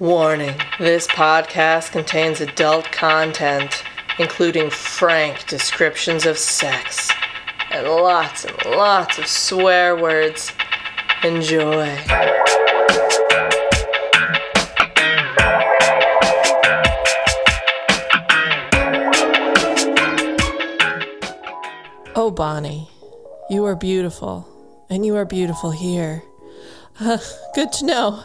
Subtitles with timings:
[0.00, 3.84] Warning this podcast contains adult content,
[4.18, 7.10] including frank descriptions of sex
[7.70, 10.52] and lots and lots of swear words.
[11.22, 11.98] Enjoy.
[22.16, 22.88] Oh, Bonnie,
[23.50, 24.48] you are beautiful,
[24.88, 26.22] and you are beautiful here.
[26.98, 27.18] Uh,
[27.54, 28.24] good to know.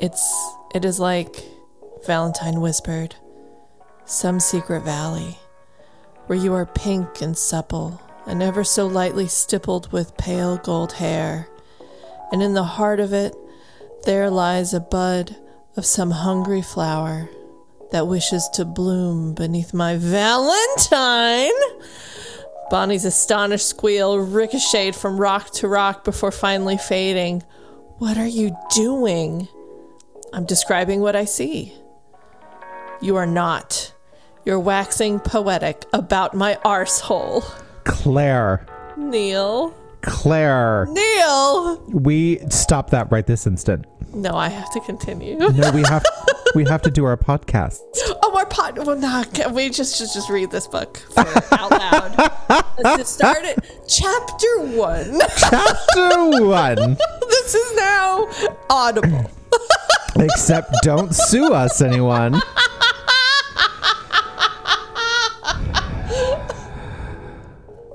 [0.00, 1.44] It's it is like
[2.06, 3.16] Valentine whispered,
[4.04, 5.38] some secret valley
[6.26, 11.48] where you are pink and supple and ever so lightly stippled with pale gold hair,
[12.30, 13.34] and in the heart of it
[14.04, 15.36] there lies a bud
[15.76, 17.28] of some hungry flower
[17.90, 21.50] that wishes to bloom beneath my Valentine.
[22.70, 27.42] Bonnie's astonished squeal ricocheted from rock to rock before finally fading.
[27.98, 29.48] What are you doing?
[30.32, 31.72] I'm describing what I see.
[33.00, 33.92] You are not.
[34.44, 37.42] You're waxing poetic about my arsehole.
[37.84, 38.66] Claire.
[38.96, 39.74] Neil.
[40.02, 40.86] Claire.
[40.90, 41.82] Neil!
[41.88, 43.86] We stop that right this instant.
[44.14, 45.36] No, I have to continue.
[45.36, 46.04] No, we have
[46.54, 47.80] we have to do our podcast.
[48.22, 48.78] Oh, our pod.
[48.78, 51.20] Well, no, can we just just, just read this book for,
[51.52, 52.30] out loud.
[52.78, 53.58] Let's just start it.
[53.88, 55.20] Chapter one.
[55.36, 56.96] Chapter one.
[57.28, 58.28] this is now
[58.68, 59.30] audible.
[60.16, 62.40] Except don't sue us, anyone.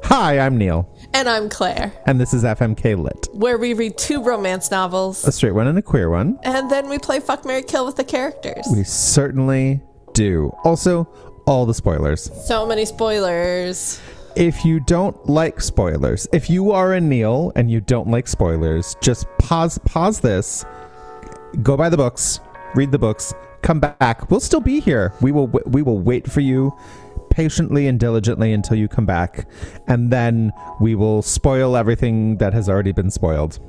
[0.03, 4.23] Hi, I'm Neil, And I'm Claire, and this is FMK Lit, where we read two
[4.23, 6.39] romance novels a straight one and a queer one.
[6.43, 8.66] and then we play Fuck Mary Kill with the characters.
[8.71, 9.81] We certainly
[10.13, 10.55] do.
[10.63, 11.05] Also,
[11.47, 12.31] all the spoilers.
[12.47, 13.99] So many spoilers.
[14.36, 18.95] If you don't like spoilers, if you are a Neil and you don't like spoilers,
[19.02, 20.66] just pause pause this,
[21.61, 22.39] go buy the books,
[22.75, 24.29] read the books, come back.
[24.29, 25.13] We'll still be here.
[25.21, 26.77] We will we will wait for you
[27.29, 29.47] patiently and diligently until you come back,
[29.87, 33.59] and then we will spoil everything that has already been spoiled.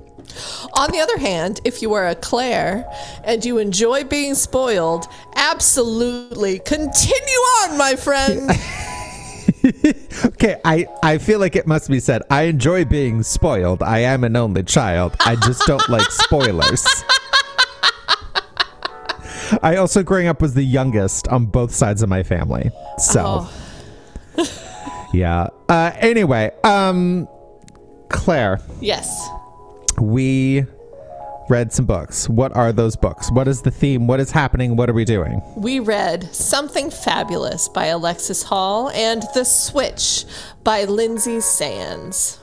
[0.74, 2.84] On the other hand, if you are a Claire
[3.24, 5.06] and you enjoy being spoiled,
[5.36, 8.50] absolutely continue on, my friend.
[10.24, 12.22] Okay, I, I feel like it must be said.
[12.30, 13.82] I enjoy being spoiled.
[13.82, 15.14] I am an only child.
[15.20, 16.86] I just don't like spoilers.
[19.62, 22.70] I also, growing up, was the youngest on both sides of my family.
[22.98, 23.48] So,
[25.12, 25.48] yeah.
[25.68, 27.28] Uh, anyway, um,
[28.08, 29.28] Claire, yes.
[30.00, 30.64] we
[31.48, 32.28] read some books.
[32.28, 33.30] What are those books?
[33.30, 34.06] What is the theme?
[34.06, 34.76] What is happening?
[34.76, 35.42] What are we doing?
[35.56, 40.24] We read Something Fabulous by Alexis Hall and The Switch
[40.64, 42.40] by Lynsay Sands.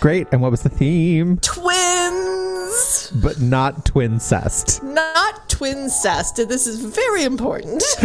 [0.00, 0.26] Great.
[0.32, 1.38] And what was the theme?
[1.38, 3.12] Twins!
[3.22, 4.82] But not twincest.
[4.82, 6.36] Not twincest.
[6.48, 7.82] This is very important.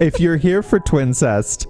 [0.00, 1.66] if you're here for twincest,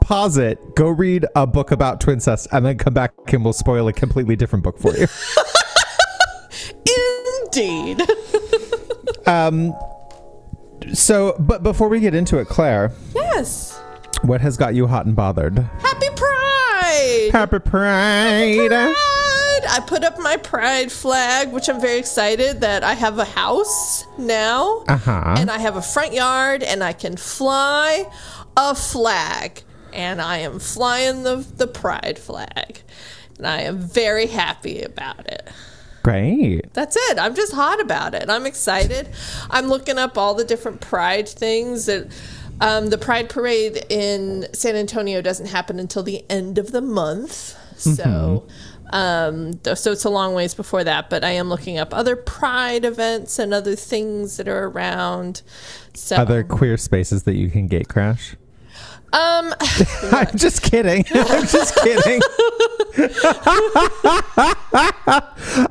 [0.00, 3.86] pause it, go read a book about twincest, and then come back and we'll spoil
[3.88, 5.06] a completely different book for you.
[7.44, 8.02] Indeed.
[9.26, 9.74] um
[10.94, 13.78] so, but before we get into it, Claire, Yes.
[14.22, 15.68] what has got you hot and bothered?
[17.30, 18.56] Happy Pride!
[18.56, 18.68] Pride!
[18.68, 19.66] Pride!
[19.68, 24.04] I put up my Pride flag, which I'm very excited that I have a house
[24.18, 24.84] now.
[24.88, 25.34] Uh huh.
[25.38, 28.10] And I have a front yard and I can fly
[28.56, 29.62] a flag.
[29.92, 32.82] And I am flying the, the Pride flag.
[33.36, 35.48] And I am very happy about it.
[36.02, 36.72] Great.
[36.72, 37.18] That's it.
[37.18, 38.28] I'm just hot about it.
[38.28, 39.08] I'm excited.
[39.50, 42.08] I'm looking up all the different Pride things that.
[42.60, 47.56] Um, the Pride Parade in San Antonio doesn't happen until the end of the month,
[47.78, 48.46] so
[48.92, 51.08] um, so it's a long ways before that.
[51.10, 55.42] But I am looking up other Pride events and other things that are around.
[55.94, 58.36] So Other queer spaces that you can gate crash?
[59.12, 59.54] um,
[60.12, 61.04] I'm just kidding.
[61.14, 62.20] I'm just kidding.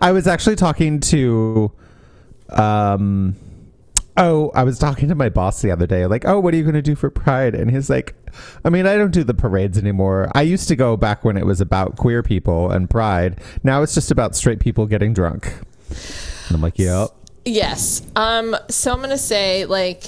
[0.02, 1.72] I was actually talking to
[2.50, 3.36] um
[4.20, 6.64] oh, I was talking to my boss the other day like, "Oh, what are you
[6.64, 8.16] going to do for Pride?" And he's like,
[8.64, 10.30] "I mean, I don't do the parades anymore.
[10.36, 13.40] I used to go back when it was about queer people and Pride.
[13.64, 15.52] Now it's just about straight people getting drunk."
[15.90, 17.10] And I'm like, "Yep."
[17.46, 18.04] Yes.
[18.16, 20.04] Um, so I'm going to say, like,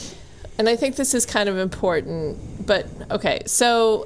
[0.58, 3.42] and I think this is kind of important, but okay.
[3.46, 4.06] So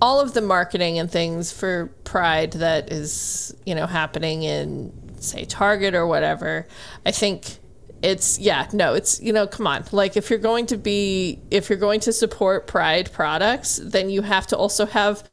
[0.00, 5.44] all of the marketing and things for Pride that is, you know, happening in, say,
[5.44, 6.66] Target or whatever,
[7.04, 7.58] I think
[8.06, 9.84] it's yeah no it's you know come on.
[9.90, 14.22] Like if you're going to be if you're going to support pride products then you
[14.22, 15.28] have to also have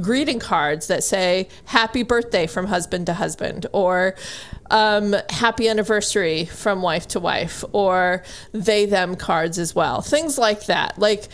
[0.00, 4.14] greeting cards that say happy birthday from husband to husband or
[4.70, 8.22] um, happy anniversary from wife to wife or
[8.52, 10.00] they them cards as well.
[10.00, 10.98] Things like that.
[10.98, 11.28] Like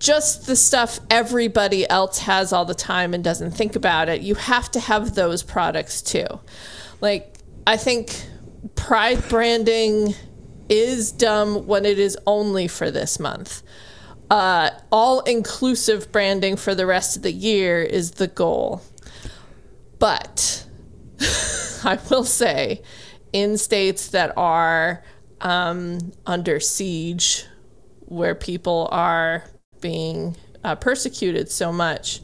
[0.00, 4.34] just the stuff everybody else has all the time and doesn't think about it you
[4.34, 6.26] have to have those products too.
[7.00, 7.30] Like
[7.66, 8.26] i think
[8.74, 10.14] pride branding
[10.68, 13.62] is dumb when it is only for this month
[14.30, 18.82] uh, all inclusive branding for the rest of the year is the goal.
[19.98, 20.66] But
[21.84, 22.82] I will say,
[23.32, 25.04] in states that are
[25.40, 27.44] um, under siege,
[28.00, 29.44] where people are
[29.80, 32.20] being uh, persecuted so much,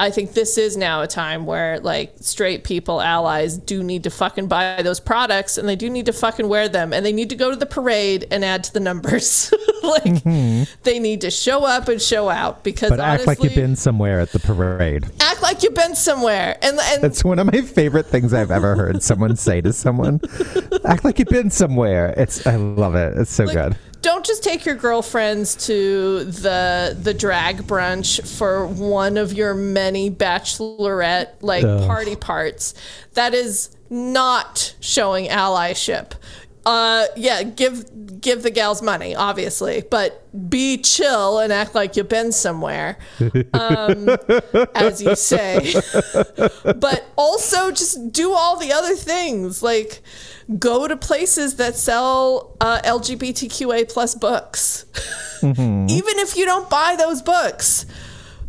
[0.00, 4.10] I think this is now a time where like straight people, allies, do need to
[4.10, 7.28] fucking buy those products and they do need to fucking wear them and they need
[7.30, 9.52] to go to the parade and add to the numbers.
[9.82, 10.64] like mm-hmm.
[10.84, 13.76] they need to show up and show out because But honestly, act like you've been
[13.76, 15.04] somewhere at the parade.
[15.20, 16.56] Act like you've been somewhere.
[16.62, 20.20] And, and That's one of my favorite things I've ever heard someone say to someone.
[20.84, 22.14] act like you've been somewhere.
[22.16, 23.16] It's I love it.
[23.16, 28.66] It's so like, good don't just take your girlfriends to the the drag brunch for
[28.66, 31.86] one of your many bachelorette like Ugh.
[31.86, 32.74] party parts.
[33.14, 36.12] That is not showing allyship.
[36.66, 42.08] Uh, yeah, give give the gals money, obviously, but be chill and act like you've
[42.08, 42.98] been somewhere,
[43.54, 44.08] um,
[44.74, 45.72] as you say.
[46.76, 50.02] but also just do all the other things, like
[50.58, 54.84] go to places that sell uh, LGBTQA plus books,
[55.40, 55.86] mm-hmm.
[55.88, 57.86] even if you don't buy those books.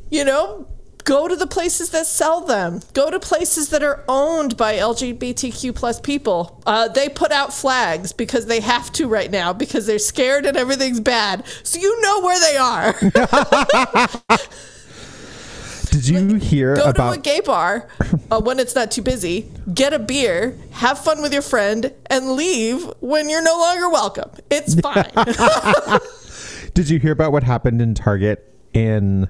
[0.09, 0.67] You know,
[1.03, 2.81] go to the places that sell them.
[2.93, 6.61] Go to places that are owned by lgbtq plus people.
[6.65, 10.57] Uh, they put out flags because they have to right now because they're scared and
[10.57, 11.45] everything's bad.
[11.63, 12.95] So you know where they are.
[15.91, 17.89] Did you like, hear go about to a gay bar
[18.31, 22.31] uh, when it's not too busy get a beer have fun with your friend and
[22.31, 24.31] leave when you're no longer welcome.
[24.49, 25.11] It's fine.
[26.73, 29.27] Did you hear about what happened in target in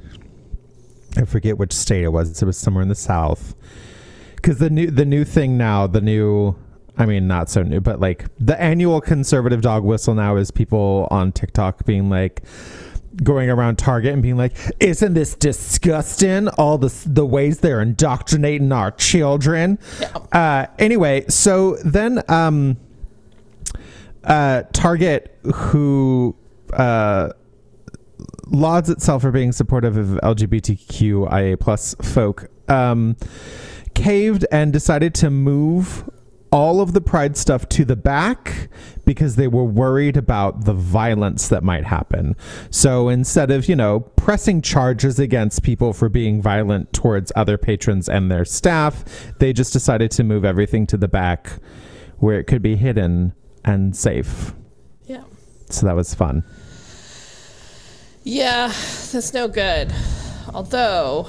[1.18, 2.42] I forget which state it was.
[2.42, 3.56] It was somewhere in the south.
[4.36, 6.56] Because the new the new thing now, the new
[6.98, 11.08] I mean not so new, but like the annual conservative dog whistle now is people
[11.12, 12.44] on TikTok being like
[13.24, 16.48] going around Target and being like, "Isn't this disgusting?
[16.50, 20.08] All the the ways they're indoctrinating our children." Yeah.
[20.31, 22.78] Uh, anyway, so then um,
[24.24, 26.36] uh, Target, who
[26.74, 27.30] uh,
[28.51, 33.15] lauds itself for being supportive of LGBTQIA plus folk, um,
[33.94, 36.09] caved and decided to move
[36.51, 38.69] all of the pride stuff to the back
[39.06, 42.36] because they were worried about the violence that might happen.
[42.69, 48.09] So instead of, you know, pressing charges against people for being violent towards other patrons
[48.09, 49.06] and their staff,
[49.39, 51.53] they just decided to move everything to the back
[52.18, 53.33] where it could be hidden
[53.63, 54.53] and safe.
[55.06, 55.24] Yeah.
[55.69, 56.44] So that was fun.
[58.24, 59.94] Yeah, that's no good.
[60.54, 61.28] Although,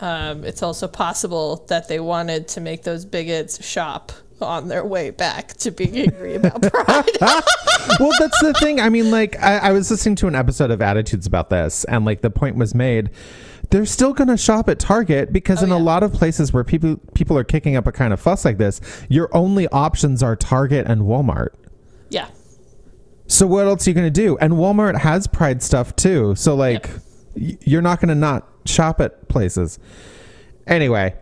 [0.00, 5.10] um, it's also possible that they wanted to make those bigots shop on their way
[5.10, 7.04] back to being angry about pride.
[8.00, 8.80] well, that's the thing.
[8.80, 12.04] I mean, like, I, I, was listening to an episode of Attitudes about this, and
[12.04, 13.10] like the point was made.
[13.70, 15.76] They're still going to shop at Target because oh, in yeah.
[15.76, 18.58] a lot of places where people people are kicking up a kind of fuss like
[18.58, 21.50] this, your only options are Target and Walmart.
[22.08, 22.28] Yeah.
[23.30, 24.36] So what else are you going to do?
[24.38, 26.34] And Walmart has Pride stuff too.
[26.34, 27.00] So like, yep.
[27.36, 29.78] y- you're not going to not shop at places.
[30.66, 31.14] Anyway,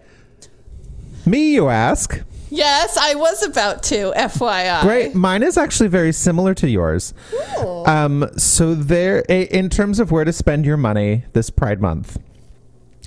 [1.27, 2.23] me, you ask.
[2.49, 4.13] Yes, I was about to.
[4.17, 4.81] FYI.
[4.81, 5.15] Great.
[5.15, 7.13] Mine is actually very similar to yours.
[7.59, 7.85] Ooh.
[7.85, 12.17] Um, so there, in terms of where to spend your money this Pride Month,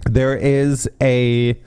[0.06, 1.60] there is a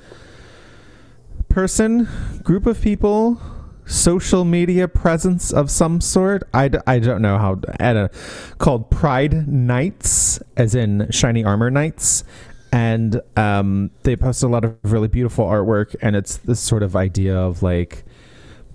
[1.48, 2.08] person,
[2.44, 3.40] group of people
[3.86, 6.42] social media presence of some sort.
[6.52, 8.10] I d- I don't know how at a
[8.58, 12.24] called Pride Knights, as in shiny armor knights,
[12.72, 16.96] and um, they post a lot of really beautiful artwork, and it's this sort of
[16.96, 18.04] idea of like,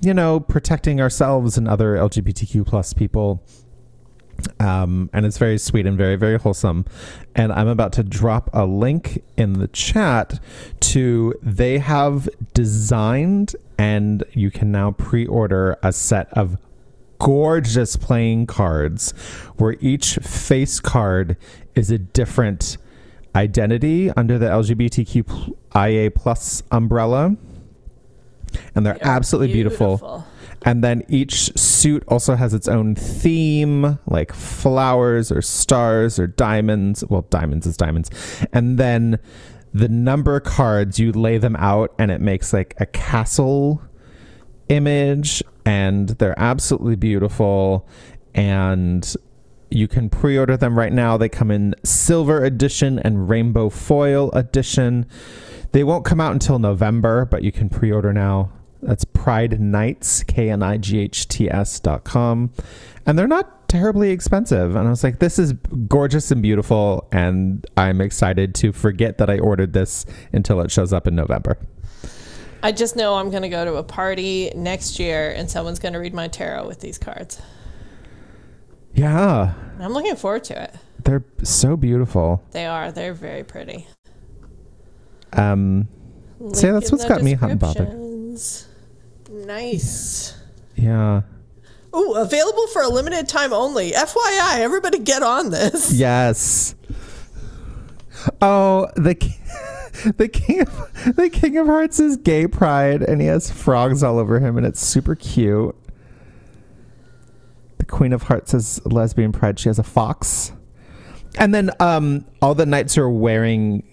[0.02, 3.44] you know, protecting ourselves and other LGBTQ plus people
[4.60, 6.86] um, and it's very sweet and very, very wholesome.
[7.36, 10.40] And I'm about to drop a link in the chat
[10.82, 16.58] to they have designed and you can now pre order a set of
[17.20, 19.12] gorgeous playing cards
[19.58, 21.38] where each face card
[21.76, 22.78] is a different
[23.36, 27.36] identity under the LGBTQIA plus umbrella.
[28.76, 29.98] And they're, they're absolutely beautiful.
[29.98, 30.26] beautiful
[30.64, 37.04] and then each suit also has its own theme, like flowers or stars or diamonds.
[37.10, 38.10] Well, diamonds is diamonds.
[38.52, 39.20] And then
[39.74, 43.82] the number cards you lay them out and it makes like a castle
[44.68, 47.88] image and they're absolutely beautiful
[48.34, 49.16] and
[49.70, 55.06] you can pre-order them right now they come in silver edition and rainbow foil edition
[55.72, 58.52] they won't come out until november but you can pre-order now
[58.82, 62.52] that's pride knights k-n-i-g-h-t-s dot com
[63.06, 65.54] and they're not terribly expensive and i was like this is
[65.88, 70.92] gorgeous and beautiful and i'm excited to forget that i ordered this until it shows
[70.94, 71.58] up in november
[72.62, 75.94] I just know I'm going to go to a party next year and someone's going
[75.94, 77.42] to read my tarot with these cards.
[78.94, 80.76] yeah I'm looking forward to it.
[81.06, 82.92] they're so beautiful They are.
[82.92, 83.88] They're very pretty.
[85.32, 85.88] um
[86.54, 87.88] See, Link that's what's got me hot and bothered.
[89.46, 90.38] Nice.
[90.76, 91.22] yeah
[91.96, 93.92] Ooh, available for a limited time only.
[93.92, 95.92] FYI, everybody get on this.
[96.00, 96.76] Yes.
[98.42, 99.16] Oh, the
[100.18, 104.20] the king of, the king of hearts is gay pride, and he has frogs all
[104.20, 105.76] over him, and it's super cute.
[107.78, 109.58] The queen of hearts is lesbian pride.
[109.58, 110.52] She has a fox,
[111.38, 113.84] and then um, all the knights are wearing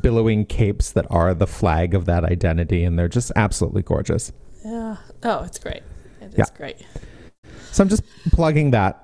[0.00, 4.32] billowing capes that are the flag of that identity, and they're just absolutely gorgeous.
[4.64, 4.96] Yeah.
[5.24, 5.82] Oh, it's great.
[6.20, 6.44] It is Yeah.
[6.56, 6.76] great.
[7.72, 8.02] So I'm just
[8.32, 9.02] plugging that.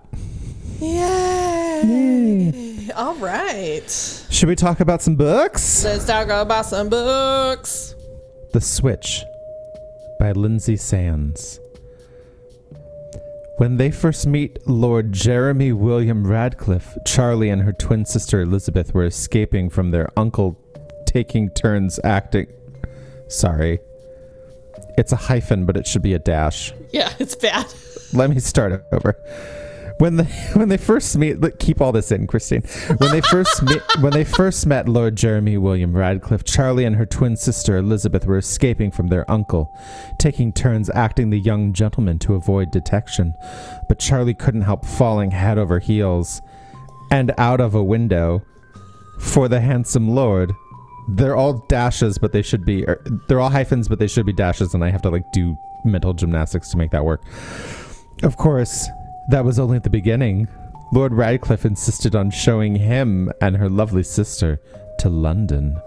[0.80, 2.88] Yay.
[2.96, 3.90] All right.
[4.30, 5.84] Should we talk about some books?
[5.84, 7.94] Let's talk about some books.
[8.52, 9.24] The Switch
[10.20, 11.58] by Lynsay Sands.
[13.58, 19.04] When they first meet Lord Jeremy William Radcliffe, Charlie and her twin sister Elizabeth were
[19.06, 20.56] escaping from their uncle,
[21.06, 22.46] taking turns acting.
[23.28, 23.80] Sorry.
[24.96, 26.72] It's a hyphen, but it should be a dash.
[26.92, 27.66] Yeah, it's bad.
[28.12, 29.16] Let me start it over.
[29.98, 32.62] When they when they first meet, look, keep all this in, Christine.
[32.98, 37.06] When they first meet, when they first met Lord Jeremy William Radcliffe, Charlie and her
[37.06, 39.76] twin sister Elizabeth were escaping from their uncle,
[40.18, 43.34] taking turns acting the young gentleman to avoid detection.
[43.88, 46.40] But Charlie couldn't help falling head over heels,
[47.10, 48.42] and out of a window,
[49.20, 50.52] for the handsome lord.
[51.08, 52.86] They're all dashes, but they should be.
[52.86, 55.56] er, They're all hyphens, but they should be dashes, and I have to like do
[55.84, 57.22] mental gymnastics to make that work.
[58.22, 58.88] Of course,
[59.30, 60.48] that was only at the beginning.
[60.92, 64.60] Lord Radcliffe insisted on showing him and her lovely sister
[65.00, 65.80] to London.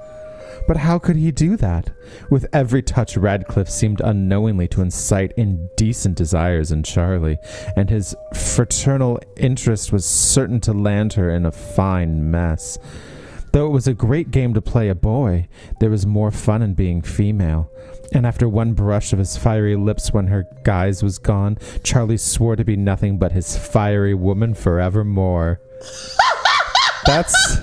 [0.67, 1.89] But how could he do that?
[2.29, 7.37] With every touch, Radcliffe seemed unknowingly to incite indecent desires in Charlie,
[7.75, 12.77] and his fraternal interest was certain to land her in a fine mess.
[13.51, 15.47] Though it was a great game to play a boy,
[15.79, 17.69] there was more fun in being female.
[18.13, 22.55] And after one brush of his fiery lips when her guise was gone, Charlie swore
[22.55, 25.59] to be nothing but his fiery woman forevermore.
[27.05, 27.57] That's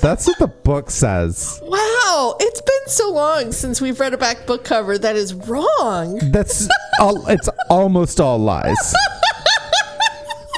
[0.00, 1.60] That's what the book says.
[1.64, 6.18] Wow, it's been so long since we've read a back book cover that is wrong.
[6.30, 6.68] That's
[7.00, 8.94] all it's almost all lies.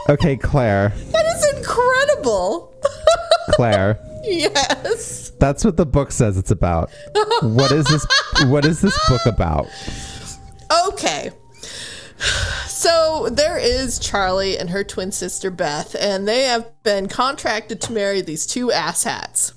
[0.08, 0.92] Okay, Claire.
[1.12, 2.69] That is incredible.
[3.52, 3.98] Claire.
[4.24, 5.30] yes.
[5.40, 6.90] That's what the book says it's about.
[7.42, 8.06] What is this
[8.46, 9.66] what is this book about?
[10.88, 11.30] Okay.
[12.66, 17.92] So there is Charlie and her twin sister Beth, and they have been contracted to
[17.92, 19.52] marry these two asshats.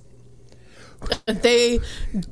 [1.25, 1.79] They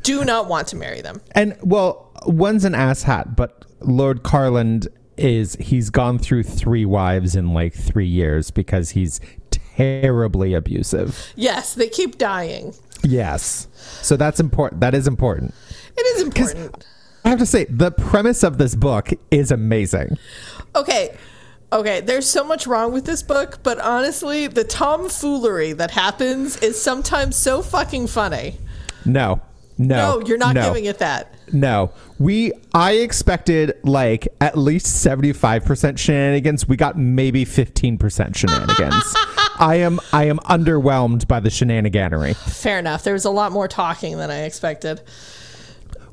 [0.03, 1.21] do not want to marry them.
[1.35, 4.87] And well, one's an asshat, but Lord Carland
[5.17, 9.19] is he's gone through three wives in like three years because he's
[9.81, 11.33] terribly abusive.
[11.35, 12.73] Yes, they keep dying.
[13.03, 13.67] Yes.
[14.01, 14.81] So that's important.
[14.81, 15.53] That is important.
[15.97, 16.85] It is important.
[17.23, 20.17] I have to say, the premise of this book is amazing.
[20.75, 21.15] Okay.
[21.73, 26.81] Okay, there's so much wrong with this book, but honestly, the tomfoolery that happens is
[26.81, 28.57] sometimes so fucking funny.
[29.05, 29.41] No.
[29.77, 30.19] No.
[30.19, 30.67] No, you're not no.
[30.67, 31.33] giving it that.
[31.53, 31.91] No.
[32.19, 36.67] We I expected like at least 75% shenanigans.
[36.67, 39.15] We got maybe 15% shenanigans.
[39.61, 42.35] I am I am underwhelmed by the shenaniganery.
[42.35, 43.03] Fair enough.
[43.03, 45.01] There was a lot more talking than I expected.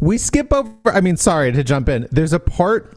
[0.00, 2.07] We skip over I mean sorry to jump in.
[2.12, 2.97] There's a part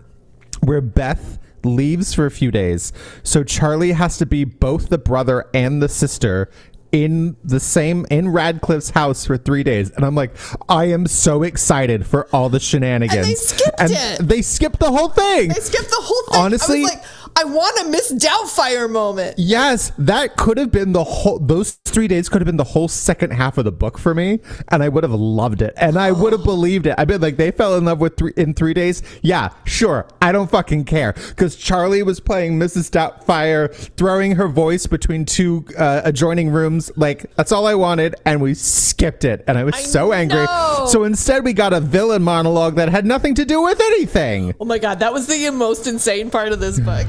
[0.60, 2.92] where Beth leaves for a few days.
[3.24, 6.50] So Charlie has to be both the brother and the sister
[6.92, 9.92] in the same in Radcliffe's house for 3 days.
[9.92, 10.36] And I'm like,
[10.68, 13.28] I am so excited for all the shenanigans.
[13.28, 14.28] They skipped And it.
[14.28, 15.48] They skipped the whole thing.
[15.50, 16.42] They skipped the whole thing.
[16.42, 17.04] Honestly- I was like,
[17.36, 19.36] I want a Miss Doubtfire moment.
[19.38, 21.40] Yes, that could have been the whole.
[21.40, 24.40] Those three days could have been the whole second half of the book for me,
[24.70, 26.96] and I would have loved it, and I would have believed it.
[26.98, 29.02] I've been like, they fell in love with three in three days.
[29.22, 32.90] Yeah, sure, I don't fucking care because Charlie was playing Mrs.
[32.92, 36.92] Doubtfire, throwing her voice between two uh, adjoining rooms.
[36.96, 40.44] Like that's all I wanted, and we skipped it, and I was I so angry.
[40.46, 40.86] know.
[40.90, 44.54] So instead, we got a villain monologue that had nothing to do with anything.
[44.60, 47.08] Oh my god, that was the most insane part of this book.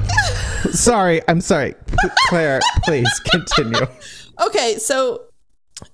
[0.71, 1.75] Sorry, I'm sorry,
[2.27, 2.61] Claire.
[2.85, 3.85] Please continue.
[4.41, 5.25] Okay, so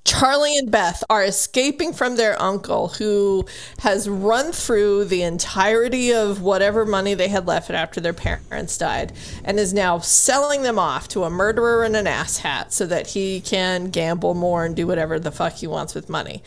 [0.03, 3.45] Charlie and Beth are escaping from their uncle who
[3.79, 9.13] has run through the entirety of whatever money they had left after their parents died
[9.43, 13.41] and is now selling them off to a murderer in an asshat so that he
[13.41, 16.43] can gamble more and do whatever the fuck he wants with money.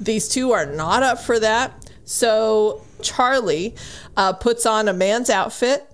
[0.00, 1.72] These two are not up for that.
[2.04, 3.74] So Charlie
[4.16, 5.86] uh, puts on a man's outfit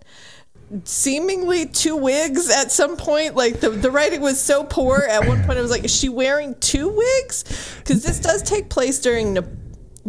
[0.84, 3.34] seemingly two wigs at some point.
[3.34, 4.98] Like the, the writing was so poor.
[5.08, 7.44] At one point, I was like, is she wearing two wigs?
[7.78, 9.38] Because this does take place during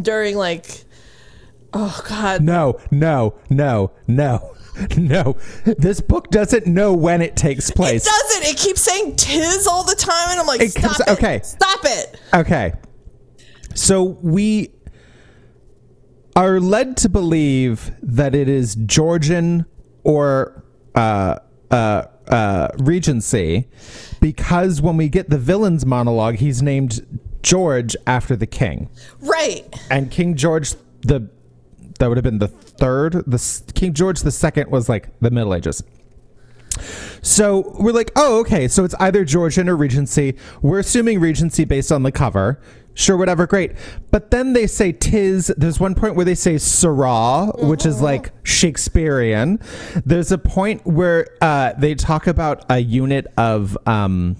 [0.01, 0.83] during like,
[1.73, 4.55] oh god, No, no, no, no,
[4.97, 5.37] no.
[5.65, 8.05] This book doesn't know when it takes place.
[8.05, 8.53] it doesn't.
[8.53, 11.41] It keeps saying tis all the time, and I'm like, It stop keeps- it, okay.
[11.43, 12.19] stop it.
[12.33, 12.73] Okay.
[13.75, 14.71] So we
[16.35, 19.65] are led to believe that it is Georgian
[20.09, 20.63] or
[20.95, 21.35] uh,
[21.69, 23.67] uh, uh, Regency
[24.19, 28.89] because when we get the villain's monologue, he's named George after the king.
[29.19, 29.63] Right.
[29.91, 31.29] and King George the
[31.99, 33.13] that would have been the third.
[33.27, 35.83] The King George the second was like the Middle Ages.
[37.21, 38.67] So we're like, oh, okay.
[38.67, 40.37] So it's either Georgian or Regency.
[40.61, 42.59] We're assuming Regency based on the cover.
[42.99, 43.71] Sure, whatever, great.
[44.11, 45.47] But then they say tis.
[45.55, 49.61] There's one point where they say sirrah, which is like Shakespearean.
[50.05, 54.35] There's a point where uh, they talk about a unit of um,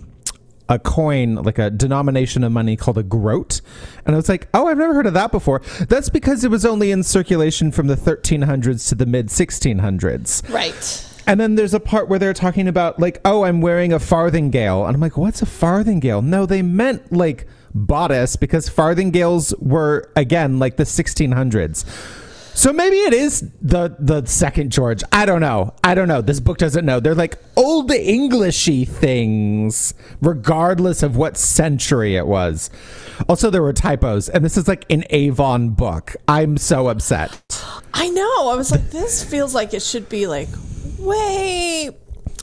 [0.68, 3.62] a coin, like a denomination of money called a groat.
[4.06, 5.62] And I was like, oh, I've never heard of that before.
[5.88, 10.54] That's because it was only in circulation from the 1300s to the mid 1600s.
[10.54, 11.06] Right.
[11.26, 14.86] And then there's a part where they're talking about, like, oh, I'm wearing a farthingale.
[14.86, 16.22] And I'm like, what's a farthingale?
[16.22, 21.86] No, they meant like bodice because farthingales were, again, like the 1600s.
[22.60, 25.02] So maybe it is the the second George.
[25.14, 25.74] I don't know.
[25.82, 26.22] I don't know.
[26.22, 27.00] This book doesn't know.
[27.00, 32.70] They're like old Englishy things, regardless of what century it was.
[33.30, 36.18] Also, there were typos, and this is like an Avon book.
[36.28, 37.42] I'm so upset.
[37.94, 38.50] I know.
[38.50, 40.50] I was like, this feels like it should be like
[40.98, 41.92] way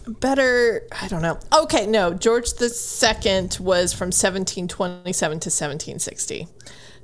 [0.06, 0.86] better.
[1.00, 1.38] I don't know.
[1.62, 2.14] Okay, no.
[2.14, 6.48] George the Second was from 1727 to 1760.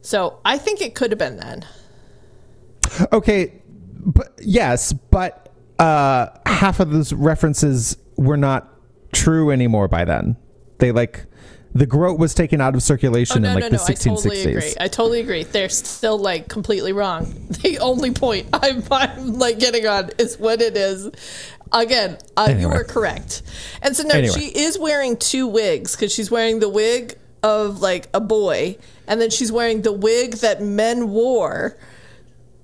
[0.00, 1.66] So I think it could have been then.
[3.12, 3.62] Okay,
[4.04, 8.68] but yes, but uh, half of those references were not
[9.12, 10.36] true anymore by then.
[10.78, 11.26] They like
[11.74, 13.84] the groat was taken out of circulation Oh, no, in like no, the no.
[13.88, 14.74] I totally agree.
[14.78, 15.44] I totally agree.
[15.44, 17.38] They're still like completely wrong.
[17.62, 21.08] The only point I'm, I'm like getting on is what it is.
[21.72, 22.74] Again, uh, you Anyway.
[22.74, 23.42] were correct.
[23.80, 24.34] And so no, Anyway.
[24.38, 29.20] she is wearing two wigs because she's wearing the wig of like a boy, and
[29.20, 31.76] then she's wearing the wig that men wore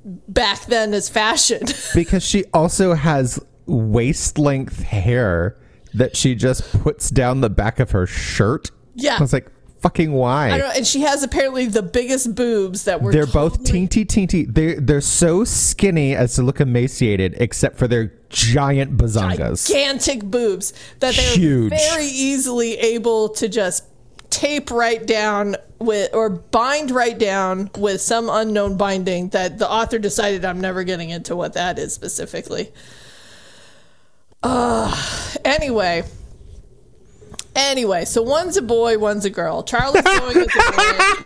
[0.05, 1.63] back then as fashion.
[1.95, 5.57] because she also has waist length hair
[5.95, 8.71] that she just puts down the back of her shirt.
[8.95, 9.17] Yeah.
[9.17, 10.47] I was like, fucking why?
[10.51, 13.13] I don't know, and she has apparently the biggest boobs that were.
[13.13, 14.45] they're both totally- teeny teeny.
[14.45, 19.67] They're they're so skinny as to look emaciated, except for their giant bazongas.
[19.69, 21.71] gigantic boobs that they're Huge.
[21.71, 23.85] very easily able to just
[24.31, 29.99] tape right down with or bind right down with some unknown binding that the author
[29.99, 32.71] decided I'm never getting into what that is specifically.
[34.43, 34.95] Uh
[35.45, 36.05] anyway.
[37.57, 39.63] Anyway, so one's a boy, one's a girl.
[39.63, 41.25] Charlie's going as a boy.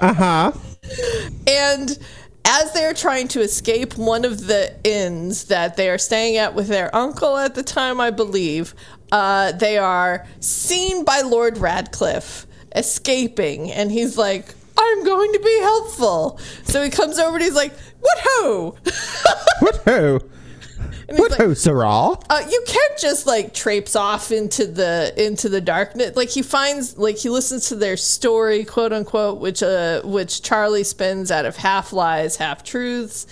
[0.00, 0.52] uh huh.
[1.46, 1.98] And
[2.44, 6.68] as they're trying to escape one of the inns that they are staying at with
[6.68, 8.74] their uncle at the time, I believe,
[9.12, 13.70] uh, they are seen by Lord Radcliffe escaping.
[13.70, 16.40] And he's like, I'm going to be helpful.
[16.64, 18.76] So he comes over and he's like, What ho?
[19.60, 20.20] What who?
[21.10, 21.88] And What like, who, Sarah?
[22.30, 26.14] uh, you can't just like traipse off into the into the darkness.
[26.16, 30.84] Like he finds, like he listens to their story, quote unquote, which uh which Charlie
[30.84, 33.26] spins out of half lies, half truths,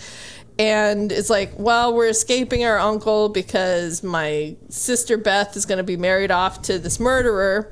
[0.58, 5.84] and it's like, well, we're escaping our uncle because my sister Beth is going to
[5.84, 7.70] be married off to this murderer.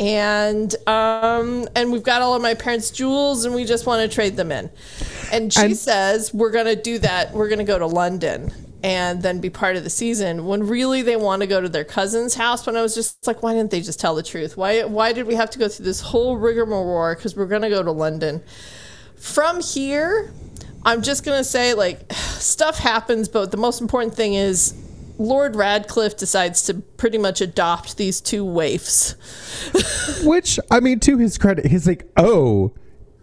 [0.00, 4.12] And um and we've got all of my parents' jewels and we just want to
[4.12, 4.70] trade them in.
[5.30, 7.32] And she And- says, We're going to do that.
[7.34, 8.50] We're going to go to London
[8.82, 11.84] and then be part of the season when really they want to go to their
[11.84, 12.66] cousin's house.
[12.66, 14.56] When I was just like, Why didn't they just tell the truth?
[14.56, 17.14] Why, why did we have to go through this whole rigmarole?
[17.14, 18.42] Because we're going to go to London.
[19.16, 20.32] From here,
[20.84, 24.74] I'm just going to say, like, stuff happens, but the most important thing is.
[25.18, 29.14] Lord Radcliffe decides to pretty much adopt these two waifs.
[30.24, 32.72] Which, I mean, to his credit, he's like, oh,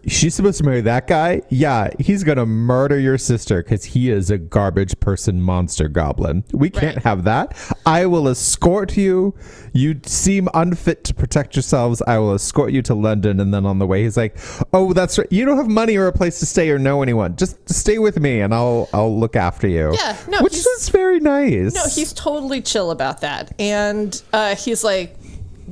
[0.06, 1.42] she's supposed to marry that guy?
[1.48, 6.44] Yeah, he's to murder your sister because he is a garbage person monster goblin.
[6.52, 7.04] We can't Right.
[7.04, 7.56] have that.
[7.86, 9.34] I will escort you.
[9.72, 12.02] You seem unfit to protect yourselves.
[12.06, 13.40] I will escort you to London.
[13.40, 14.36] And then on the way, he's like,
[14.72, 15.26] oh, that's right.
[15.30, 17.36] You don't have money or a place to stay or know anyone.
[17.36, 19.92] Just stay with me and I'll, I'll look after you.
[19.94, 21.74] Yeah, no, Which is very nice.
[21.74, 23.52] No, he's totally chill about that.
[23.60, 25.16] And uh, he's like,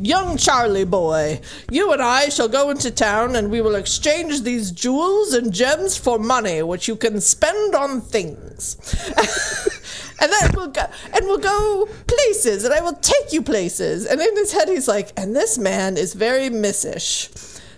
[0.01, 1.41] Young Charlie boy,
[1.73, 5.97] you and I shall go into town and we will exchange these jewels and gems
[5.97, 8.77] for money, which you can spend on things.
[10.21, 14.07] and then we'll go and we'll go places, and I will take you places.
[14.07, 17.29] And in his head, he's like, and this man is very missish.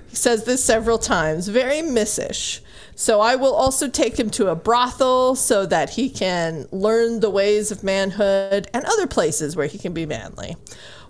[0.09, 2.61] He says this several times, very missish.
[3.01, 7.31] So I will also take him to a brothel so that he can learn the
[7.31, 10.57] ways of manhood and other places where he can be manly,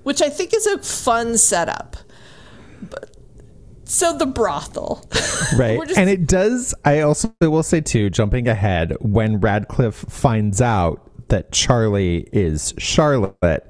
[0.03, 1.97] which I think is a fun setup.
[2.83, 3.17] But,
[3.85, 5.07] so the brothel.
[5.57, 5.81] Right.
[5.89, 11.11] Just- and it does, I also will say too, jumping ahead, when Radcliffe finds out
[11.29, 13.69] that Charlie is Charlotte,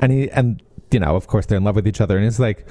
[0.00, 2.38] and he, and, you know, of course they're in love with each other, and he's
[2.38, 2.68] like,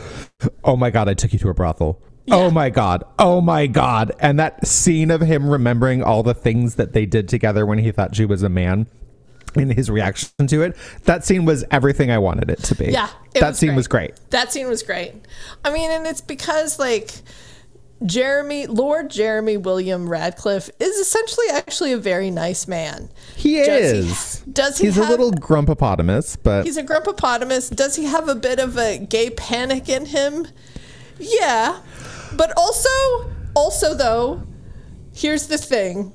[0.63, 2.01] oh my God, I took you to a brothel.
[2.31, 3.03] Oh my God.
[3.19, 4.12] Oh my God.
[4.19, 7.91] And that scene of him remembering all the things that they did together when he
[7.91, 8.88] thought she was a man.
[9.58, 12.91] In his reaction to it, that scene was everything I wanted it to be.
[12.91, 14.13] Yeah, that scene was great.
[14.30, 15.13] That scene was great.
[15.65, 17.12] I mean, and it's because like
[18.06, 23.10] Jeremy, Lord Jeremy William Radcliffe is essentially actually a very nice man.
[23.36, 24.39] He Does he- is.
[24.52, 27.76] does he He's have- a little grumpopotamus, but He's a grumpopotamus.
[27.76, 30.48] Does he have a bit of a gay panic in him?
[31.20, 31.80] Yeah,
[32.34, 32.89] but also,
[33.56, 34.43] also though,
[35.15, 36.13] here's the thing.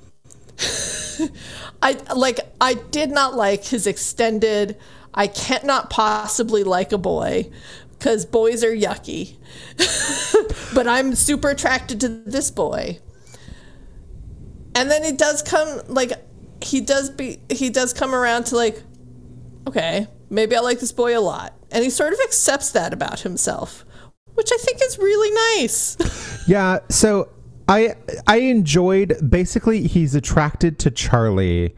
[1.83, 2.41] I like.
[2.61, 4.79] I did not like his extended.
[5.15, 7.51] I cannot possibly like a boy
[8.03, 9.37] because boys are yucky.
[10.75, 12.99] but I'm super attracted to this boy.
[14.75, 16.13] And then it does come like
[16.65, 18.83] he does be he does come around to like
[19.69, 21.55] okay, maybe I like this boy a lot.
[21.71, 23.85] And he sort of accepts that about himself,
[24.35, 25.97] which I think is really nice.
[26.45, 27.29] Yeah, so
[27.73, 31.75] I I enjoyed basically he's attracted to Charlie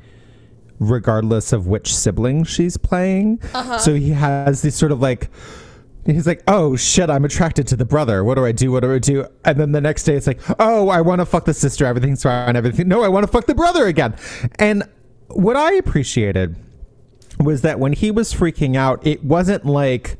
[0.80, 3.40] regardless of which sibling she's playing.
[3.54, 3.78] Uh-huh.
[3.78, 5.30] So he has this sort of like
[6.04, 8.24] he's like, "Oh shit, I'm attracted to the brother.
[8.24, 8.72] What do I do?
[8.72, 11.26] What do I do?" And then the next day it's like, "Oh, I want to
[11.26, 11.86] fuck the sister.
[11.86, 12.56] Everything's fine.
[12.56, 12.88] Everything.
[12.88, 14.16] No, I want to fuck the brother again."
[14.58, 14.82] And
[15.28, 16.56] what I appreciated
[17.38, 20.18] was that when he was freaking out, it wasn't like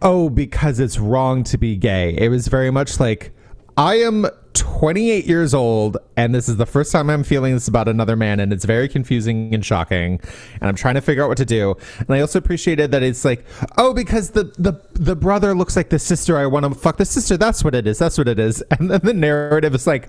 [0.00, 2.16] oh, because it's wrong to be gay.
[2.16, 3.32] It was very much like,
[3.76, 4.26] I am
[4.58, 8.40] 28 years old, and this is the first time I'm feeling this about another man,
[8.40, 10.20] and it's very confusing and shocking,
[10.60, 11.74] and I'm trying to figure out what to do.
[11.98, 13.44] And I also appreciated that it's like,
[13.76, 17.04] oh, because the the the brother looks like the sister, I want to fuck the
[17.04, 17.36] sister.
[17.36, 17.98] That's what it is.
[17.98, 18.62] That's what it is.
[18.78, 20.08] And then the narrative is like,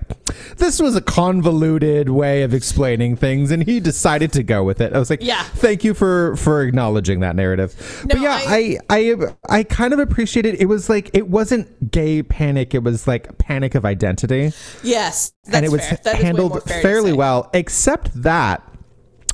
[0.58, 4.92] this was a convoluted way of explaining things, and he decided to go with it.
[4.92, 5.42] I was like, Yeah.
[5.42, 7.74] thank you for for acknowledging that narrative.
[8.06, 9.14] but yeah, I- I I
[9.48, 13.74] I kind of appreciated it was like it wasn't gay panic, it was like panic
[13.74, 14.39] of identity.
[14.82, 15.98] Yes, that's and it was fair.
[16.02, 18.62] That is way more handled fairly well, except that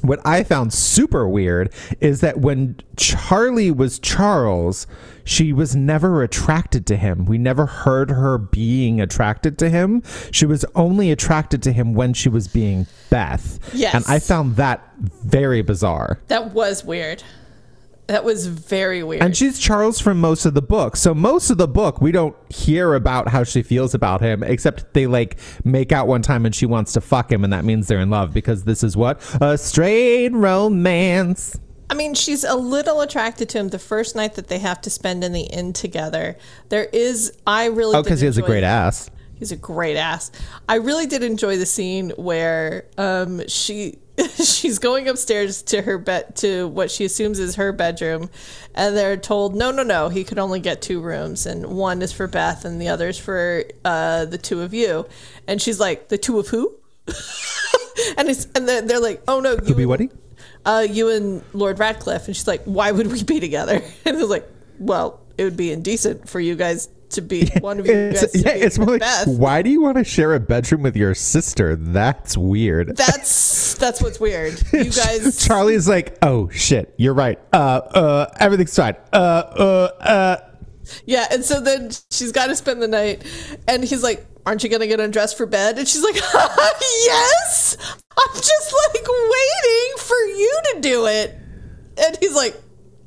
[0.03, 4.87] what I found super weird is that when Charlie was Charles,
[5.25, 7.25] she was never attracted to him.
[7.25, 10.03] We never heard her being attracted to him.
[10.31, 13.59] She was only attracted to him when she was being Beth.
[13.75, 13.95] Yes.
[13.95, 16.21] And I found that very bizarre.
[16.29, 17.23] That was weird.
[18.09, 19.23] That was very weird.
[19.23, 20.97] And she's Charles from most of the book.
[20.97, 24.95] So most of the book, we don't hear about how she feels about him, except
[24.95, 27.89] they like make out one time and she wants to fuck him, and that means
[27.89, 31.59] they're in love because this is what a straight romance.
[31.89, 34.91] I mean, she's a little attracted to him the first night that they have to
[34.91, 36.37] spend in the inn together.
[36.69, 39.11] There is, I really Oh, because he has a great ass.
[39.35, 40.31] He's a great ass.
[40.69, 43.99] I really did enjoy the scene where um, she
[44.37, 48.31] she's going upstairs to her bed to what she assumes is her bedroom,
[48.75, 50.09] and they're told no, no, no.
[50.09, 53.19] He could only get two rooms, and one is for Beth, and the other is
[53.19, 55.07] for uh, the two of you.
[55.47, 56.75] And she's like, the two of who?
[58.17, 60.01] and it's and they're, they're like, oh no, you be what?
[60.67, 62.27] uh, you and Lord Radcliffe.
[62.27, 63.83] And she's like, why would we be together?
[64.05, 64.47] And it's like,
[64.79, 68.45] well, it would be indecent for you guys to be one of you It's, guys.
[68.45, 71.77] Yeah, it's more like, why do you want to share a bedroom with your sister?
[71.77, 72.97] That's weird.
[72.97, 74.61] That's that's what's weird.
[74.73, 75.45] You guys.
[75.45, 77.39] Charlie's like, oh shit, you're right.
[77.53, 78.97] Uh, uh, everything's fine.
[79.13, 80.37] Uh, uh, uh.
[81.05, 83.25] Yeah, and so then she's got to spend the night,
[83.67, 86.15] and he's like, "Aren't you gonna get undressed for bed?" And she's like,
[87.07, 87.77] "Yes,
[88.17, 91.35] I'm just like waiting for you to do it."
[91.99, 92.55] And he's like,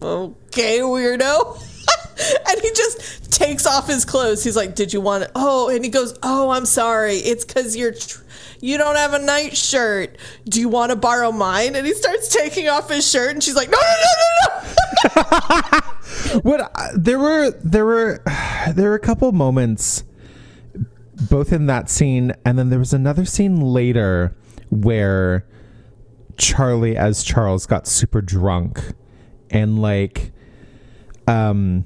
[0.01, 1.63] "Okay, weirdo."
[2.49, 4.43] and he just takes off his clothes.
[4.43, 7.15] He's like, "Did you want it?" Oh, and he goes, "Oh, I'm sorry.
[7.15, 8.21] It's because you're." Tr-
[8.61, 10.17] you don't have a night shirt.
[10.45, 11.75] Do you want to borrow mine?
[11.75, 14.55] And he starts taking off his shirt, and she's like, "No, no,
[15.15, 15.79] no, no, no!"
[16.43, 18.21] What uh, there were there were
[18.73, 20.03] there were a couple moments
[21.29, 24.35] both in that scene and then there was another scene later
[24.69, 25.45] where
[26.37, 28.81] Charlie as Charles got super drunk
[29.49, 30.31] and like
[31.27, 31.85] um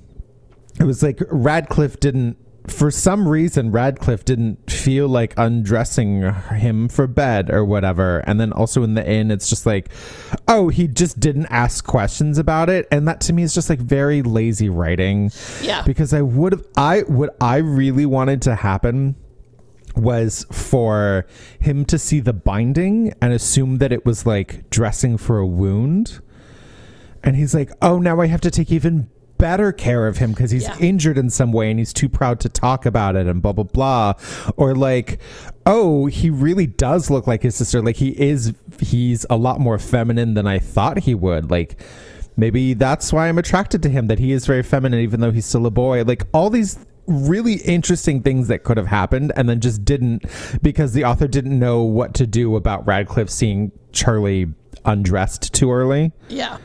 [0.80, 7.08] it was like Radcliffe didn't for some reason Radcliffe didn't feel like undressing him for
[7.08, 8.20] bed or whatever.
[8.20, 9.90] And then also in the inn it's just like
[10.48, 12.88] oh he just didn't ask questions about it.
[12.92, 15.32] And that to me is just like very lazy writing.
[15.62, 15.84] Yeah.
[15.84, 19.16] because I would have I what I really wanted to happen
[19.96, 21.28] was for
[21.60, 26.22] him to see the binding and assume that it was like dressing for a wound.
[27.24, 29.10] And he's like oh now I have to take even
[29.44, 30.78] better care of him because he's Yeah.
[30.80, 33.66] injured in some way and he's too proud to talk about it and blah blah
[33.66, 34.14] blah.
[34.56, 35.20] Or like
[35.66, 37.82] oh he really does look like his sister.
[37.82, 41.52] Like he is he's a lot more feminine than i thought he would.
[41.52, 41.82] Like
[42.38, 45.46] maybe that's why i'm attracted to him that he is very feminine even though he's
[45.46, 46.04] still a boy.
[46.06, 50.24] Like all these really interesting things that could have happened and then just didn't
[50.62, 54.48] because the author didn't know what to do about radcliffe seeing charlie
[54.86, 56.14] undressed too early.
[56.30, 56.60] Yeah.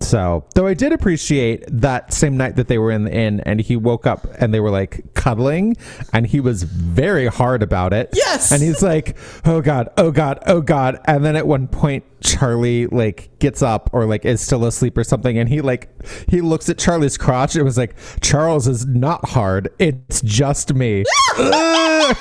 [0.00, 3.60] So, though I did appreciate that same night that they were in the inn and
[3.60, 5.76] he woke up and they were like cuddling
[6.12, 8.10] and he was very hard about it.
[8.12, 8.52] Yes.
[8.52, 11.00] And he's like, oh God, oh God, oh God.
[11.06, 15.04] And then at one point, Charlie like gets up or like is still asleep or
[15.04, 15.88] something and he like,
[16.28, 17.56] he looks at Charlie's crotch.
[17.56, 19.72] It was like, Charles is not hard.
[19.78, 21.04] It's just me.
[21.38, 22.16] Ugh.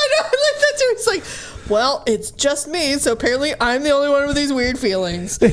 [0.00, 0.88] I know, I like that too.
[0.92, 1.24] It's like,
[1.70, 5.36] well, it's just me, so apparently I'm the only one with these weird feelings.
[5.38, 5.48] he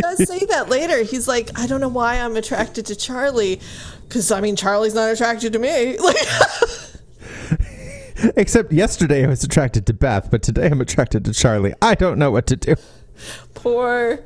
[0.00, 1.02] does say that later.
[1.02, 3.60] He's like, I don't know why I'm attracted to Charlie.
[4.08, 5.96] Because, I mean, Charlie's not attracted to me.
[6.06, 6.16] Like,
[8.36, 11.74] Except yesterday I was attracted to Beth, but today I'm attracted to Charlie.
[11.82, 12.76] I don't know what to do.
[13.54, 14.20] poor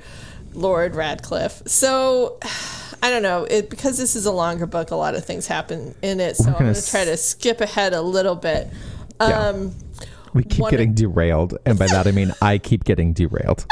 [0.52, 1.62] Lord Radcliffe.
[1.66, 2.38] So,
[3.02, 3.44] I don't know.
[3.44, 6.36] It Because this is a longer book, a lot of things happen in it.
[6.36, 8.68] So I'm gonna going to s- try to skip ahead a little bit.
[9.20, 9.48] Yeah.
[9.48, 9.74] Um,
[10.33, 13.66] We keep One- getting derailed, and by that I mean I keep getting derailed.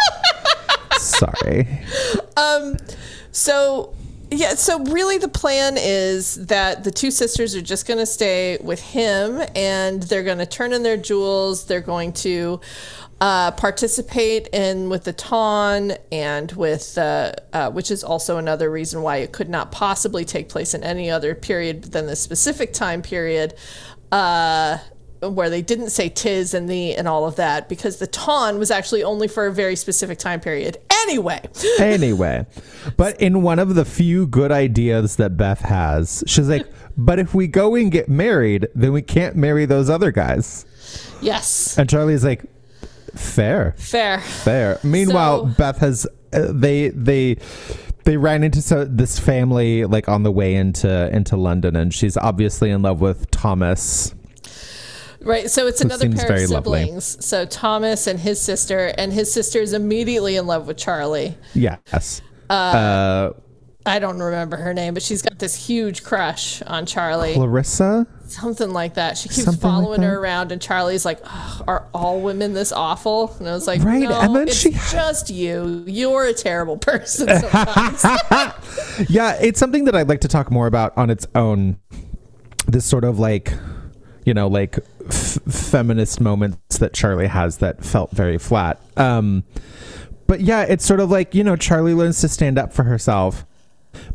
[0.99, 1.69] Sorry.
[2.37, 2.77] Um,
[3.31, 3.95] So,
[4.31, 8.59] yeah, so really the plan is that the two sisters are just going to stay
[8.61, 11.67] with him and they're going to turn in their jewels.
[11.67, 12.61] They're going to
[13.21, 19.03] uh, participate in with the Ton and with, uh, uh, which is also another reason
[19.03, 23.03] why it could not possibly take place in any other period than the specific time
[23.03, 23.55] period.
[25.21, 28.71] Where they didn't say tis and the and all of that because the ton was
[28.71, 30.77] actually only for a very specific time period.
[31.03, 31.41] Anyway,
[31.81, 32.47] Anyway,
[32.97, 37.35] but in one of the few good ideas that Beth has, she's like, but if
[37.35, 40.65] we go and get married, then we can't marry those other guys.
[41.21, 42.45] yes, And Charlie's like,
[43.17, 43.75] fair.
[43.77, 44.21] fair.
[44.21, 44.79] Fair.
[44.85, 47.39] Meanwhile, So- Beth has uh, they they
[48.05, 52.17] they ran into so, this family like on the way into into London, and she's
[52.17, 54.15] obviously in love with Thomas.
[55.21, 55.51] Right.
[55.51, 56.85] So it's another pair of lovely.
[56.85, 57.25] siblings.
[57.25, 61.37] So Thomas and his sister, and his sister is immediately in love with Charlie.
[61.55, 62.23] Yes.
[62.49, 63.31] Uh,
[63.85, 67.35] I don't remember her name, but she's got this huge crush on Charlie.
[67.35, 68.07] Clarissa.
[68.27, 69.17] Something like that.
[69.17, 72.73] She keeps Something like following her around, and Charlie's like, "Ugh, "Are all women this
[72.73, 75.83] awful?" And I was like, Right, No, and then it's she- just you.
[75.87, 78.05] You're a terrible person sometimes."
[79.09, 81.79] Yeah, it's something that I'd like to talk more about on its own.
[82.67, 83.53] This sort of like,
[84.25, 88.81] you know, like f- feminist moments that Charlie has that felt very flat.
[88.97, 89.45] Um,
[90.27, 93.47] but yeah, it's sort of like you know, Charlie learns to stand up for herself,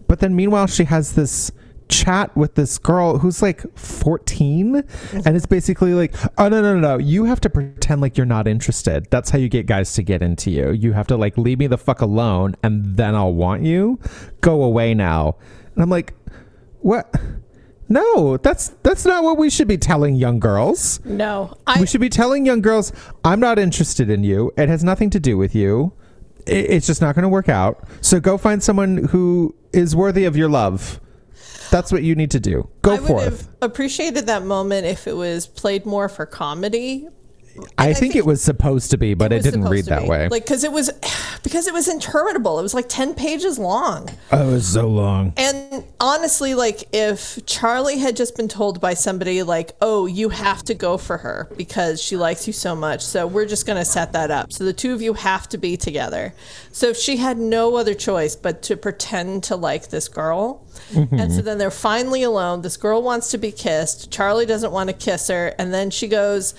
[0.08, 1.52] but then meanwhile she has this
[1.90, 4.84] chat with this girl who's like 14
[5.26, 6.98] and it's basically like oh no no no no.
[6.98, 9.08] You have to pretend like you're not interested.
[9.10, 10.72] That's how you get guys to get into you.
[10.72, 14.00] You have to like leave me the fuck alone and then i'll want you.
[14.42, 15.36] Go away now.
[15.76, 16.14] And i'm like
[16.80, 17.14] what
[17.90, 22.02] no that's that's not what we should be telling young girls no, I we should
[22.02, 22.92] be telling young girls
[23.26, 25.94] i'm not interested in you it has nothing to do with you
[26.46, 27.88] it- it's just not going to work out.
[28.02, 31.00] So go find someone who is worthy of your love.
[31.72, 32.70] That's what you need to do.
[32.82, 33.24] Go I would forth.
[33.24, 37.08] have appreciated that moment if it was played more for comedy.
[37.78, 40.08] I, I think, think it was supposed to be, but it, was didn't read that
[40.08, 40.28] way.
[40.28, 40.90] Like, because it was,
[41.44, 42.58] because it was interminable.
[42.58, 44.10] It was like ten pages long.
[44.32, 45.34] oh, it was so long.
[45.38, 50.64] And honestly, like if Charlie had just been told by somebody like, "Oh, you have
[50.64, 53.86] to go for her because she likes you so much." So we're just going to
[53.86, 54.52] set that up.
[54.54, 56.34] So the two of you have to be together.
[56.72, 60.66] So if she had no other choice but to pretend to like this girl.
[60.92, 61.20] Mm-hmm.
[61.20, 62.62] And so then they're finally alone.
[62.62, 64.12] This girl wants to be kissed.
[64.12, 66.56] Charlie doesn't want to kiss her, and then she goes,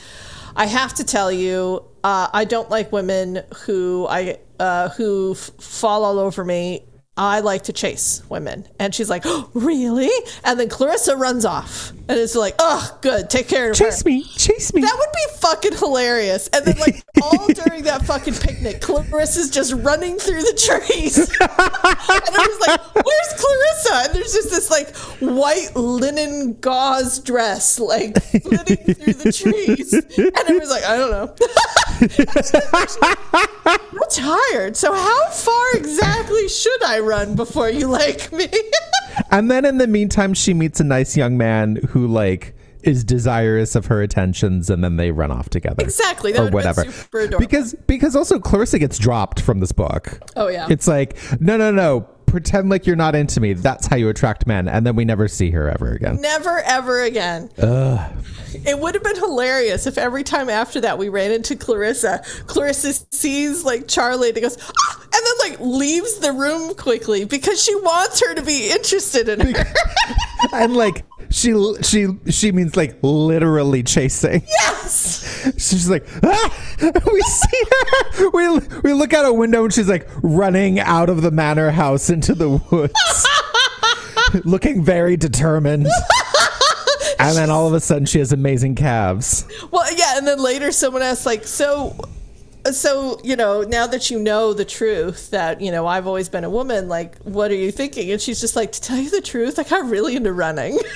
[0.54, 5.50] "I have to tell you, uh, I don't like women who I uh, who f-
[5.58, 6.84] fall all over me.
[7.16, 8.66] I like to chase women.
[8.80, 10.10] And she's like, oh, really?
[10.42, 11.92] And then Clarissa runs off.
[12.08, 13.30] And it's like, oh, good.
[13.30, 13.84] Take care of her.
[13.84, 14.80] Chase me, chase me.
[14.80, 16.48] That would be fucking hilarious.
[16.48, 21.18] And then, like, all during that fucking picnic, Clarissa's just running through the trees.
[21.40, 24.08] and I was like, where's Clarissa?
[24.08, 29.92] And there's just this, like, white linen gauze dress, like, flitting through the trees.
[29.92, 31.34] And I was like, I don't know.
[33.66, 33.78] I'm
[34.10, 34.76] tired.
[34.76, 38.48] So, how far exactly should I run before you like me?
[39.30, 43.74] And then in the meantime, she meets a nice young man who like is desirous
[43.74, 45.82] of her attentions, and then they run off together.
[45.82, 46.84] Exactly, that or whatever.
[47.38, 50.20] Because because also Clarissa gets dropped from this book.
[50.36, 50.66] Oh, yeah.
[50.68, 52.08] It's like no no no.
[52.34, 53.52] Pretend like you're not into me.
[53.52, 56.20] That's how you attract men, and then we never see her ever again.
[56.20, 57.48] Never ever again.
[57.56, 62.92] It would have been hilarious if every time after that we ran into Clarissa, Clarissa
[63.12, 65.03] sees like Charlie and goes, ah!
[65.14, 69.54] And then like leaves the room quickly because she wants her to be interested in
[69.54, 69.74] her.
[70.52, 74.42] and like she she she means like literally chasing.
[74.46, 75.22] yes.
[75.58, 76.76] She's like, ah!
[77.12, 78.30] we see her.
[78.30, 82.08] We we look out a window and she's like running out of the manor house
[82.08, 83.26] into the woods,
[84.44, 85.86] looking very determined.
[87.18, 89.46] And then all of a sudden, she has amazing calves.
[89.70, 91.96] Well, yeah, and then later someone asks like, so
[92.72, 96.44] so, you know, now that you know the truth that, you know, I've always been
[96.44, 98.10] a woman, like, what are you thinking?
[98.10, 100.78] And she's just like, to tell you the truth, I got really into running.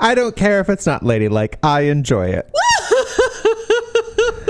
[0.00, 1.58] I don't care if it's not ladylike.
[1.62, 2.50] I enjoy it.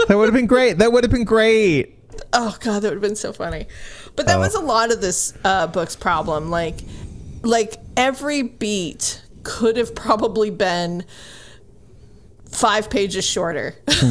[0.09, 0.79] that would have been great.
[0.79, 1.97] That would have been great.
[2.33, 3.67] Oh god, that would have been so funny.
[4.17, 4.41] But that Oh.
[4.41, 6.51] was a lot of this uh, book's problem.
[6.51, 6.77] Like,
[7.43, 11.05] like every beat could have probably been
[12.53, 13.75] five pages shorter.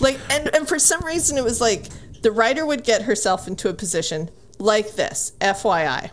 [0.00, 1.88] like, and and for some reason, it was like
[2.22, 5.32] the writer would get herself into a position like this.
[5.40, 6.10] FYI,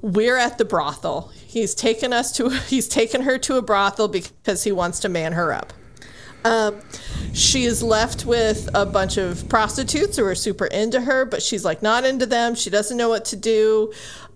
[0.00, 1.32] we're at the brothel.
[1.46, 2.48] He's taken us to.
[2.68, 5.72] He's taken her to a brothel because he wants to man her up.
[6.44, 6.82] Um,
[7.32, 11.64] she is left with a bunch of prostitutes who are super into her, but she's
[11.64, 12.54] like not into them.
[12.54, 13.92] She doesn't know what to do.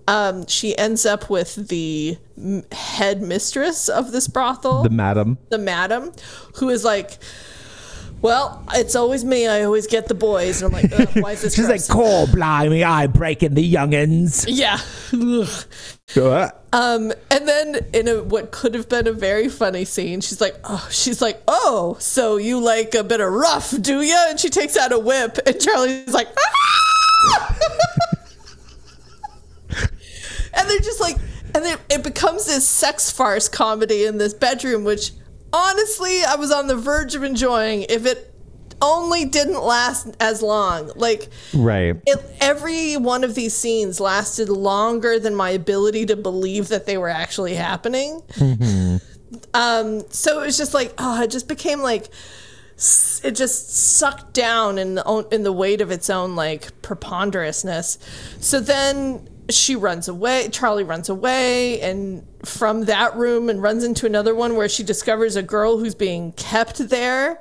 [0.08, 2.16] Um, she ends up with the
[2.72, 6.12] head mistress of this brothel, The madam, the, madam.
[6.54, 7.18] who is like,
[8.22, 9.46] "Well, it's always me.
[9.46, 11.94] I always get the boys." And I'm like, Ugh, "Why is this?" She's gross?" like,
[11.94, 14.78] "Call blimey, I breaking the youngins." "Yeah."
[16.72, 20.56] Um, and then in a what could have been a very funny scene, she's like,
[20.64, 24.48] "Oh, she's like, oh, so you like a bit of rough, do you?" And she
[24.48, 27.57] takes out a whip, and Charlie's like, "Ah!"
[30.68, 31.16] And they're just like,
[31.54, 35.12] and then it becomes this sex farce comedy in this bedroom, which
[35.52, 38.34] honestly, I was on the verge of enjoying if it
[38.80, 40.92] only didn't last as long.
[40.94, 41.96] Like, right.
[42.06, 46.98] it, every one of these scenes lasted longer than my ability to believe that they
[46.98, 48.22] were actually happening.
[49.52, 52.08] Um, so it was just like, oh, it just became like,
[53.24, 57.98] it just sucked down in the in the weight of its own like preponderousness.
[58.40, 60.48] So then she runs away.
[60.50, 65.36] Charlie runs away, and from that room and runs into another one where she discovers
[65.36, 67.40] a girl who's being kept there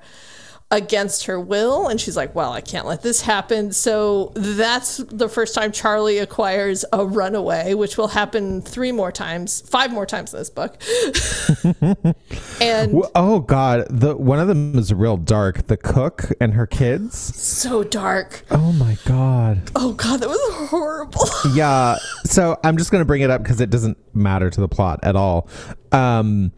[0.70, 5.30] against her will and she's like well i can't let this happen so that's the
[5.30, 10.34] first time charlie acquires a runaway which will happen three more times five more times
[10.34, 10.78] in this book
[12.62, 15.68] and Oh God, the one of them is real dark.
[15.68, 17.18] The cook and her kids.
[17.18, 19.72] so dark Oh my God.
[19.76, 21.98] oh god that was horrible Yeah.
[22.26, 25.16] So I'm just gonna bring it up because it doesn't matter to the plot at
[25.16, 25.48] all.
[25.92, 26.52] Um,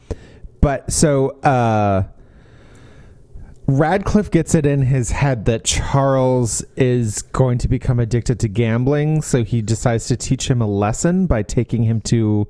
[0.61, 2.03] but so uh,
[3.69, 9.21] Radcliffe gets it in his head that Charles is going to become addicted to gambling,
[9.21, 12.47] so he decides to teach him a lesson by taking him to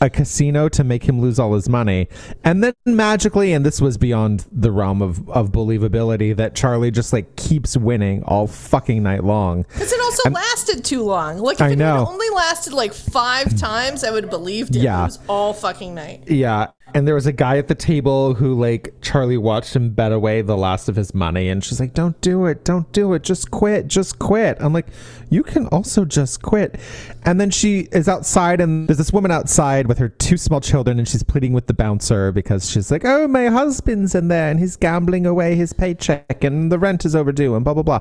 [0.00, 2.08] a casino to make him lose all his money.
[2.42, 7.12] And then magically, and this was beyond the realm of, of believability, that Charlie just
[7.12, 9.64] like keeps winning all fucking night long.
[9.64, 11.38] Because it also lasted too long.
[11.38, 12.06] Like if I it know.
[12.08, 14.80] only lasted like five times, I would have believed it.
[14.80, 15.02] Yeah.
[15.02, 16.30] It was all fucking night.
[16.30, 16.68] Yeah.
[16.94, 20.42] And there was a guy at the table who, like, Charlie watched him bet away
[20.42, 21.48] the last of his money.
[21.48, 22.64] And she's like, don't do it.
[22.64, 23.22] Don't do it.
[23.22, 23.86] Just quit.
[23.86, 24.56] Just quit.
[24.60, 24.88] I'm like,
[25.30, 26.80] you can also just quit.
[27.24, 30.98] And then she is outside, and there's this woman outside with her two small children,
[30.98, 34.58] and she's pleading with the bouncer because she's like, oh, my husband's in there, and
[34.58, 38.00] he's gambling away his paycheck, and the rent is overdue, and blah, blah, blah.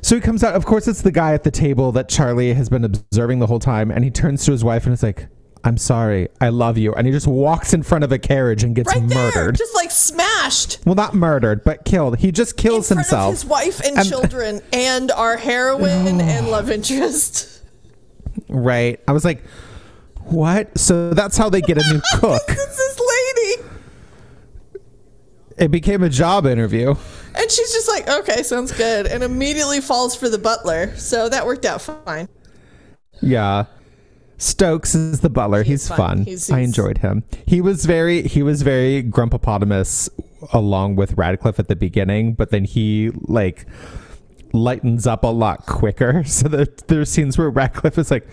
[0.00, 0.54] So he comes out.
[0.54, 3.58] Of course, it's the guy at the table that Charlie has been observing the whole
[3.58, 3.90] time.
[3.90, 5.28] And he turns to his wife and is like,
[5.64, 6.28] I'm sorry.
[6.40, 6.92] I love you.
[6.94, 9.54] And he just walks in front of a carriage and gets Right there, murdered.
[9.56, 12.18] just like smashed well, not murdered, but killed.
[12.18, 13.32] He just kills himself.
[13.32, 17.62] his wife and, And- children and our heroine and love interest.
[18.48, 18.98] right.
[19.06, 19.44] I was like,
[20.24, 20.76] what?
[20.78, 22.46] So that's how they get a new cook.
[22.46, 23.68] This lady.
[25.58, 26.94] It became a job interview.
[27.34, 29.06] And she's just like, okay, sounds good.
[29.06, 30.96] And immediately falls for the butler.
[30.96, 32.28] So that worked out fine.
[33.20, 33.66] Yeah.
[34.42, 35.62] Stokes is the butler.
[35.62, 35.96] He's, fun.
[35.96, 36.24] fun.
[36.24, 37.22] He's- I enjoyed him.
[37.46, 40.08] He was very he was very grumpopotamus
[40.52, 43.66] along with Radcliffe at the beginning, but then he like
[44.52, 46.24] lightens up a lot quicker.
[46.32, 48.26] So that there's scenes where Radcliffe is like,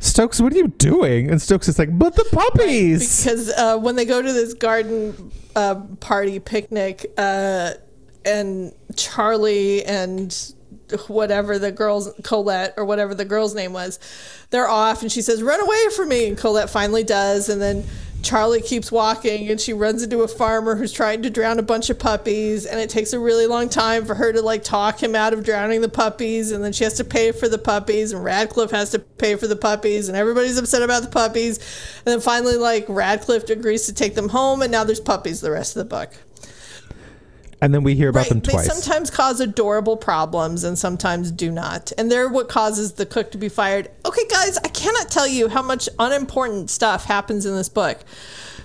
[0.00, 1.30] Stokes, what are you doing?
[1.30, 3.24] And Stokes is like, but the puppies.
[3.24, 7.74] Because uh, when they go to this garden uh, party picnic, uh,
[8.24, 10.53] and Charlie and
[11.08, 13.98] whatever the girl's Colette or whatever the girl's name was,
[14.50, 17.84] they're off, and she says, "Run away from me!" And Colette finally does, and then.
[18.24, 21.90] Charlie keeps walking and she runs into a farmer who's trying to drown a bunch
[21.90, 25.14] of puppies and it takes a really long time for her to like talk him
[25.14, 28.24] out of drowning the puppies and then she has to pay for the puppies and
[28.24, 32.20] Radcliffe has to pay for the puppies and everybody's upset about the puppies and then
[32.20, 35.86] finally like Radcliffe agrees to take them home and now there's puppies the rest of
[35.86, 36.14] the book.
[37.64, 38.68] And then we hear about them twice.
[38.68, 41.92] they sometimes cause adorable problems and sometimes do not.
[41.96, 43.90] And they're what causes the cook to be fired.
[44.04, 48.00] Okay, guys, I cannot tell you how much unimportant stuff happens in this book.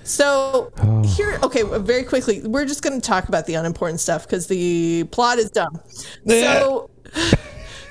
[0.04, 1.04] So Oh.
[1.04, 5.06] here, okay, very quickly, we're just going to talk about the unimportant stuff because the
[5.06, 5.80] plot is dumb.
[6.28, 6.90] So,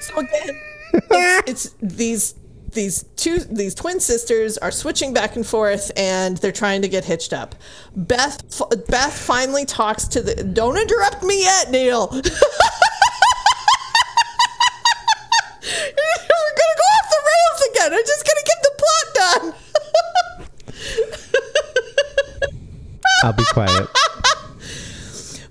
[0.01, 0.61] so again,
[0.93, 2.35] it's, it's these
[2.79, 7.05] these two these twin sisters are switching back and forth and they're trying to get
[7.05, 7.57] hitched up.
[7.97, 8.41] Beth
[8.87, 12.09] Beth finally talks to the don't interrupt me yet, Neil.
[12.13, 12.33] We're gonna
[16.77, 17.93] go off the rails again.
[17.95, 19.55] I'm just gonna get the plot done.
[23.25, 23.89] I'll be quiet.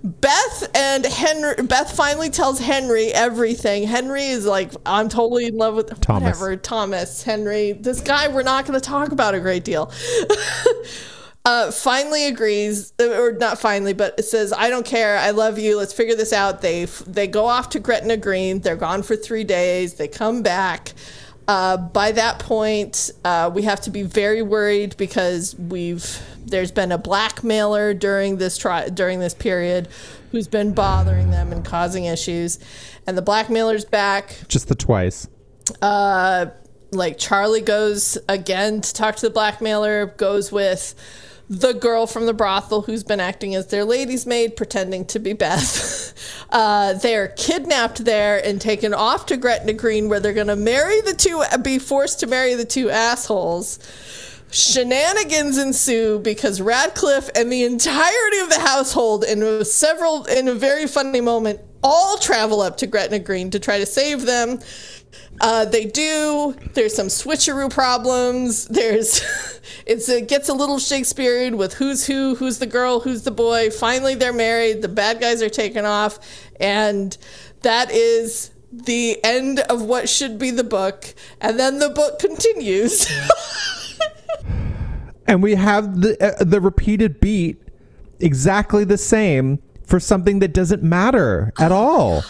[0.07, 1.55] Beth and Henry.
[1.63, 3.83] Beth finally tells Henry everything.
[3.83, 6.23] Henry is like, I'm totally in love with Thomas.
[6.23, 7.73] whatever Thomas Henry.
[7.73, 9.91] This guy we're not going to talk about a great deal.
[11.45, 15.17] uh, finally agrees, or not finally, but it says, "I don't care.
[15.17, 15.77] I love you.
[15.77, 18.61] Let's figure this out." They they go off to Gretna Green.
[18.61, 19.95] They're gone for three days.
[19.95, 20.93] They come back.
[21.49, 26.91] Uh, by that point, uh, we have to be very worried because we've there's been
[26.91, 29.87] a blackmailer during this tri- during this period
[30.31, 32.59] who's been bothering them and causing issues,
[33.05, 35.27] and the blackmailer's back Just the twice.
[35.81, 36.47] uh,
[36.91, 40.95] like Charlie goes again to talk to the blackmailer, goes with
[41.49, 45.33] the girl from the brothel who's been acting as their lady's maid, pretending to be
[45.33, 46.13] Beth.
[46.49, 51.01] Uh, they're kidnapped there and taken off to Gretna Green, where they're going to marry
[51.01, 53.79] the two, be forced to marry the two assholes.
[54.49, 60.87] Shenanigans ensue because Radcliffe and the entirety of the household, in several, in a very
[60.87, 64.59] funny moment, all travel up to Gretna Green to try to save them.
[65.39, 66.55] Uh, they do.
[66.73, 68.67] There's some switcheroo problems.
[68.67, 69.21] There's,
[69.85, 73.69] it gets a little Shakespearean with who's who, who's the girl, who's the boy.
[73.69, 74.81] Finally, they're married.
[74.81, 76.19] The bad guys are taken off,
[76.59, 77.15] and
[77.61, 81.13] that is the end of what should be the book.
[81.39, 83.07] And then the book continues.
[85.27, 87.61] And we have the uh, the repeated beat
[88.19, 92.23] exactly the same for something that doesn't matter at all.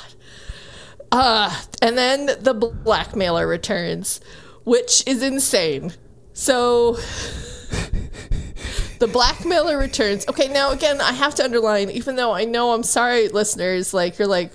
[1.11, 4.19] Uh, and then the blackmailer returns,
[4.63, 5.93] which is insane.
[6.33, 6.93] So
[8.99, 10.27] the blackmailer returns.
[10.27, 14.19] Okay, now again, I have to underline, even though I know I'm sorry, listeners, like
[14.19, 14.51] you're like,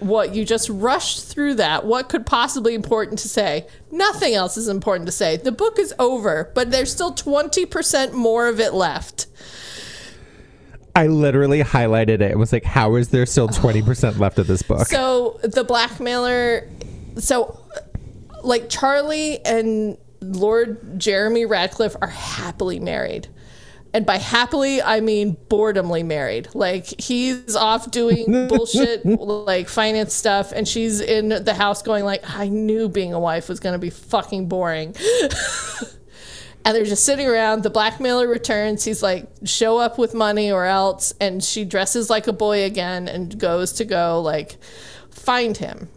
[0.00, 1.84] what you just rushed through that.
[1.84, 3.66] What could possibly important to say?
[3.90, 5.36] Nothing else is important to say.
[5.36, 9.26] The book is over, but there's still 20% more of it left.
[10.96, 12.22] I literally highlighted it.
[12.22, 14.88] It was like, how is there still 20% left of this book?
[14.88, 16.68] So the blackmailer,
[17.16, 17.60] so
[18.42, 23.28] like Charlie and Lord Jeremy Radcliffe are happily married.
[23.92, 26.48] And by happily, I mean boredomly married.
[26.54, 32.22] Like he's off doing bullshit, like finance stuff, and she's in the house going like,
[32.38, 34.94] "I knew being a wife was going to be fucking boring."
[36.64, 37.64] and they're just sitting around.
[37.64, 38.84] The blackmailer returns.
[38.84, 43.08] He's like, "Show up with money or else." And she dresses like a boy again
[43.08, 44.56] and goes to go like
[45.10, 45.88] find him.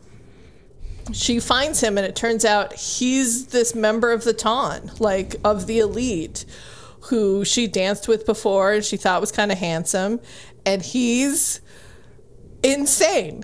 [1.11, 5.67] She finds him, and it turns out he's this member of the Ton, like of
[5.67, 6.45] the elite
[7.05, 10.19] who she danced with before and she thought was kind of handsome.
[10.65, 11.61] And he's
[12.63, 13.43] insane.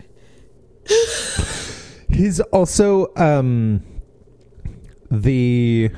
[2.12, 3.84] He's also um,
[5.12, 5.92] the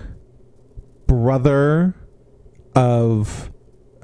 [1.07, 1.95] brother
[2.75, 3.49] of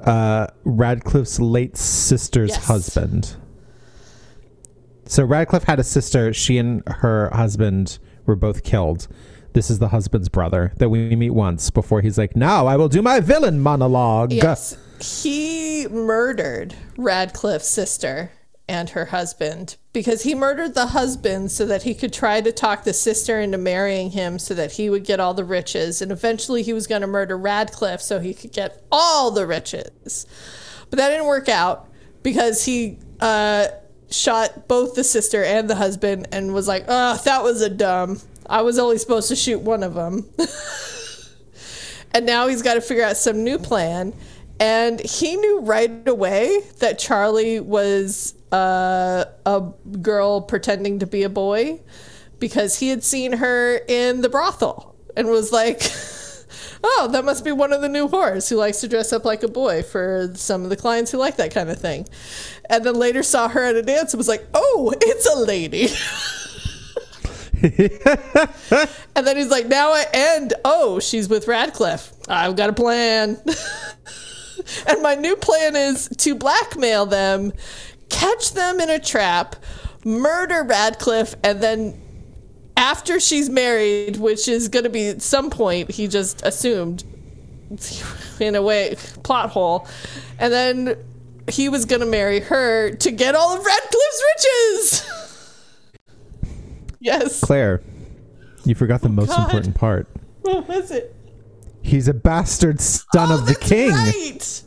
[0.00, 2.66] uh, Radcliffe's late sister's Yes.
[2.66, 3.36] husband.
[5.04, 6.32] So Radcliffe had a sister.
[6.32, 9.06] She and her husband were both killed.
[9.52, 12.88] This is the husband's brother that we meet once before he's like, "Now I will
[12.88, 14.32] do my villain monologue.
[14.32, 14.76] Yes.
[15.00, 18.32] He murdered Radcliffe's sister
[18.68, 22.84] and her husband because he murdered the husband so that he could try to talk
[22.84, 26.02] the sister into marrying him so that he would get all the riches.
[26.02, 30.26] And eventually he was going to murder Radcliffe so he could get all the riches.
[30.90, 31.88] But that didn't work out
[32.22, 33.68] because he uh,
[34.10, 38.20] shot both the sister and the husband and was like, oh, that was a dumb.
[38.48, 40.26] I was only supposed to shoot one of them.
[42.12, 44.14] and now he's got to figure out some new plan.
[44.60, 51.28] And he knew right away that Charlie was uh, a girl pretending to be a
[51.28, 51.80] boy
[52.38, 55.82] because he had seen her in the brothel and was like,
[56.84, 59.42] oh, that must be one of the new whores who likes to dress up like
[59.42, 62.08] a boy for some of the clients who like that kind of thing.
[62.70, 65.88] And then later saw her at a dance and was like, oh, it's a lady.
[69.16, 70.54] and then he's like, now I end.
[70.64, 72.12] Oh, she's with Radcliffe.
[72.28, 73.40] I've got a plan.
[74.86, 77.52] and my new plan is to blackmail them,
[78.10, 79.56] catch them in a trap,
[80.04, 82.00] murder Radcliffe, and then
[82.76, 87.02] after she's married, which is going to be at some point, he just assumed,
[88.40, 89.88] in a way, plot hole,
[90.38, 90.96] and then
[91.48, 95.27] he was going to marry her to get all of Radcliffe's riches.
[97.00, 97.40] Yes.
[97.40, 97.82] Claire,
[98.64, 99.44] you forgot the oh, most God.
[99.44, 100.08] important part.
[100.42, 101.14] What was it?
[101.82, 103.90] He's a bastard son Oh, of the that's king.
[103.90, 104.62] Right.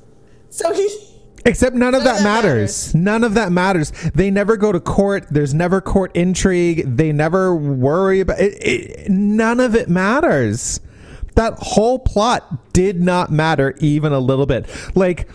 [0.50, 0.90] So he.
[1.46, 2.94] Except none of None that, that matters.
[2.94, 3.92] None of that matters.
[4.14, 5.26] They never go to court.
[5.32, 6.98] There's never court intrigue.
[6.98, 8.54] They never worry about it.
[8.64, 10.82] it none of it matters.
[11.34, 14.68] That whole plot did not matter even a little bit.
[14.96, 15.28] Like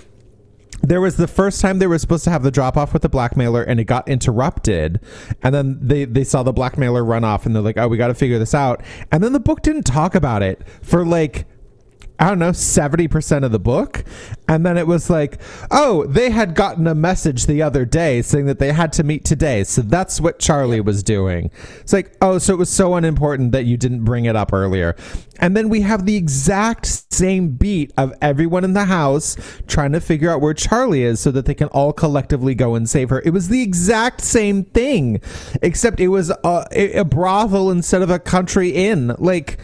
[0.89, 3.09] there was the first time they were supposed to have the drop off with the
[3.09, 5.01] blackmailer and it got interrupted
[5.43, 8.09] and then they they saw the blackmailer run off and they're like oh we got
[8.09, 8.83] to figure this out
[9.13, 11.47] and then the book didn't talk about it for like
[12.19, 14.05] I don't know, 70% of the book.
[14.49, 15.39] And then it was like,
[15.71, 19.25] oh, they had gotten a message the other day saying that they had to meet
[19.25, 19.65] today.
[19.65, 21.51] So that's what Charlie was doing.
[21.81, 24.97] It's like, oh, so it was so unimportant that you didn't bring it up earlier.
[25.41, 30.01] And then we have the exact same beat of everyone in the house trying to
[30.01, 33.23] figure out where Charlie is so that they can all collectively go and save her.
[33.25, 35.21] It was the exact same thing,
[35.63, 39.15] except it was a, a brothel instead of a country inn.
[39.19, 39.59] Like,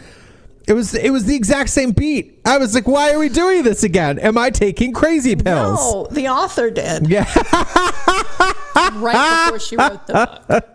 [0.67, 2.39] it was it was the exact same beat.
[2.45, 4.17] I was like, why are we doing this again?
[4.19, 5.93] Am I taking crazy pills?
[5.93, 7.09] No, the author did.
[7.09, 7.25] Yeah.
[8.93, 10.69] right before she wrote the book.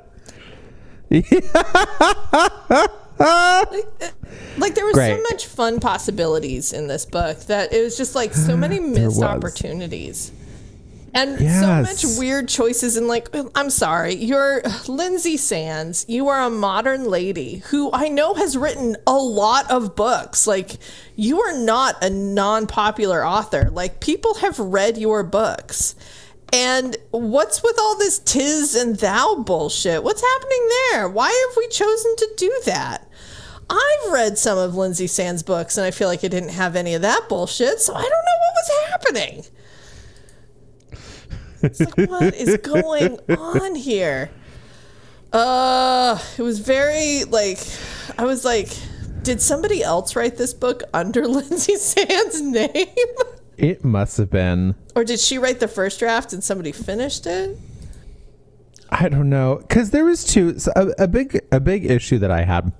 [4.59, 8.35] Like there was so much fun possibilities in this book that it was just like
[8.35, 10.33] so many missed opportunities.
[11.15, 11.61] And Yes.
[11.61, 16.05] so much weird choices and like I'm sorry, you're Lynsay Sands.
[16.09, 20.47] You are a modern lady who I know has written a lot of books.
[20.47, 20.73] Like
[21.17, 23.71] you are not a non-popular author.
[23.71, 25.95] Like people have read your books.
[26.53, 30.03] And what's with all this tis and thou bullshit?
[30.03, 31.09] What's happening there?
[31.09, 33.08] Why have we chosen to do that?
[33.71, 36.95] I've read some of Lynsay Sands' books and I feel like it didn't have any
[36.95, 39.45] of that bullshit, so I don't know what was happening.
[41.63, 44.31] It's like, what is going on here?
[45.33, 47.59] Uh, it was very like,
[48.17, 48.71] I was like,
[49.23, 52.87] did somebody else write this book under Lynsay Sands' name?
[53.59, 54.77] It must have been.
[54.95, 57.59] or did she write the first draft and somebody finished it?
[58.91, 60.59] I don't know because there was two.
[60.59, 62.73] So a, a big a big issue that I had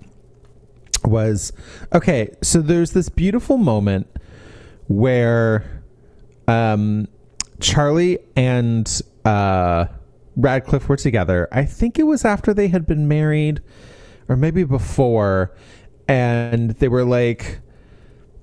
[1.07, 1.53] was
[1.93, 2.35] okay.
[2.43, 4.07] So there's this beautiful moment
[4.87, 5.83] where
[6.47, 7.09] um,
[7.61, 9.87] Charlie and uh,
[10.37, 11.49] Radcliffe were together.
[11.53, 13.61] I think it was after they had been married,
[14.29, 15.55] or maybe before.
[16.09, 17.61] and they were like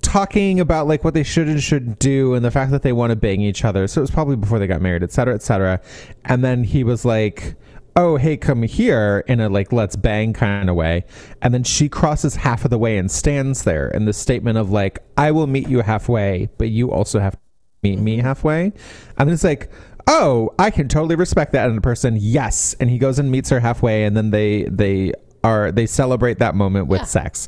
[0.02, 3.10] talking about like what they should and shouldn't do and the fact that they want
[3.10, 3.88] to bang each other.
[3.88, 5.82] So it was probably before they got married, et cetera, et cetera.
[6.26, 7.56] And then he was like,
[7.98, 11.06] Oh, hey, come here in a like let's bang kind of way.
[11.42, 14.70] And then she crosses half of the way and stands there in the statement of
[14.70, 17.40] like, I will meet you halfway, but you also have to
[17.84, 18.74] meet me halfway.
[19.18, 19.72] And it's like,
[20.08, 22.18] oh, I can totally respect that in a person.
[22.20, 22.76] Yes.
[22.82, 25.14] And he goes and meets her halfway and then they they
[25.46, 27.06] are they celebrate that moment with Yeah.
[27.06, 27.48] sex.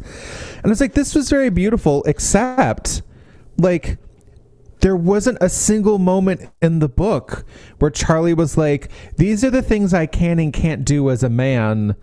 [0.64, 3.02] And it's like this was very beautiful, except
[3.58, 3.98] like
[4.82, 7.46] there wasn't a single moment in the book
[7.80, 11.30] where Charlie was like, These are the things I can and can't do as a
[11.30, 11.96] man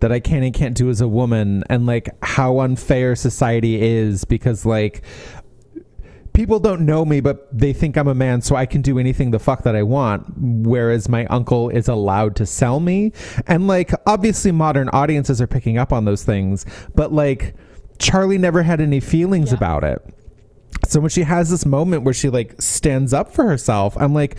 [0.00, 4.24] that I can and can't do as a woman, and like how unfair society is
[4.24, 5.02] because like
[6.32, 9.30] people don't know me, but they think I'm a man, so I can do anything
[9.30, 10.24] the fuck that I want.
[10.38, 13.12] Whereas my uncle is allowed to sell me.
[13.46, 16.64] And like, obviously, modern audiences are picking up on those things,
[16.94, 17.54] but like,
[17.98, 19.56] Charlie never had any feelings Yeah.
[19.58, 20.02] about it.
[20.86, 24.36] So when she has this moment where she like stands up for herself, I'm like,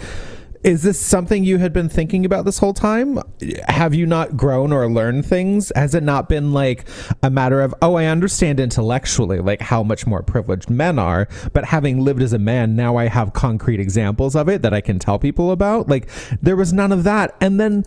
[0.63, 3.19] is this something you had been thinking about this whole time?
[3.67, 5.73] Have you not grown or learned things?
[5.75, 6.87] Has it not been like
[7.21, 11.65] a matter of, oh, I understand intellectually, like how much more privileged men are, but
[11.65, 14.99] having lived as a man, now I have concrete examples of it that I can
[14.99, 15.89] tell people about?
[15.89, 16.09] Like,
[16.41, 17.35] there was none of that.
[17.41, 17.83] And then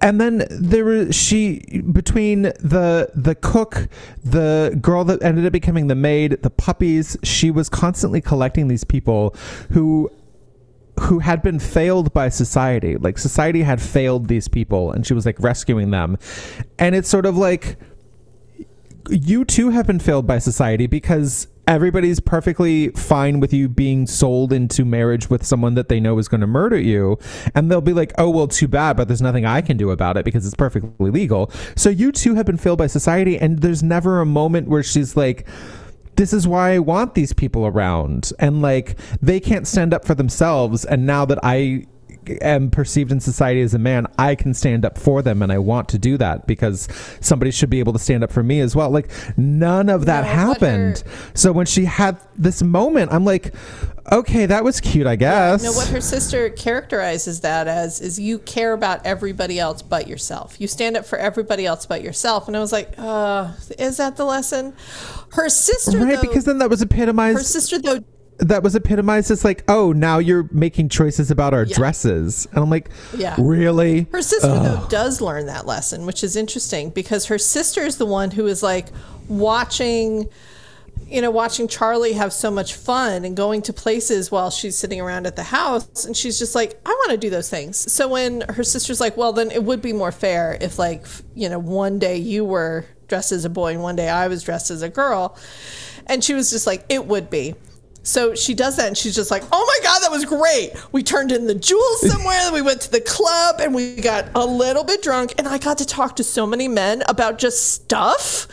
[0.00, 3.88] and then there was she between the the cook
[4.24, 8.84] the girl that ended up becoming the maid the puppies she was constantly collecting these
[8.84, 9.34] people
[9.72, 10.10] who
[11.00, 12.96] who had been failed by society.
[12.96, 16.18] Like society had failed these people and she was like rescuing them.
[16.78, 17.76] And it's sort of like
[19.10, 24.52] you too have been failed by society because everybody's perfectly fine with you being sold
[24.52, 27.18] into marriage with someone that they know is going to murder you
[27.54, 30.16] and they'll be like oh well too bad but there's nothing i can do about
[30.16, 33.82] it because it's perfectly legal so you too have been failed by society and there's
[33.82, 35.46] never a moment where she's like
[36.16, 38.32] this is why I want these people around.
[38.38, 40.84] And like they can't stand up for themselves.
[40.84, 41.84] And now that I
[42.40, 45.58] am perceived in society as a man, I can stand up for them and I
[45.58, 46.88] want to do that because
[47.20, 48.90] somebody should be able to stand up for me as well.
[48.90, 51.02] Like none of that No, happened.
[51.34, 53.54] So when she had this moment, I'm like,
[54.12, 55.62] okay, that was cute, I guess.
[55.62, 60.60] No, what her sister characterizes that as is you care about everybody else but yourself.
[60.60, 62.48] You stand up for everybody else but yourself.
[62.48, 64.74] And I was like, uh, is that the lesson?
[65.32, 68.04] Her sister, right, though, because then that was epitomized her sister though
[68.38, 71.76] that was epitomized as like, oh, now you're making choices about our Yeah.
[71.76, 72.46] dresses.
[72.52, 73.34] And I'm like, Yeah.
[73.38, 74.06] really?
[74.12, 78.06] Her sister though does learn that lesson, which is interesting because her sister is the
[78.06, 78.88] one who is like
[79.28, 80.28] watching
[81.08, 85.00] you know, watching Charlie have so much fun and going to places while she's sitting
[85.00, 87.92] around at the house and she's just like, I want to do those things.
[87.92, 91.06] So when her sister's like, well, then it would be more fair if like,
[91.36, 94.42] you know, one day you were dressed as a boy and one day I was
[94.42, 95.36] dressed as a girl.
[96.06, 97.54] And she was just like, it would be.
[98.06, 100.70] So she does that and she's just like, oh my God, that was great.
[100.92, 104.28] We turned in the jewels somewhere, then we went to the club and we got
[104.36, 105.34] a little bit drunk.
[105.38, 108.46] And I got to talk to so many men about just stuff.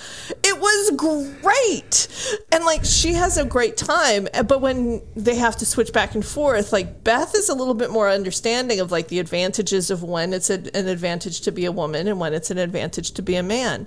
[0.43, 2.07] It was great.
[2.51, 4.27] And like she has a great time.
[4.33, 7.75] Eh, but when they have to switch back and forth, like Beth is a little
[7.75, 11.71] bit more understanding of like the advantages of when it's an advantage to be a
[11.71, 13.85] woman and when it's an advantage to be a man.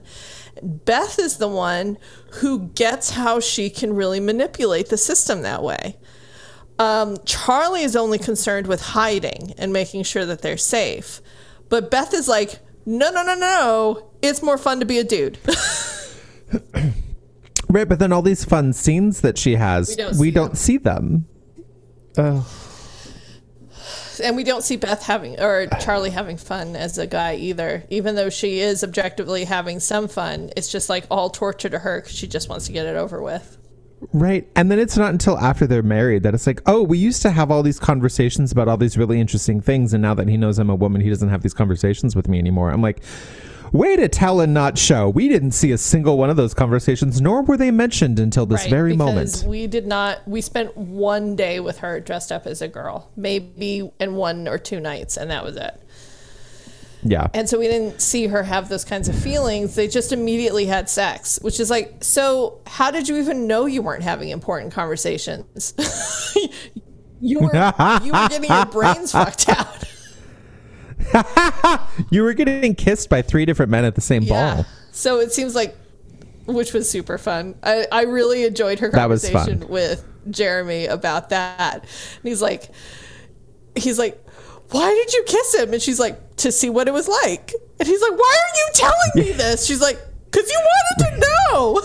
[0.62, 1.98] Beth is the one
[2.34, 5.96] who gets how she can really manipulate the system that way.
[6.78, 11.20] Um, Charlie is only concerned with hiding and making sure that they're safe.
[11.68, 14.10] But Beth is like, no, no, no, no.
[14.22, 15.38] It's more fun to be a dude.
[17.68, 20.74] Right, but then all these fun scenes that she has, We we don't don't, see
[20.74, 21.26] see them.
[22.16, 22.46] Oh,
[24.20, 27.84] and we don't see Beth having, or Charlie having fun as a guy either.
[27.90, 32.00] Even though she is objectively having some fun, it's just like all torture to her
[32.00, 33.55] because she just wants to get it over with.
[34.12, 34.48] Right.
[34.54, 37.30] And then it's not until after they're married that it's like, oh, we used to
[37.30, 40.58] have all these conversations about all these really interesting things, and now that he knows
[40.58, 42.70] I'm a woman, he doesn't have these conversations with me anymore.
[42.70, 43.02] I'm like,
[43.72, 45.08] way to tell and not show.
[45.08, 48.62] We didn't see a single one of those conversations, nor were they mentioned until this
[48.62, 49.44] Right, very moment.
[49.46, 50.26] We did not.
[50.26, 54.58] We spent one day with her dressed up as a girl, maybe in one or
[54.58, 55.80] two nights, and that was it.
[57.02, 57.28] Yeah.
[57.34, 59.74] And so we didn't see her have those kinds of feelings.
[59.74, 63.82] They just immediately had sex, which is like, so how did you even know you
[63.82, 65.74] weren't having important conversations?
[67.20, 67.54] you were
[68.02, 69.84] you were getting your brains fucked out.
[72.10, 74.56] You were getting kissed by three different men at the same Yeah.
[74.56, 74.66] ball.
[74.92, 75.76] So it seems like,
[76.46, 77.54] which was super fun.
[77.62, 81.80] I, I really enjoyed her conversation with Jeremy about that.
[81.82, 82.70] And he's like,
[83.76, 84.20] he's like,
[84.70, 85.72] why did you kiss him?
[85.72, 87.52] And she's like, to see what it was like.
[87.78, 89.66] And he's like, why are you telling me this?
[89.66, 89.98] She's like,
[90.30, 91.82] because you wanted to know.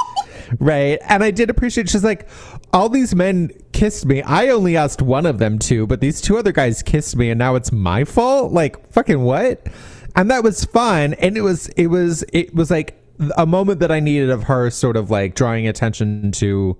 [0.58, 0.98] right?
[1.08, 2.28] And I did appreciate she's like,
[2.72, 4.22] all these men kissed me.
[4.22, 7.38] I only asked one of them to, but these two other guys kissed me and
[7.38, 8.52] now it's my fault?
[8.52, 9.66] Like fucking what?
[10.14, 11.14] And that was fun.
[11.14, 13.02] And it was it was it was like
[13.36, 16.76] a moment that I needed of her sort of like drawing attention to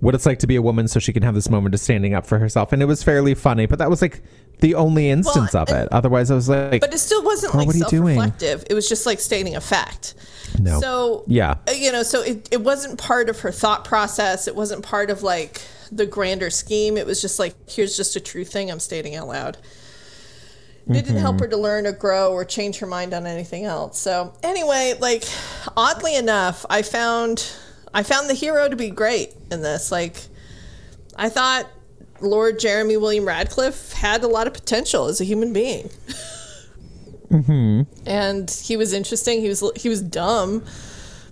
[0.00, 2.14] what it's like to be a woman so she can have this moment of standing
[2.14, 2.72] up for herself.
[2.72, 4.22] And it was fairly funny, but that was like
[4.60, 5.88] the only instance Well, of it.
[5.92, 8.16] Otherwise I was like But it still wasn't like what are you doing?
[8.18, 8.64] self-reflective.
[8.70, 10.14] It was just like stating a fact.
[10.58, 10.80] no.
[10.80, 11.56] So yeah.
[11.68, 14.48] uh, you know, so it, it wasn't part of her thought process.
[14.48, 15.60] It wasn't part of like
[15.92, 16.96] the grander scheme.
[16.96, 19.56] It was just like, here's just a true thing I'm stating out loud.
[20.88, 21.18] It didn't Mm-hmm.
[21.18, 23.98] help her to learn or grow or change her mind on anything else.
[23.98, 25.24] So anyway, like
[25.76, 27.52] oddly enough, I found
[27.92, 29.90] I found the hero to be great in this.
[29.90, 30.16] Like
[31.16, 31.66] I thought
[32.20, 35.90] Lord Jeremy William Radcliffe had a lot of potential as a human being.
[38.06, 39.40] And he was interesting.
[39.40, 40.62] He was he was dumb.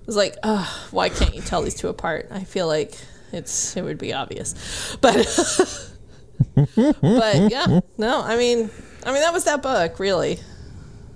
[0.01, 2.29] It was like, uh, why can't you tell these two apart?
[2.31, 2.95] I feel like
[3.33, 5.15] it's it would be obvious, but
[6.75, 8.23] but yeah, no.
[8.23, 8.71] I mean,
[9.05, 10.41] I mean that was that book, really.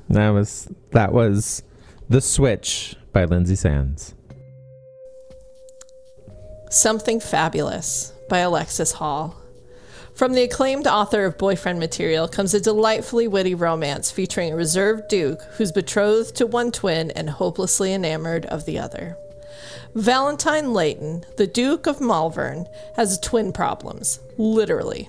[0.08, 1.62] That was that was
[2.08, 4.14] The Switch by Lynsay Sands.
[6.70, 9.36] Something Fabulous by Alexis Hall.
[10.18, 15.06] From the acclaimed author of Boyfriend Material comes a delightfully witty romance featuring a reserved
[15.06, 19.16] duke who's betrothed to one twin and hopelessly enamored of the other.
[19.94, 22.66] Valentine Layton, the Duke of Malvern,
[22.96, 25.08] has twin problems, literally.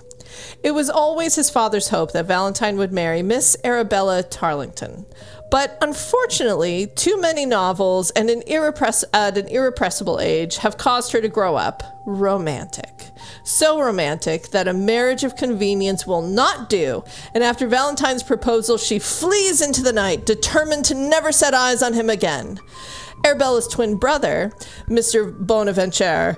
[0.61, 5.07] It was always his father's hope that Valentine would marry Miss Arabella Tarlington.
[5.49, 11.21] But unfortunately, too many novels and an irrepress- at an irrepressible age have caused her
[11.21, 13.09] to grow up romantic.
[13.43, 18.99] So romantic that a marriage of convenience will not do, and after Valentine's proposal, she
[18.99, 22.59] flees into the night, determined to never set eyes on him again.
[23.25, 24.51] Arabella's twin brother,
[24.87, 25.35] Mr.
[25.37, 26.37] Bonaventure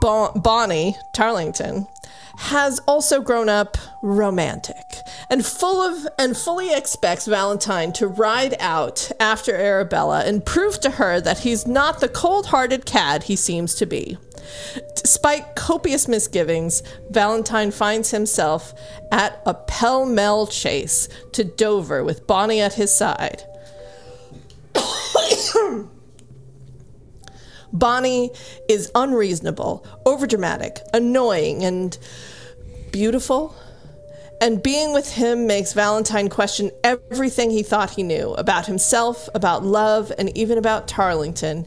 [0.00, 1.86] bon- Bonnie Tarlington,
[2.36, 4.76] has also grown up romantic
[5.30, 10.90] and full of and fully expects Valentine to ride out after Arabella and prove to
[10.90, 14.18] her that he's not the cold-hearted cad he seems to be.
[14.96, 18.74] Despite copious misgivings, Valentine finds himself
[19.10, 23.44] at a pell-mell chase to Dover with Bonnie at his side.
[27.72, 28.30] Bonnie
[28.68, 31.96] is unreasonable, overdramatic, annoying, and
[32.90, 33.54] beautiful.
[34.40, 39.64] And being with him makes Valentine question everything he thought he knew about himself, about
[39.64, 41.66] love, and even about Tarlington.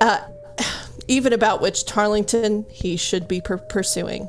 [0.00, 0.20] Uh,
[1.08, 4.28] even about which Tarlington he should be per- pursuing.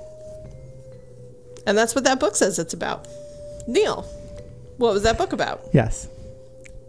[1.65, 3.07] And that's what that book says it's about.
[3.65, 4.03] Neil,
[4.77, 5.61] what was that book about?
[5.73, 6.07] Yes.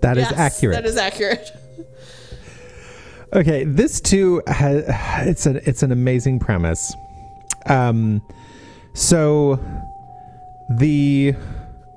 [0.03, 0.77] that is Yes, accurate.
[0.77, 1.51] That is accurate.
[3.33, 4.85] Okay, this too has
[5.27, 6.95] it's an it's an amazing premise.
[7.67, 8.23] Um
[8.95, 9.61] so
[10.71, 11.35] the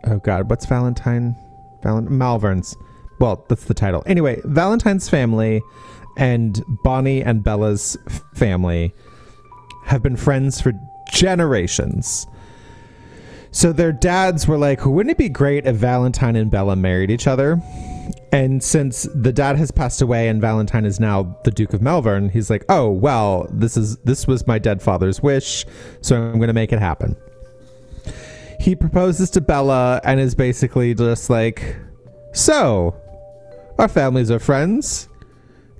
[0.06, 1.36] oh god, what's Valentine
[1.82, 2.76] Valent Malverns.
[3.20, 4.04] Well, that's the title.
[4.06, 5.62] Anyway, Valentine's family
[6.18, 7.98] and Bonnie and Bella's
[8.34, 8.94] family
[9.86, 10.74] have been friends for
[11.12, 12.28] generations.
[13.52, 17.28] So their dads were like, wouldn't it be great if Valentine and Bella married each
[17.28, 17.62] other?
[18.32, 22.30] And since the dad has passed away and Valentine is now the Duke of Malvern,
[22.30, 25.66] he's like, "Oh, well, this is this was my dead father's wish,
[26.00, 27.18] so I'm going to make it happen."
[28.60, 31.76] He proposes to Bella and is basically just like,
[32.34, 32.96] "So,
[33.78, 35.10] our families are friends.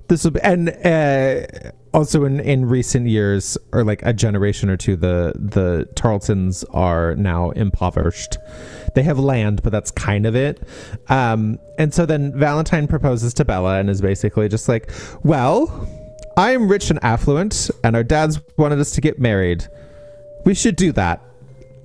[0.08, 4.76] This will be and uh, also in in recent years or like a generation or
[4.76, 8.38] two the the Tarletons are now impoverished.
[8.94, 10.62] They have land, but that's kind of it.
[11.08, 14.90] Um and so then Valentine proposes to Bella and is basically just like,
[15.22, 15.88] "Well,
[16.36, 19.66] I am rich and affluent and our dads wanted us to get married.
[20.44, 21.20] We should do that."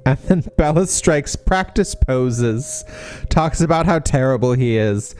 [0.05, 2.85] And then Bella strikes practice poses,
[3.29, 5.15] talks about how terrible he is,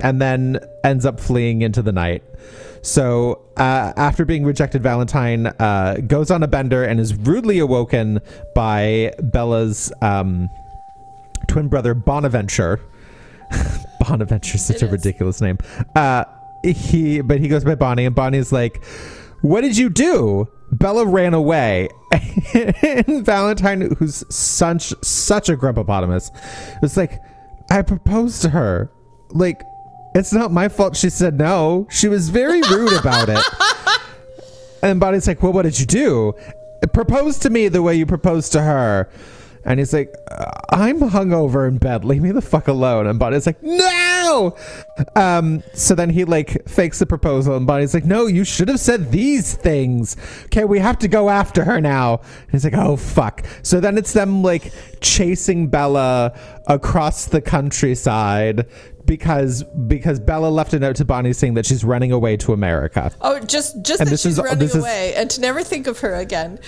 [0.00, 2.22] and then ends up fleeing into the night.
[2.82, 8.20] So, uh, after being rejected, Valentine uh, goes on a bender and is rudely awoken
[8.56, 10.50] by Bella's um,
[11.46, 12.80] twin brother, Bonaventure.
[14.00, 14.92] Bonaventure is such It a is.
[14.92, 15.58] ridiculous name.
[15.94, 16.24] Uh,
[16.64, 18.82] he, but he goes by Bonnie, and Bonnie's like,
[19.42, 21.88] "What did you do?" Bella ran away,
[22.54, 26.30] and Valentine, who's such such a grumpopotamus,
[26.80, 27.20] was like,
[27.70, 28.90] "I proposed to her.
[29.30, 29.62] Like,
[30.14, 31.86] it's not my fault." She said no.
[31.90, 33.38] She was very rude about it.
[34.82, 36.34] And Bonnie's like, "Well, what did you do?
[36.92, 39.08] Propose to me the way you proposed to her."
[39.64, 40.12] And he's like,
[40.70, 42.04] "I'm hungover in bed.
[42.04, 44.56] Leave me the fuck alone." And Bonnie's like, "No!"
[45.16, 48.80] Um, so then he like fakes the proposal, and Bonnie's like, no, you should have
[48.80, 50.16] said these things.
[50.46, 52.20] Okay, we have to go after her now.
[52.42, 53.44] And he's like, oh fuck.
[53.62, 58.66] So then it's them like chasing Bella across the countryside
[59.06, 63.10] because because Bella left a note to Bonnie saying that she's running away to America.
[63.20, 65.86] Oh, just just And that she's is- running this is- away and to never think
[65.86, 66.58] of her again.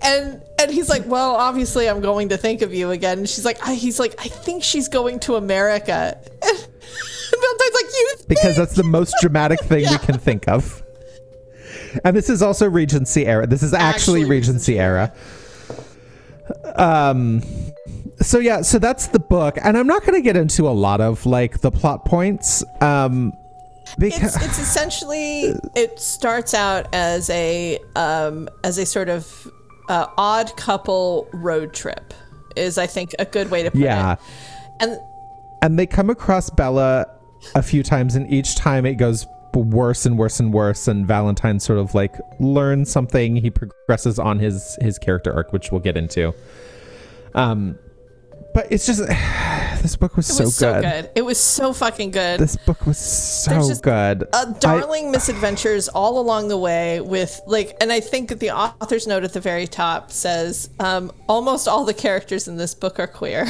[0.00, 3.18] And and he's like, well, obviously I'm going to think of you again.
[3.18, 6.18] And she's like, I, he's like, I think she's going to America.
[7.34, 8.28] And Valentine's like, you think?
[8.28, 10.82] because that's the most dramatic thing we can think of.
[12.04, 13.46] And this is also Regency era.
[13.46, 15.14] This is actually, Actually Regency era.
[16.76, 17.42] Um
[18.20, 21.00] so yeah, so that's the book and I'm not going to get into a lot
[21.00, 23.32] of like the plot points um
[23.98, 29.50] because it's, it's essentially it starts out as a um, as a sort of
[29.88, 32.14] uh, odd couple road trip
[32.56, 34.14] is I think a good way to put yeah.
[34.14, 34.18] it.
[34.80, 35.00] And
[35.62, 37.06] And they come across Bella
[37.54, 41.60] a few times and each time it goes worse and worse and worse and Valentine
[41.60, 45.96] sort of like learns something he progresses on his his character arc which we'll get
[45.96, 46.34] into.
[47.34, 47.78] Um
[48.54, 49.00] but it's just
[49.82, 50.82] this book was, it so, was so good.
[50.82, 51.10] good.
[51.14, 52.40] It was so fucking good.
[52.40, 54.24] This book was so just good.
[54.32, 59.24] uh, darling misadventures all along the way with like and i think the author's note
[59.24, 63.46] at the very top says um, almost all the characters in this book are queer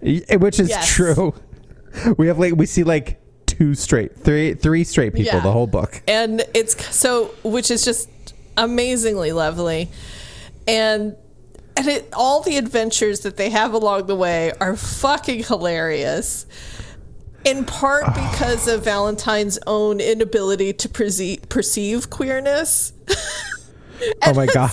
[0.00, 0.88] which is Yes.
[0.92, 1.34] true.
[2.18, 5.40] We have like we see like two straight, three three straight people Yeah.
[5.44, 6.02] the whole book.
[6.08, 8.08] and it's so which is just
[8.56, 9.90] amazingly lovely
[10.66, 11.14] and
[11.76, 16.46] and it all the adventures that they have along the way are fucking hilarious
[17.44, 22.92] in part because of valentine's own inability to perceive, perceive queerness
[24.22, 24.70] Oh my god.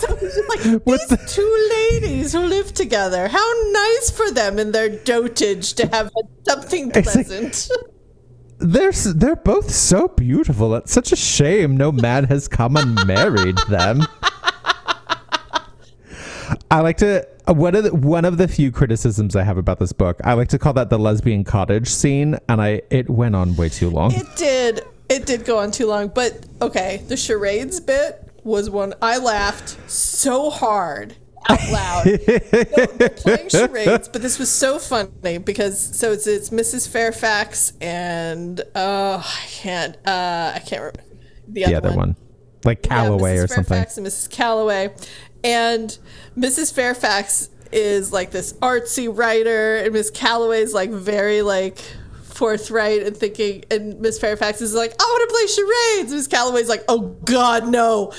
[0.48, 3.28] like What these two ladies who live together.
[3.28, 6.10] How nice for them in their dotage to have
[6.46, 7.68] something It's like- pleasant.
[8.64, 10.76] They're they're both so beautiful.
[10.76, 14.02] It's such a shame no man has come and married them.
[16.72, 19.78] I like to uh, one of the, one of the few criticisms I have about
[19.78, 20.18] this book.
[20.24, 23.68] I like to call that the lesbian cottage scene, and I it went on way
[23.68, 24.12] too long.
[24.14, 24.80] it did.
[25.10, 27.02] It did go on too long, but okay.
[27.08, 31.14] The charades bit was one I laughed so hard
[31.50, 32.06] out loud.
[32.98, 36.88] No, playing charades, but this was so funny because so it's it's Mrs.
[36.88, 41.02] Fairfax and oh I can't uh I can't remember
[41.48, 42.16] the other, the other one,
[42.64, 43.64] like Calloway yeah, or something.
[43.64, 43.68] Mrs.
[43.68, 44.30] Fairfax and Mrs.
[44.30, 44.94] Calloway.
[45.44, 45.96] And
[46.36, 46.72] Mrs.
[46.72, 51.78] Fairfax is like this artsy writer, and Miss Calloway's like very like
[52.22, 53.64] forthright and thinking.
[53.70, 56.12] And Miss Fairfax is like, I want to play charades.
[56.12, 58.12] Miss Calloway's like, Oh God, no,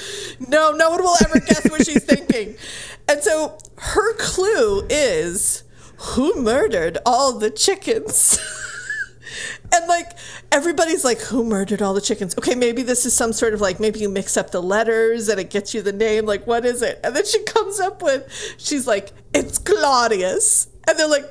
[0.47, 2.55] no, no one will ever guess what she's thinking.
[3.05, 5.65] And so her clue is
[5.97, 8.39] who murdered all the chickens.
[9.73, 10.11] And like
[10.51, 12.37] everybody's like, who murdered all the chickens?
[12.37, 15.39] Okay, maybe this is some sort of like maybe you mix up the letters and
[15.39, 16.25] it gets you the name.
[16.25, 16.99] Like, what is it?
[17.03, 20.67] And then she comes up with, she's like, it's Claudius.
[20.87, 21.25] And they're like,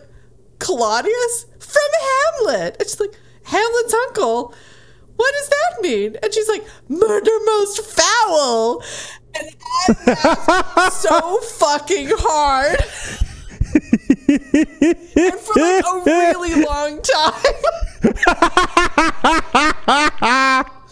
[0.59, 2.76] Claudius from Hamlet.
[2.80, 3.14] And she's like,
[3.45, 4.55] Hamlet's uncle.
[5.16, 6.16] What does that mean?
[6.22, 8.82] And she's like, murder most foul.
[9.34, 9.51] And
[10.07, 12.80] I laughed so fucking hard.
[14.28, 17.91] and for like a really long time.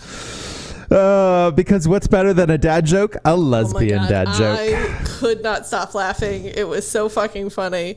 [0.90, 3.14] Uh, because what's better than a dad joke?
[3.24, 4.58] A Oh lesbian God, dad joke.
[4.58, 6.46] I could not stop laughing.
[6.46, 7.96] It was so fucking funny.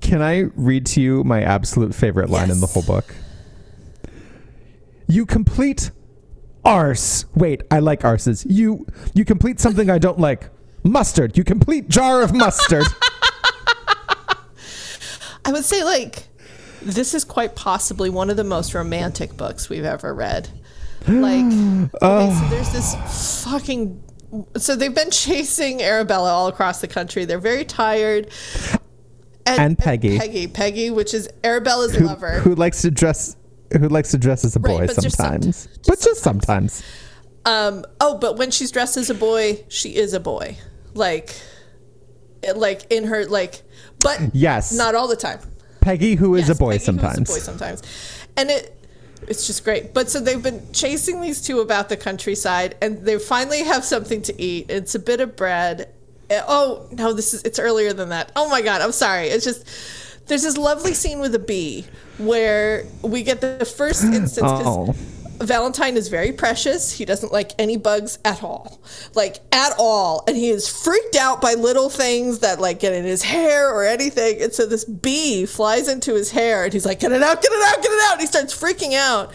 [0.00, 3.14] Can I read to you my absolute favorite line in the whole book?
[5.08, 5.90] You complete
[6.64, 7.26] arse.
[7.34, 8.46] Wait, I like arses.
[8.48, 10.48] You you complete something I don't like.
[10.84, 11.36] Mustard.
[11.36, 12.86] You complete jar of mustard.
[15.44, 16.27] I would say like
[16.82, 20.48] this is quite possibly one of the most romantic books we've ever read.
[21.06, 22.40] Like okay, Oh.
[22.42, 24.02] so there's this fucking
[24.56, 27.24] so they've been chasing Arabella all across the country.
[27.24, 28.30] They're very tired.
[29.46, 30.18] And Peggy.
[30.18, 32.32] Peggy, Peggy, which is Arabella's who, lover.
[32.40, 33.34] who likes to dress
[33.72, 35.56] who likes to dress as a Right, boy but just sometimes.
[35.56, 36.82] some- just but just sometimes.
[37.46, 37.84] Um.
[38.00, 40.58] Oh, but when she's dressed as a boy, she is a boy.
[40.94, 41.34] Like,
[42.54, 43.62] like in her like,
[44.00, 44.72] but Yes.
[44.72, 45.38] not all the time.
[45.88, 47.30] Peggy who is Yes, a boy Peggy, sometimes.
[47.30, 47.82] boy sometimes,
[48.36, 48.74] and it.
[49.26, 49.94] It's just great.
[49.94, 54.20] But so they've been chasing these two about the countryside, and they finally have something
[54.22, 54.66] to eat.
[54.70, 55.88] It's a bit of bread.
[56.30, 58.30] Uh, Oh no, this is it's earlier than that.
[58.36, 59.28] Oh my god, I'm sorry.
[59.28, 59.64] It's just
[60.28, 61.86] there's this lovely scene with a bee
[62.18, 64.38] where we get the first instance.
[64.38, 64.94] 'cause Oh.
[65.40, 66.92] Valentine is very precious.
[66.92, 68.80] He doesn't like any bugs at all.
[69.14, 70.24] Like at all.
[70.26, 73.84] And he is freaked out by little things that like get in his hair or
[73.84, 74.42] anything.
[74.42, 77.52] And so this bee flies into his hair and he's like, get it out, get
[77.52, 78.12] it out, get it out.
[78.12, 79.32] And he starts freaking out.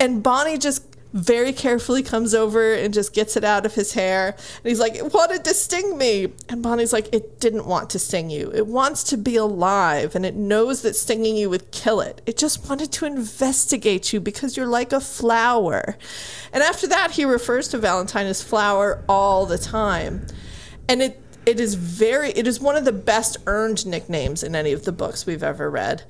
[0.00, 4.28] And Bonnie just very carefully comes over and just gets it out of his hair.
[4.36, 6.32] And he's like, It wanted to sting me.
[6.48, 8.52] And Bonnie's like, It didn't want to sting you.
[8.54, 12.20] It wants to be alive and it knows that stinging you would kill it.
[12.26, 15.96] It just wanted to investigate you because you're like a flower.
[16.52, 20.26] And after that, he refers to Valentine as flower all the time.
[20.88, 24.72] And it it is very it is one of the best earned nicknames in any
[24.72, 26.02] of the books we've ever read.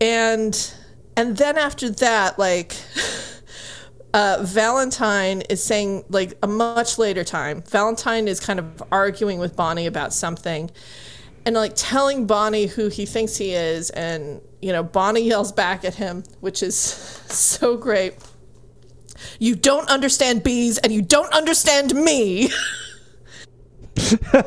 [0.00, 0.74] And
[1.16, 2.74] and then after that, like
[4.14, 9.56] uh, Valentine is saying, like a much later time, Valentine is kind of arguing with
[9.56, 10.70] Bonnie about something
[11.44, 13.90] and like telling Bonnie who he thinks he is.
[13.90, 16.76] And, you know, Bonnie yells back at him, which is
[17.28, 18.14] so great.
[19.40, 22.50] You don't understand bees and you don't understand me.
[24.32, 24.44] and,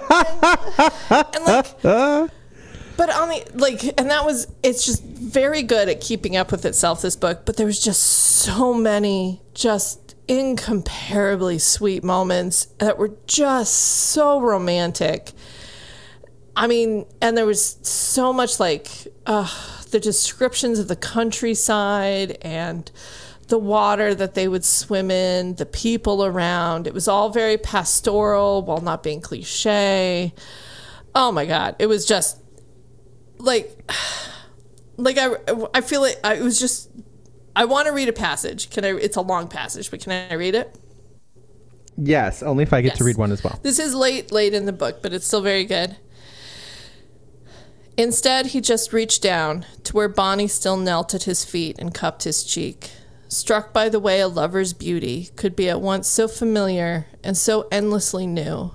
[1.10, 1.84] and like,
[2.98, 6.66] but on the like, and that was it's just very good at keeping up with
[6.66, 7.02] itself.
[7.02, 13.74] This book, but there was just so many just incomparably sweet moments that were just
[13.74, 15.32] so romantic.
[16.56, 18.90] I mean, and there was so much like
[19.26, 19.48] uh,
[19.92, 22.92] the descriptions of the countryside and
[23.48, 26.88] the water that they would swim in, the people around.
[26.88, 30.34] It was all very pastoral while not being cliche.
[31.16, 31.76] Oh my God.
[31.80, 32.40] It was just
[33.40, 33.92] like
[34.98, 35.36] like I
[35.74, 36.90] I feel like I, it was just
[37.56, 38.70] I want to read a passage.
[38.70, 38.90] Can I?
[38.90, 40.78] It's a long passage, but can I read it?
[41.98, 42.98] Yes, only if I get yes.
[43.00, 43.60] to read one as well.
[43.64, 45.98] This is late late in the book, but it's still very good.
[47.98, 52.26] Instead, he just reached down to where Bonnie still knelt at his feet and cupped
[52.26, 52.92] his cheek,
[53.28, 57.68] struck by the way a lover's beauty could be at once so familiar and so
[57.72, 58.72] endlessly new.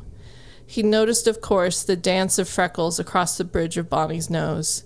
[0.73, 4.85] He noticed, of course, the dance of freckles across the bridge of Bonnie's nose.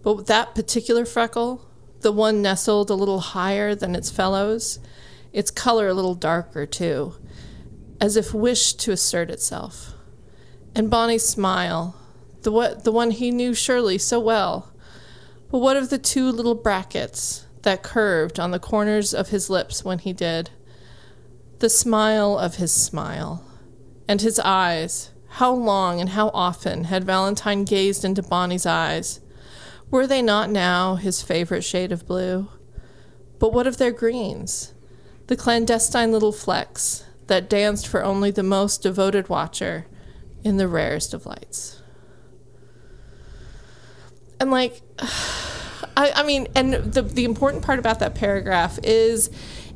[0.00, 1.68] But that particular freckle,
[2.00, 4.78] the one nestled a little higher than its fellows,
[5.30, 7.16] its color a little darker, too,
[8.00, 9.92] as if wished to assert itself.
[10.74, 11.94] And Bonnie's smile,
[12.40, 14.72] the, what, the one he knew surely so well.
[15.50, 19.84] But what of the two little brackets that curved on the corners of his lips
[19.84, 20.48] when he did?
[21.58, 23.44] The smile of his smile
[24.08, 25.10] and his eyes.
[25.36, 29.20] How long and how often had Valentine gazed into Bonnie's eyes?
[29.90, 32.48] Were they not now his favorite shade of blue?
[33.38, 34.74] But what of their greens?
[35.26, 39.86] The clandestine little flecks that danced for only the most devoted watcher
[40.44, 41.80] in the rarest of lights.
[44.38, 49.30] And like, I, I mean, and the, the important part about that paragraph is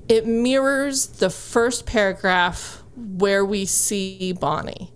[0.08, 4.92] it mirrors the first paragraph where we see Bonnie.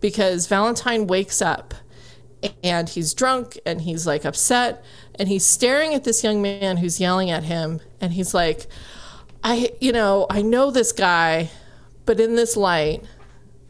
[0.00, 1.74] Because Valentine wakes up
[2.62, 4.84] and he's drunk and he's like upset
[5.16, 8.68] and he's staring at this young man who's yelling at him and he's like
[9.42, 11.50] I you know I know this guy
[12.06, 13.02] but in this light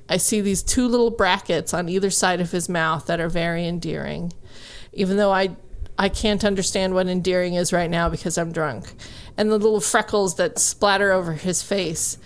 [0.06, 3.66] I see these two little brackets on either side of his mouth that are very
[3.66, 4.34] endearing
[4.92, 5.56] even though I
[5.98, 8.94] I can't understand what endearing is right now because I'm drunk.
[9.36, 12.18] And the little freckles that splatter over his face.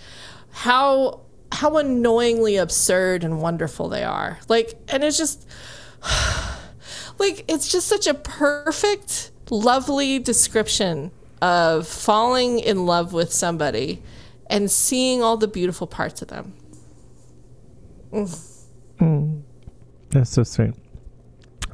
[0.51, 1.21] How
[1.53, 4.39] how annoyingly absurd and wonderful they are.
[4.47, 5.47] Like, and it's just
[7.19, 14.01] like it's just such a perfect, lovely description of falling in love with somebody
[14.47, 16.53] and seeing all the beautiful parts of them.
[18.11, 18.59] Mm.
[18.99, 19.41] Mm.
[20.09, 20.73] That's so sweet.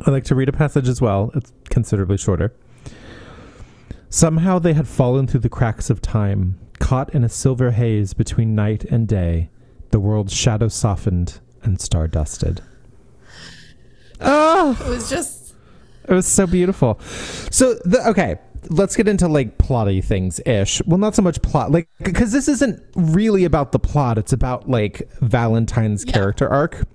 [0.06, 1.32] I like to read a passage as well.
[1.36, 2.54] It's considerably shorter.
[4.10, 8.56] Somehow they had fallen through the cracks of time, caught in a silver haze between
[8.56, 9.50] night and day,
[9.92, 12.62] the world's shadow softened and star dusted.
[14.22, 15.54] Oh, it was just.
[16.08, 17.00] It was so beautiful.
[17.52, 20.82] So, the, okay, let's get into like plotty things ish.
[20.86, 24.70] Well, not so much plot, like, because this isn't really about the plot, it's about
[24.70, 26.14] like Valentine's yeah.
[26.14, 26.88] character arc.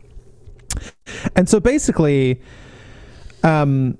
[1.36, 2.40] And so basically,
[3.42, 3.98] um,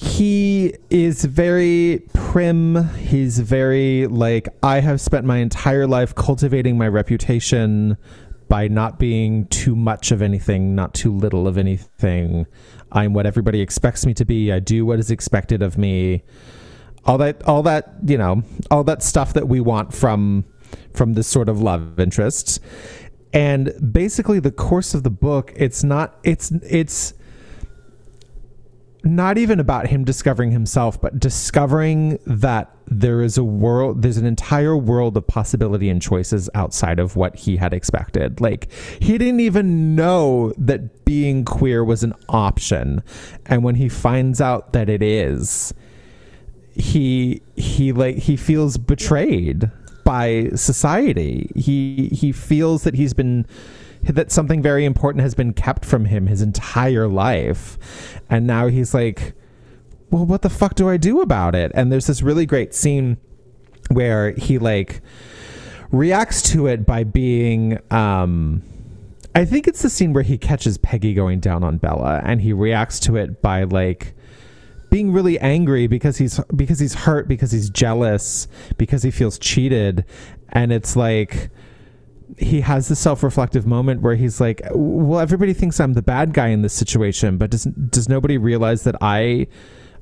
[0.00, 2.88] he is very prim.
[2.98, 7.96] He's very like I have spent my entire life cultivating my reputation
[8.48, 12.46] by not being too much of anything, not too little of anything.
[12.92, 14.52] I'm what everybody expects me to be.
[14.52, 16.22] I do what is expected of me.
[17.04, 20.44] All that all that, you know, all that stuff that we want from
[20.94, 22.60] from this sort of love interest.
[23.32, 27.14] And basically the course of the book, it's not it's it's
[29.04, 34.26] not even about him discovering himself, but discovering that there is a world, there's an
[34.26, 38.40] entire world of possibility and choices outside of what he had expected.
[38.40, 43.02] Like, he didn't even know that being queer was an option.
[43.46, 45.72] And when he finds out that it is,
[46.74, 49.70] he, he, like, he feels betrayed
[50.04, 51.50] by society.
[51.54, 53.46] He, he feels that he's been,
[54.02, 58.20] that something very important has been kept from him his entire life.
[58.30, 59.34] And now he's like,
[60.10, 61.72] well, what the fuck do I do about it?
[61.74, 63.18] And there's this really great scene
[63.90, 65.00] where he like
[65.90, 68.62] reacts to it by being um
[69.34, 72.52] I think it's the scene where he catches Peggy going down on Bella and he
[72.52, 74.14] reacts to it by like
[74.90, 80.04] being really angry because he's because he's hurt because he's jealous because he feels cheated
[80.50, 81.50] and it's like
[82.36, 86.48] he has this self-reflective moment where he's like well everybody thinks i'm the bad guy
[86.48, 89.46] in this situation but does does nobody realize that i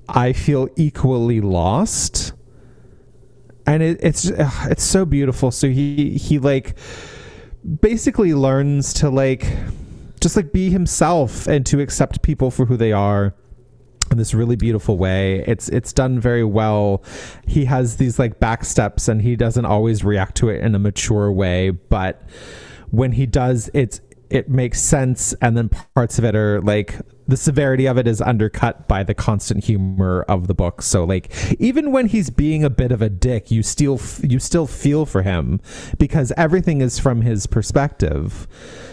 [0.09, 2.33] i feel equally lost?
[3.67, 5.51] And it, it's it's so beautiful.
[5.51, 6.79] So he he like
[7.81, 9.45] basically learns to like
[10.21, 13.35] just like be himself and to accept people for who they are
[14.17, 15.45] in this really beautiful way.
[15.47, 17.05] It's it's done very well.
[17.47, 20.79] He has these like back steps and he doesn't always react to it in a
[20.79, 22.23] mature way, but
[22.91, 24.01] when he does it's
[24.31, 26.99] it makes sense and then parts of it are like
[27.29, 30.83] the severity of it is undercut by the constant humor of the book.
[30.83, 34.67] So like even when he's being a bit of a dick you still you still
[34.67, 35.61] feel for him
[35.99, 38.47] because everything is from his perspective.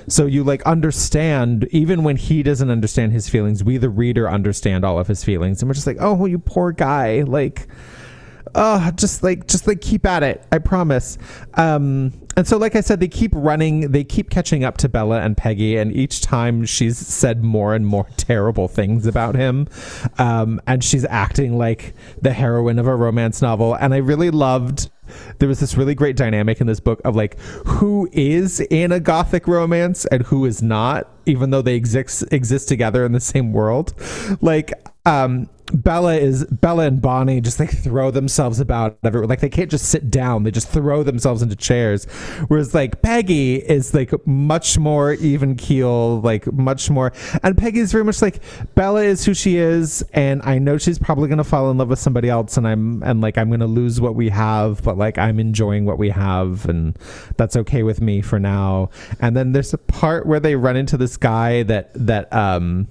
[0.08, 4.84] So you like understand even when he doesn't understand his feelings we the reader understand
[4.84, 5.62] all of his feelings.
[5.62, 7.22] And we're just like oh you poor guy.
[7.22, 7.68] Like
[8.56, 11.18] oh just like just like keep at it i promise.
[11.56, 15.22] Um and so like i said they keep running they keep catching up to bella
[15.22, 19.68] and peggy and each time she's said more and more terrible things about him
[20.18, 23.76] um and she's acting like the heroine of a romance novel.
[23.76, 24.90] And i really loved
[25.40, 29.00] there was this really great dynamic in this book of like who is in a
[29.00, 33.54] gothic romance and who is not even though they exist exist together in the same
[33.54, 33.94] world.
[34.42, 34.74] Like
[35.06, 39.28] um Bella is Bella and Bonnie just like throw themselves about everywhere.
[39.28, 42.06] Like they can't just sit down; they just throw themselves into chairs.
[42.48, 47.12] Whereas like Peggy is like much more even keel, like much more.
[47.42, 48.42] And Peggy is very much like
[48.76, 52.00] Bella is who she is, and I know she's probably gonna fall in love with
[52.00, 55.40] somebody else, and I'm and like I'm gonna lose what we have, but like I'm
[55.40, 56.98] enjoying what we have, and
[57.38, 58.90] that's okay with me for now.
[59.20, 62.88] And then there's a part where they run into this guy that that um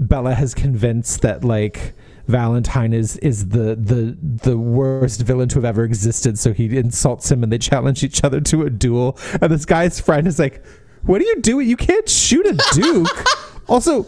[0.00, 1.94] Bella has convinced that like
[2.26, 6.38] Valentine is is the the the worst villain to have ever existed.
[6.38, 9.18] So he insults him and they challenge each other to a duel.
[9.42, 10.64] And this guy's friend is like,
[11.02, 11.68] "What are you doing?
[11.68, 13.24] You can't shoot a duke."
[13.68, 14.06] also,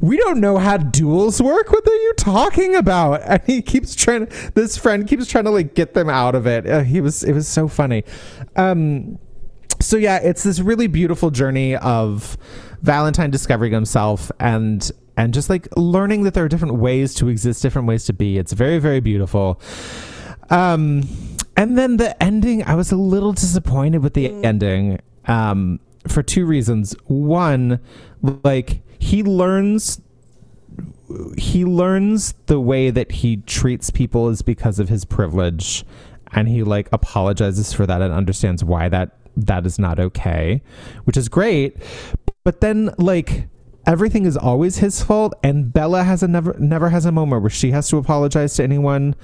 [0.00, 1.72] we don't know how duels work.
[1.72, 3.22] What are you talking about?
[3.22, 4.28] And he keeps trying.
[4.54, 6.68] This friend keeps trying to like get them out of it.
[6.68, 7.24] Uh, he was.
[7.24, 8.04] It was so funny.
[8.54, 9.18] Um.
[9.80, 12.36] So yeah, it's this really beautiful journey of
[12.82, 17.62] Valentine discovering himself and and just like learning that there are different ways to exist,
[17.62, 18.38] different ways to be.
[18.38, 19.60] It's very, very beautiful.
[20.50, 21.08] Um,
[21.56, 24.44] and then the ending, I was a little disappointed with the mm.
[24.44, 26.94] ending um, for two reasons.
[27.06, 27.80] One,
[28.44, 30.00] like he learns
[31.36, 35.84] he learns the way that he treats people is because of his privilege
[36.32, 40.62] and he like apologizes for that and understands why that that is not okay
[41.04, 41.76] which is great
[42.44, 43.46] but then like
[43.86, 47.50] everything is always his fault and Bella has a never never has a moment where
[47.50, 49.14] she has to apologize to anyone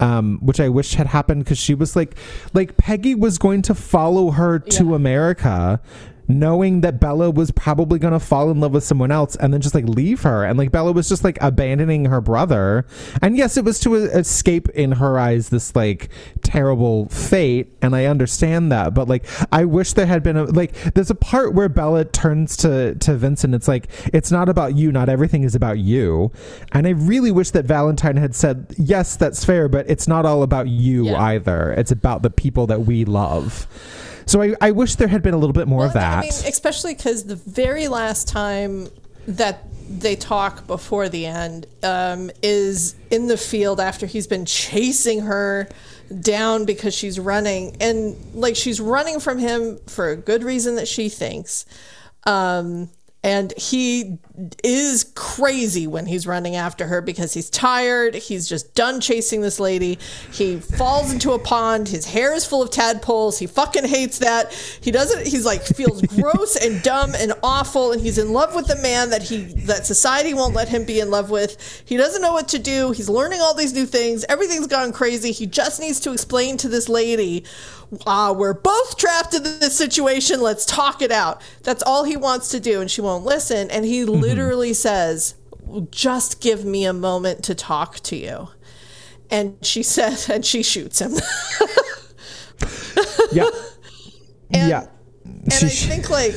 [0.00, 2.16] um, which I wish had happened because she was like
[2.52, 4.94] like Peggy was going to follow her to.
[4.94, 5.80] America
[6.28, 9.60] knowing that Bella was probably going to fall in love with someone else and then
[9.60, 10.44] just like leave her.
[10.44, 12.86] And like Bella was just like abandoning her brother.
[13.22, 16.08] And yes, it was to escape in her eyes this like
[16.42, 17.72] terrible fate.
[17.82, 18.94] And I understand that.
[18.94, 22.56] But like, I wish there had been a like, there's a part where Bella turns
[22.58, 23.54] to, to Vincent.
[23.54, 24.92] It's like, it's not about you.
[24.92, 26.32] Not everything is about you.
[26.72, 30.42] And I really wish that Valentine had said, yes, that's fair, but it's not all
[30.42, 31.22] about you yeah.
[31.22, 31.72] either.
[31.72, 33.66] It's about the people that we love.
[34.26, 36.18] So I, I wish there had been a little bit more well, of that.
[36.18, 38.88] I mean, especially because the very last time
[39.26, 45.20] that they talk before the end um, is in the field after he's been chasing
[45.20, 45.68] her
[46.20, 50.88] down because she's running and like she's running from him for a good reason that
[50.88, 51.64] she thinks
[52.24, 52.88] um,
[53.24, 54.18] And he
[54.62, 58.14] is crazy when he's running after her because he's tired.
[58.14, 59.98] He's just done chasing this lady.
[60.30, 61.88] He falls into a pond.
[61.88, 63.38] His hair is full of tadpoles.
[63.38, 64.52] He fucking hates that.
[64.52, 67.92] He doesn't, he's like, feels gross and dumb and awful.
[67.92, 71.00] And he's in love with the man that he, that society won't let him be
[71.00, 71.82] in love with.
[71.86, 72.90] He doesn't know what to do.
[72.90, 74.26] He's learning all these new things.
[74.28, 75.32] Everything's gone crazy.
[75.32, 77.46] He just needs to explain to this lady
[78.06, 80.40] uh, we're both trapped in this situation.
[80.40, 81.42] Let's talk it out.
[81.62, 82.80] That's all he wants to do.
[82.80, 83.70] And she won't listen.
[83.70, 84.20] And he mm-hmm.
[84.20, 85.34] literally says,
[85.90, 88.48] just give me a moment to talk to you.
[89.30, 91.12] And she says, and she shoots him.
[93.32, 93.48] yeah.
[94.50, 94.86] And, yeah.
[95.24, 96.34] And I think like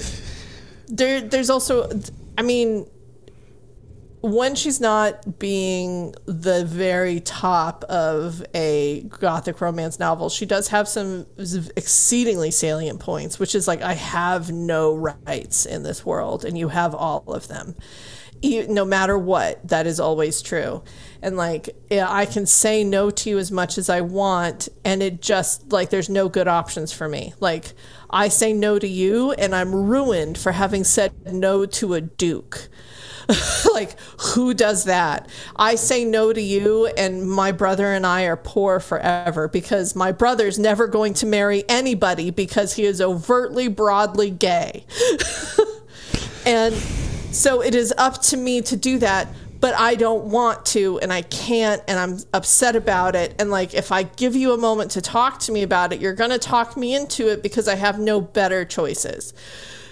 [0.87, 1.89] there, there's also,
[2.37, 2.87] I mean,
[4.21, 10.87] when she's not being the very top of a gothic romance novel, she does have
[10.87, 16.57] some exceedingly salient points, which is like, I have no rights in this world, and
[16.57, 17.75] you have all of them.
[18.43, 20.83] No matter what, that is always true.
[21.21, 25.21] And like, I can say no to you as much as I want, and it
[25.21, 27.33] just like, there's no good options for me.
[27.39, 27.73] Like,
[28.09, 32.69] I say no to you, and I'm ruined for having said no to a duke
[33.73, 35.29] like, who does that?
[35.55, 40.11] I say no to you, and my brother and I are poor forever because my
[40.11, 44.85] brother's never going to marry anybody because he is overtly, broadly gay.
[46.45, 49.27] and so it is up to me to do that
[49.59, 53.35] but I don't want to and I can't and I'm upset about it.
[53.39, 56.13] And like if I give you a moment to talk to me about it, you're
[56.13, 59.33] going to talk me into it because I have no better choices.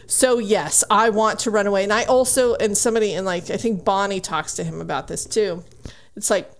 [0.07, 1.83] So yes, I want to run away.
[1.83, 5.25] And I also and somebody and like I think Bonnie talks to him about this
[5.25, 5.63] too.
[6.15, 6.51] It's like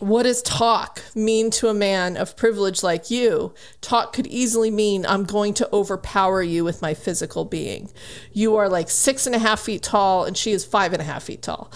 [0.00, 3.54] what does talk mean to a man of privilege like you?
[3.82, 7.90] Talk could easily mean I'm going to overpower you with my physical being.
[8.32, 11.04] You are like six and a half feet tall, and she is five and a
[11.04, 11.70] half feet tall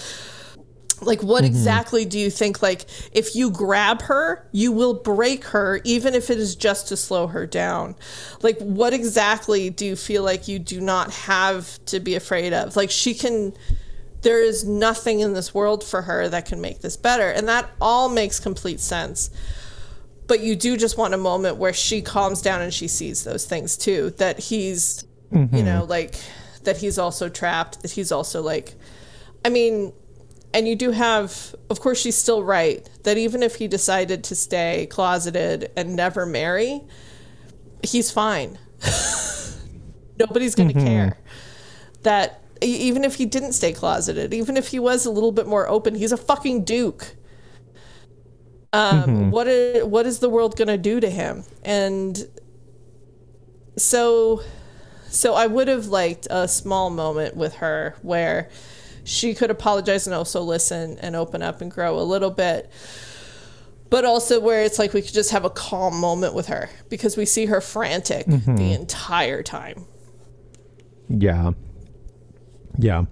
[1.04, 1.54] like what mm-hmm.
[1.54, 6.30] exactly do you think like if you grab her you will break her even if
[6.30, 7.94] it is just to slow her down
[8.42, 12.76] like what exactly do you feel like you do not have to be afraid of
[12.76, 13.52] like she can
[14.22, 17.70] there is nothing in this world for her that can make this better and that
[17.80, 19.30] all makes complete sense
[20.26, 23.44] but you do just want a moment where she calms down and she sees those
[23.44, 25.54] things too that he's mm-hmm.
[25.54, 26.16] you know like
[26.64, 28.74] that he's also trapped that he's also like
[29.44, 29.92] i mean
[30.54, 34.36] and you do have, of course, she's still right that even if he decided to
[34.36, 36.80] stay closeted and never marry,
[37.82, 38.56] he's fine.
[40.18, 40.86] Nobody's going to mm-hmm.
[40.86, 41.18] care.
[42.04, 45.68] That even if he didn't stay closeted, even if he was a little bit more
[45.68, 47.16] open, he's a fucking duke.
[48.72, 49.30] Um, mm-hmm.
[49.30, 51.42] what is, what is the world going to do to him?
[51.64, 52.16] And
[53.76, 54.40] so,
[55.08, 58.50] so I would have liked a small moment with her where
[59.04, 62.70] she could apologize and also listen and open up and grow a little bit
[63.94, 67.16] but also where it's like we could just have a calm moment with her because
[67.16, 68.56] we see her frantic mm-hmm.
[68.56, 69.84] the entire time.
[71.08, 71.52] Yeah.
[72.76, 73.04] Yeah.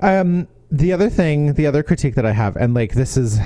[0.00, 3.38] Um the other thing, the other critique that I have and like this is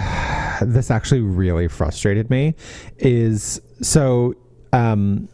[0.62, 2.54] this actually really frustrated me
[2.98, 4.34] is so
[4.72, 5.28] um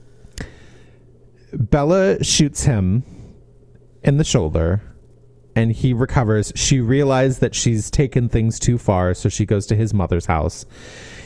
[1.53, 3.05] Bella shoots him
[4.03, 4.81] in the shoulder
[5.55, 6.53] and he recovers.
[6.55, 10.65] She realizes that she's taken things too far, so she goes to his mother's house.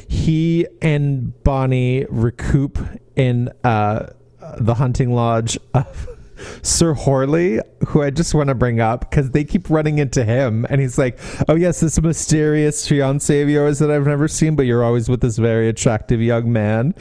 [0.09, 2.79] He and Bonnie recoup
[3.17, 4.11] in uh,
[4.59, 6.09] the hunting lodge of
[6.63, 10.67] Sir Horley, who I just want to bring up because they keep running into him,
[10.69, 14.67] and he's like, "Oh yes, this mysterious fiance of yours that I've never seen, but
[14.67, 16.95] you're always with this very attractive young man."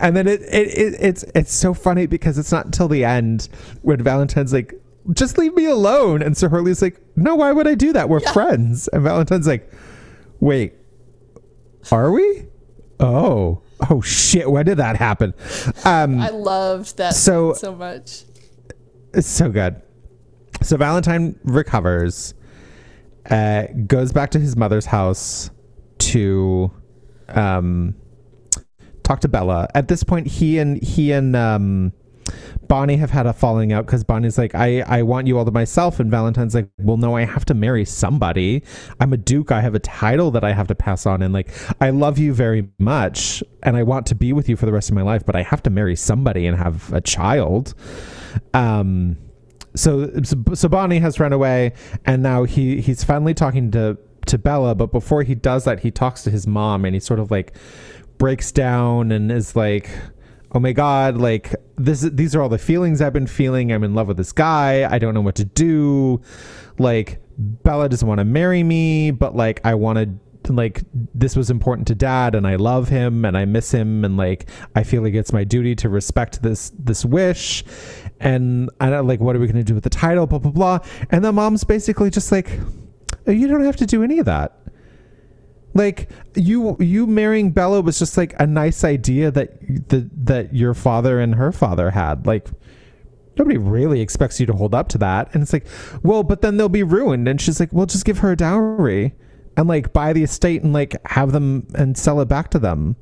[0.00, 3.48] And then it, it, it it's it's so funny because it's not until the end
[3.82, 4.74] when Valentine's like,
[5.12, 6.22] just leave me alone.
[6.22, 8.08] And Sir Horley's like, no, why would I do that?
[8.08, 8.32] We're yeah.
[8.32, 8.88] friends.
[8.88, 9.70] And Valentine's like,
[10.40, 10.74] wait,
[11.90, 12.46] are we?
[13.00, 14.48] Oh, oh shit!
[14.50, 15.34] When did that happen?
[15.84, 18.22] Um, I loved that so so much.
[19.12, 19.82] It's so good.
[20.62, 22.34] So Valentine recovers,
[23.28, 25.50] uh, goes back to his mother's house
[25.98, 26.70] to
[27.28, 27.96] um,
[29.02, 29.68] talk to Bella.
[29.74, 31.92] At this point, he and he and um,
[32.72, 35.50] Bonnie have had a falling out because Bonnie's like, I, I want you all to
[35.50, 36.00] myself.
[36.00, 38.62] And Valentine's like, well, no, I have to marry somebody.
[38.98, 39.52] I'm a duke.
[39.52, 41.20] I have a title that I have to pass on.
[41.20, 41.50] And like,
[41.82, 44.88] I love you very much and I want to be with you for the rest
[44.88, 47.74] of my life, but I have to marry somebody and have a child.
[48.54, 49.18] Um,
[49.76, 51.74] so, so Bonnie has run away
[52.06, 54.74] and now he, he's finally talking to, to Bella.
[54.74, 57.54] But before he does that, he talks to his mom and he sort of like
[58.16, 59.90] breaks down and is like,
[60.54, 63.72] oh my god, like this these are all the feelings I've been feeling.
[63.72, 64.88] I'm in love with this guy.
[64.90, 66.20] I don't know what to do.
[66.78, 70.18] Like Bella doesn't want to marry me, but like I wanted
[70.48, 70.82] like
[71.14, 74.48] this was important to dad and I love him and I miss him and like
[74.74, 77.64] I feel like it's my duty to respect this this wish
[78.20, 80.50] and I don't like what are we going to do with the title blah blah
[80.50, 80.78] blah
[81.10, 82.58] and the mom's basically just like
[83.26, 84.58] you don't have to do any of that
[85.74, 90.74] like you you marrying Bella was just like a nice idea that that that your
[90.74, 92.48] father and her father had like
[93.38, 95.66] nobody really expects you to hold up to that and it's like
[96.02, 99.14] well but then they'll be ruined and she's like well just give her a dowry
[99.56, 102.96] and like buy the estate and like have them and sell it back to them.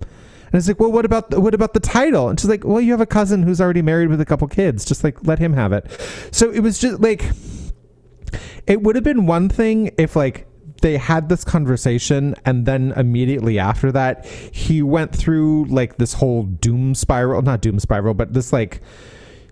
[0.47, 2.29] And it's like, well, what about the, what about the title?
[2.29, 4.85] And she's like, well, you have a cousin who's already married with a couple kids.
[4.85, 5.87] Just like let him have it.
[6.33, 7.31] So it was just like,
[8.67, 10.47] it would have been one thing if like
[10.81, 16.44] they had this conversation and then immediately after that he went through like this whole
[16.44, 18.81] doom spiral, not doom spiral, but this like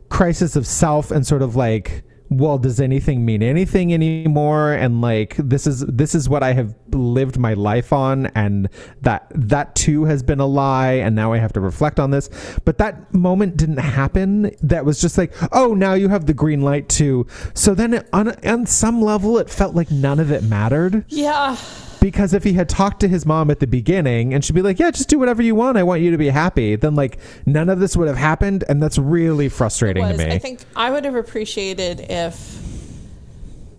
[0.09, 4.73] crisis of self and sort of like well does anything mean anything anymore?
[4.73, 8.69] And like this is this is what i have lived my life on and
[9.01, 12.31] that that too has been a lie and now i have to reflect on this.
[12.65, 14.51] But that moment didn't happen.
[14.63, 17.27] That was just like oh now you have the green light too.
[17.55, 21.05] So then it, on on some level it felt like none of it mattered.
[21.09, 21.57] Yeah.
[22.01, 24.79] Because if he had talked to his mom at the beginning and she'd be like,
[24.79, 25.77] "Yeah, just do whatever you want.
[25.79, 28.83] I want you to be happy," then like none of this would have happened, and
[28.83, 30.27] that's really frustrating to me.
[30.27, 32.59] I think I would have appreciated if,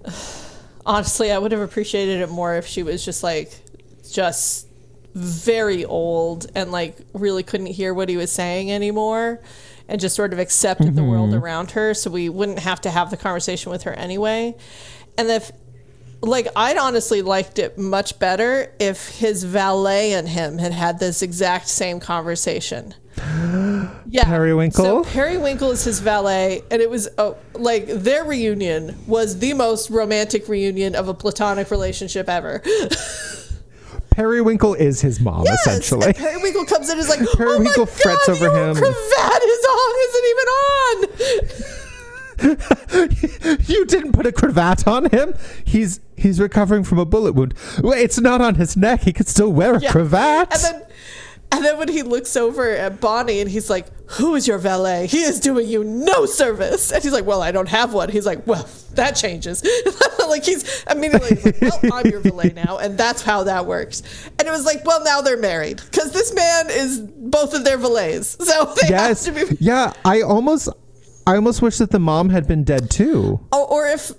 [0.86, 3.52] honestly, I would have appreciated it more if she was just like,
[4.12, 4.68] just
[5.14, 9.42] very old and like really couldn't hear what he was saying anymore
[9.88, 11.44] and just sort of accepted the world Mm-hmm.
[11.44, 14.56] around her so we wouldn't have to have the conversation with her anyway.
[15.18, 15.52] And if
[16.22, 21.22] like I'd honestly liked it much better if his valet and him had had this
[21.22, 22.94] exact same conversation.
[24.12, 24.84] Yeah, Periwinkle?
[24.84, 29.92] So Periwinkle is his valet, and it was oh, like their reunion was the most
[29.92, 32.64] romantic reunion of a platonic relationship ever.
[34.10, 36.08] Periwinkle is his mom, Yes, essentially.
[36.08, 38.76] and Periwinkle comes in and is like, Periwinkle oh my frets God, over your him.
[38.76, 41.79] Cravat is on, isn't even on.
[43.68, 45.34] you didn't put a cravat on him.
[45.64, 47.54] He's he's recovering from a bullet wound.
[47.82, 49.02] Wait, it's not on his neck.
[49.02, 49.92] He could still wear a Yeah.
[49.92, 50.54] cravat.
[50.54, 50.88] And then,
[51.52, 55.08] and then when he looks over at Bonnie and he's like, "Who is your valet?
[55.08, 58.26] He is doing you no service." And he's like, "Well, I don't have one." He's
[58.26, 59.64] like, "Well, that changes."
[60.30, 64.04] like he's immediately like, "Well, I'm your valet now," and that's how that works.
[64.38, 67.78] And it was like, "Well, now they're married because this man is both of their
[67.78, 69.26] valets, so they yes.
[69.26, 70.70] have to be." Yeah, I almost
[71.30, 73.40] I almost wish that the mom had been dead too.
[73.52, 74.12] Oh, or if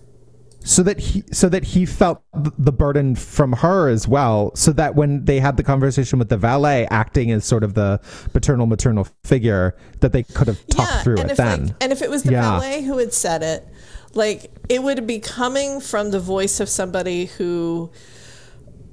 [0.63, 4.95] so that he so that he felt the burden from her as well so that
[4.95, 7.99] when they had the conversation with the valet acting as sort of the
[8.33, 12.03] paternal maternal figure that they could have talked through and it then Like, and if
[12.03, 12.43] it was the Yeah.
[12.61, 13.67] valet who had said it,
[14.15, 17.91] like it would be coming from the voice of somebody who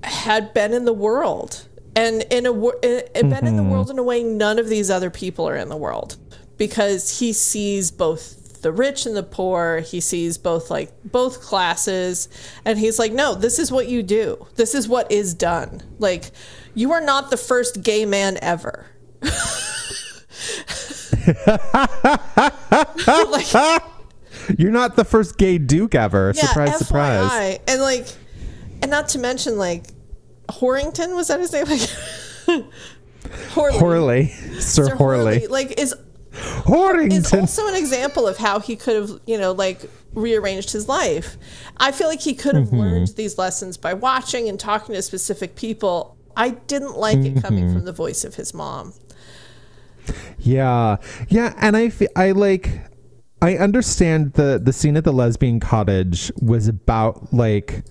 [0.04, 2.72] had been in the world and in a been
[3.14, 3.30] in the
[3.62, 3.70] Mm-hmm.
[3.70, 6.16] world in a way none of these other people are in the world
[6.58, 9.80] because he sees both the rich and the poor.
[9.80, 12.30] He sees both like both classes.
[12.66, 14.48] And he's like no this is what you do.
[14.56, 15.82] This is what is done.
[16.00, 16.32] Like
[16.74, 18.88] you are not the first gay man ever.
[23.30, 23.48] Like
[24.58, 26.34] you're not the first gay duke ever.
[26.34, 26.78] Surprise FYI.
[26.78, 27.60] surprise.
[27.68, 28.08] And like,
[28.82, 29.86] and not to mention like,
[30.50, 31.66] Horrington was that his name?
[31.66, 31.90] Like,
[33.50, 33.80] Horley.
[33.80, 34.28] Horley.
[34.60, 35.48] Sir, Sir Horley.
[35.48, 35.94] Like is
[36.66, 41.38] Horrington also an example of how he could have you know like rearranged his life.
[41.78, 42.80] I feel like he could have Mm-hmm.
[42.80, 46.18] learned these lessons by watching and talking to specific people.
[46.36, 47.74] I didn't like it coming Mm-hmm.
[47.74, 48.94] from the voice of his mom.
[50.40, 50.98] Yeah,
[51.28, 52.70] yeah, and I fe- I like
[53.42, 57.84] I understand the the scene at the lesbian cottage was about like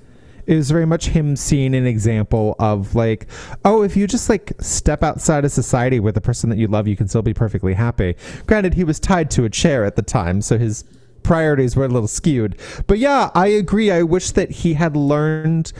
[0.47, 3.27] it was very much him seeing an example of like
[3.64, 6.86] oh if you just like step outside of society with the person that you love
[6.86, 8.14] you can still be perfectly happy
[8.47, 10.85] granted he was tied to a chair at the time so his
[11.23, 12.56] priorities were a little skewed
[12.86, 15.73] but yeah i agree i wish that he had learned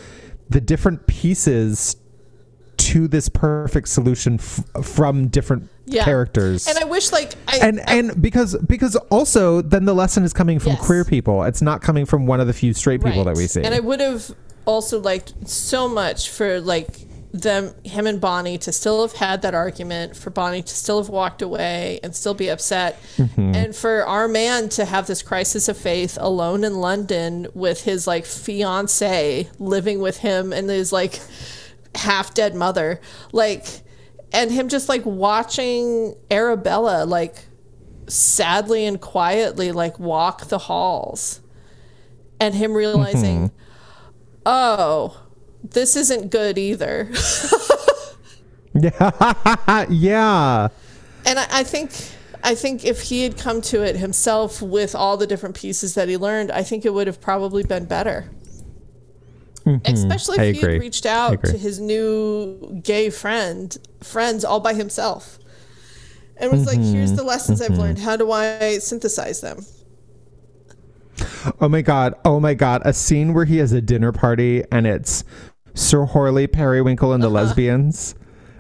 [0.48, 1.97] the different pieces
[2.76, 6.05] to this perfect solution f- from different Yeah.
[6.05, 10.32] characters And I wish like I and and because because also then the lesson is
[10.32, 10.84] coming from Yes.
[10.86, 13.34] queer people it's not coming from one of the few straight people Right.
[13.34, 14.34] that we see And I would have
[14.66, 16.88] also liked so much for like
[17.32, 21.10] them, him and Bonnie to still have had that argument, for Bonnie to still have
[21.10, 23.55] walked away and still be upset, Mm-hmm.
[23.55, 28.06] and for our man to have this crisis of faith alone in London with his
[28.06, 31.20] like fiance living with him and his like
[31.94, 33.01] half dead mother.
[33.32, 33.66] Like,
[34.32, 37.44] and him just like watching Arabella like
[38.09, 41.40] sadly and quietly like walk the halls
[42.40, 43.51] and him realizing
[44.47, 45.20] oh
[45.62, 47.10] this isn't good either
[49.89, 50.68] Yeah.
[51.24, 51.90] and I, I think
[52.44, 56.09] I think if he had come to it himself with all the different pieces that
[56.09, 58.31] he learned, I think it would have probably been better.
[59.85, 60.73] Especially I if he agree.
[60.74, 65.40] had reached out to his new gay friend, friends all by himself,
[66.36, 67.16] and was like, "Here's Mm-hmm.
[67.16, 67.98] the lessons I've learned.
[67.98, 69.66] How do I synthesize them?"
[71.60, 72.14] Oh my god.
[72.24, 72.82] Oh my god.
[72.84, 75.24] A scene where he has a dinner party and it's
[75.74, 78.14] Sir Horley, Periwinkle, and the lesbians,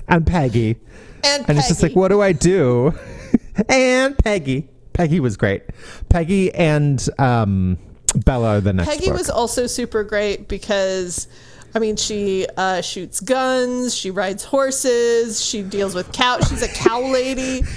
[0.08, 0.76] and Peggy.
[1.24, 2.94] And, And it's just like, what do I do?
[3.68, 4.68] and Peggy.
[4.92, 5.62] Peggy was great.
[6.08, 7.78] Peggy and um,
[8.24, 9.18] Bella are the next Peggy book.
[9.18, 11.26] was also super great because,
[11.74, 16.38] I mean, she uh, shoots guns, she rides horses, she deals with cow.
[16.40, 17.62] She's a cow lady.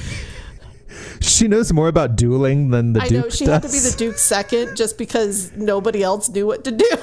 [1.21, 3.53] she knows more about dueling than the I Duke know she does.
[3.53, 6.89] had to be the Duke second just because nobody else knew what to do.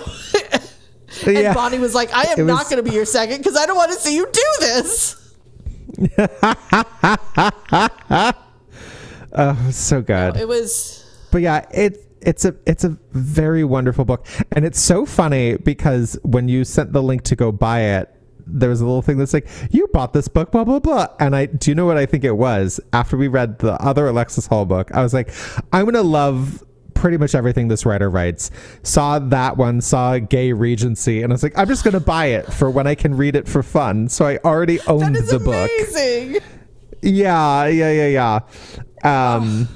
[1.27, 1.55] and Yeah.
[1.55, 3.93] Bonnie was like, I am not going to be your second because I don't want
[3.93, 5.23] to see you do this.
[9.39, 10.37] Oh, so good.
[10.37, 11.05] It was.
[11.31, 16.19] but yeah, it it's a it's a very wonderful book, and it's so funny because
[16.23, 18.16] when you sent the link to go buy it,
[18.47, 21.35] there was a little thing that's like, "You bought this book, blah blah blah," and
[21.35, 22.81] I do you know what I think it was?
[22.93, 25.31] After we read the other Alexis Hall book, I was like,
[25.73, 26.63] "I'm gonna love."
[26.95, 28.51] Pretty much everything this writer writes.
[28.83, 32.51] Saw that one, saw Gay Regency, and I was like, I'm just gonna buy it
[32.51, 34.09] for when I can read it for fun.
[34.09, 35.71] So I already owned is the book.
[35.79, 36.41] amazing.
[37.03, 38.41] Yeah, yeah, yeah,
[39.05, 39.35] yeah.
[39.35, 39.69] Um,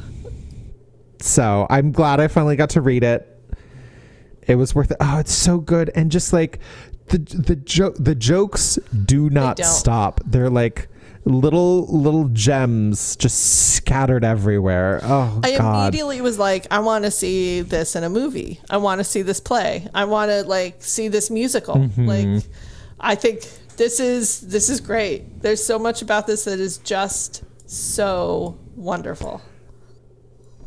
[1.20, 3.26] so I'm glad I finally got to read it.
[4.46, 4.96] It was worth it.
[5.00, 6.58] Oh, it's so good, and just like
[7.10, 9.66] the the joke, the jokes do not don't.
[9.66, 10.20] stop.
[10.24, 10.88] They're like
[11.24, 15.00] little little gems just scattered everywhere.
[15.02, 15.88] Oh I God!
[15.88, 18.60] immediately was like, I want to see this in a movie.
[18.70, 19.86] I want to see this play.
[19.94, 21.76] I want to like see this musical.
[21.76, 22.06] Mm-hmm.
[22.06, 22.44] Like,
[22.98, 23.42] I think
[23.76, 25.42] this is this is great.
[25.42, 29.42] There's so much about this that is just so wonderful.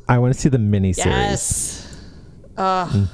[0.08, 1.06] I want to see the miniseries.
[1.06, 1.98] Yes.
[2.58, 3.06] Uh,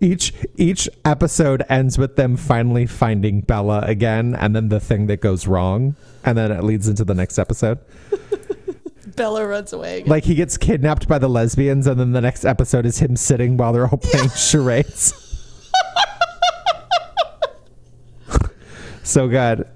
[0.00, 5.20] Each each episode ends with them finally finding Bella again, and then the thing that
[5.20, 7.78] goes wrong, and then it leads into the next episode.
[9.16, 9.98] Bella runs away.
[9.98, 10.10] Again.
[10.10, 13.56] like he gets kidnapped by the lesbians and then the next episode is him sitting
[13.56, 15.14] while they're all playing charades
[19.04, 19.68] so good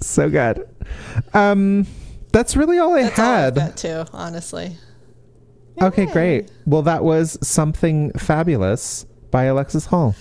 [0.00, 0.68] so good
[1.34, 1.86] um
[2.32, 4.76] that's really all i That's all had got too, honestly.
[5.82, 10.14] Okay great well that was something fabulous by alexis hall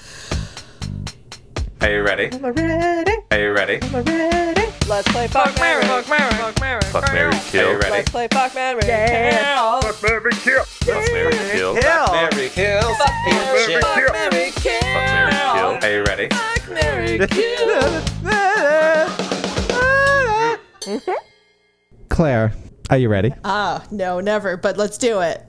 [1.80, 2.30] Are you ready?
[2.34, 3.12] I'm ready.
[3.30, 3.80] Are you ready?
[3.84, 4.72] I'm ready.
[4.90, 5.84] Let's play Fuck Mary.
[5.84, 6.82] Fuck Mary.
[6.86, 7.68] Fuck Mary Kill.
[7.68, 7.92] Are you ready?
[7.92, 8.82] Let's play Fuck Mary.
[8.84, 9.80] Yeah.
[9.82, 10.64] Fuck Mary Kill.
[10.64, 11.76] Fuck Mary Kill.
[11.76, 12.94] Fuck Mary Kill.
[12.96, 13.80] Fuck Mary.
[13.80, 14.52] Fuck Mary.
[14.56, 14.82] Kill.
[14.82, 15.78] Fuck Mary Kill.
[15.84, 16.28] Are you ready?
[16.30, 17.28] Fuck Mary.
[17.28, 18.02] Kill.
[22.10, 22.52] claire
[22.90, 24.58] are you ready Ah, no, never.
[24.58, 25.44] But let's do it.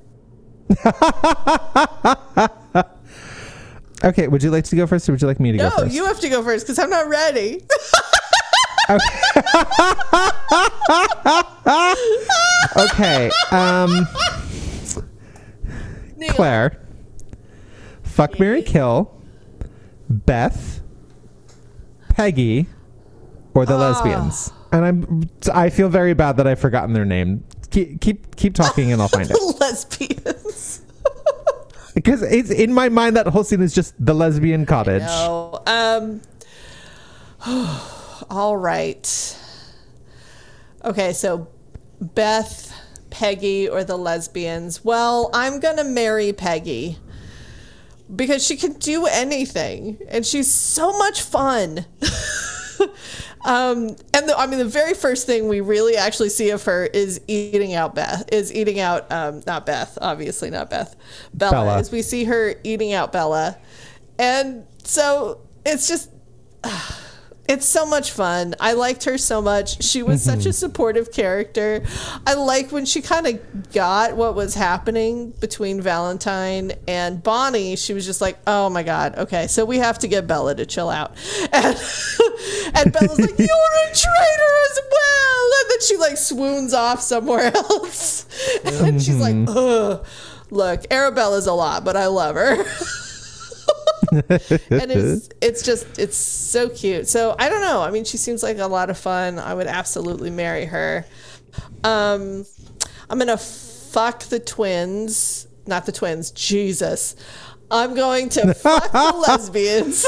[4.04, 5.76] okay would you like to go first or would you like me to No, go
[5.76, 7.64] first No, you have to go first because I'm not ready.
[12.76, 14.06] okay um
[16.16, 16.32] Neil.
[16.32, 16.80] claire
[18.02, 19.20] fuck mary kill
[20.08, 20.80] beth
[22.10, 22.66] peggy
[23.58, 28.00] or the lesbians and i'm i feel very bad that i've forgotten their name keep
[28.00, 30.82] keep, keep talking and i'll find it Lesbians.
[31.94, 35.60] because it's in my mind that whole scene is just the lesbian cottage No.
[35.66, 36.20] Um.
[38.30, 39.36] all right.
[40.84, 41.48] Okay, so
[42.00, 42.72] Beth,
[43.10, 44.84] Peggy, or the lesbians.
[44.84, 46.98] Well, I'm gonna marry Peggy
[48.14, 51.86] because she can do anything, and she's so much fun.
[53.44, 56.86] Um, and the, I mean, the very first thing we really actually see of her
[56.86, 60.96] is eating out Beth, is eating out, um, not Beth, obviously not Beth,
[61.32, 61.78] Bella, Bella.
[61.78, 63.56] As we see her eating out Bella.
[64.18, 66.10] And so it's just,
[67.48, 68.54] it's so much fun.
[68.60, 69.82] I liked her so much.
[69.82, 70.50] She was such a mm-hmm.
[70.50, 71.82] supportive character.
[72.26, 77.76] I like when she kind of got what was happening between Valentine and Bonnie.
[77.76, 80.66] She was just like, "Oh my god, okay, so we have to get Bella to
[80.66, 81.16] chill out."
[81.50, 81.76] And
[82.74, 87.50] and Bella's like, "You're a traitor as well." And then she like swoons off somewhere
[87.54, 88.26] else.
[88.64, 89.56] And she's like, mm-hmm.
[89.56, 90.06] "Ugh."
[90.50, 92.64] Look, Arabella's a lot, but I love her.
[94.12, 97.08] and it's it's just it's so cute.
[97.08, 97.82] So I don't know.
[97.82, 99.38] I mean, she seems like a lot of fun.
[99.38, 101.04] I would absolutely marry her.
[101.84, 102.46] Um,
[103.10, 106.30] I'm gonna fuck the twins, not the twins.
[106.30, 107.16] Jesus,
[107.70, 110.04] I'm going to fuck the lesbians.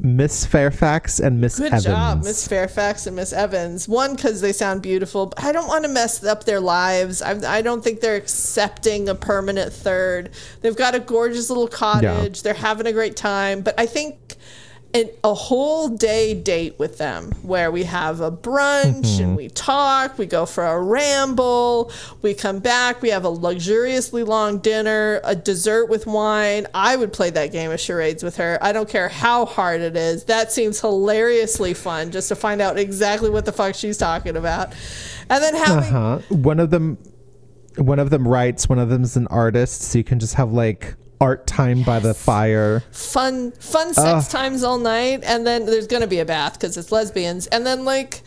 [0.00, 1.84] Miss Fairfax and Miss Good Evans.
[1.84, 3.88] job, Miss Fairfax and Miss Evans.
[3.88, 7.22] One, because they sound beautiful, but I don't want to mess up their lives.
[7.22, 10.30] I, I don't think they're accepting a permanent third.
[10.60, 12.42] They've got a gorgeous little cottage.
[12.42, 14.36] They're having a great time, but I think
[14.94, 20.16] an, a whole day date with them where we have a brunch and we talk,
[20.16, 21.90] we go for a ramble,
[22.22, 26.66] we come back, we have a luxuriously long dinner, a dessert with wine.
[26.72, 28.56] I would play that game of charades with her.
[28.62, 30.24] I don't care how hard it is.
[30.24, 34.72] That seems hilariously fun just to find out exactly what the fuck she's talking about.
[35.28, 36.18] And then having Uh-huh.
[36.28, 36.98] One of them
[37.76, 40.94] one of them writes, one of them's an artist, so you can just have like
[41.24, 42.80] art time by the fire.
[42.92, 46.92] fun fun sex times all night and then there's gonna be a bath because it's
[46.92, 48.22] lesbians and then like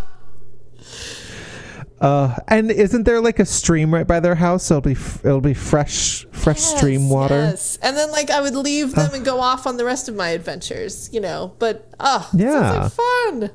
[2.00, 4.70] Uh, and isn't there like a stream right by their house?
[4.70, 7.40] It'll be f- it'll be fresh fresh stream water.
[7.50, 7.80] Yes.
[7.82, 10.30] And then like I would leave them and go off on the rest of my
[10.30, 11.56] adventures, you know.
[11.58, 12.46] But oh, yeah.
[12.46, 12.62] Yeah.
[12.62, 13.02] sounds like
[13.42, 13.50] fun.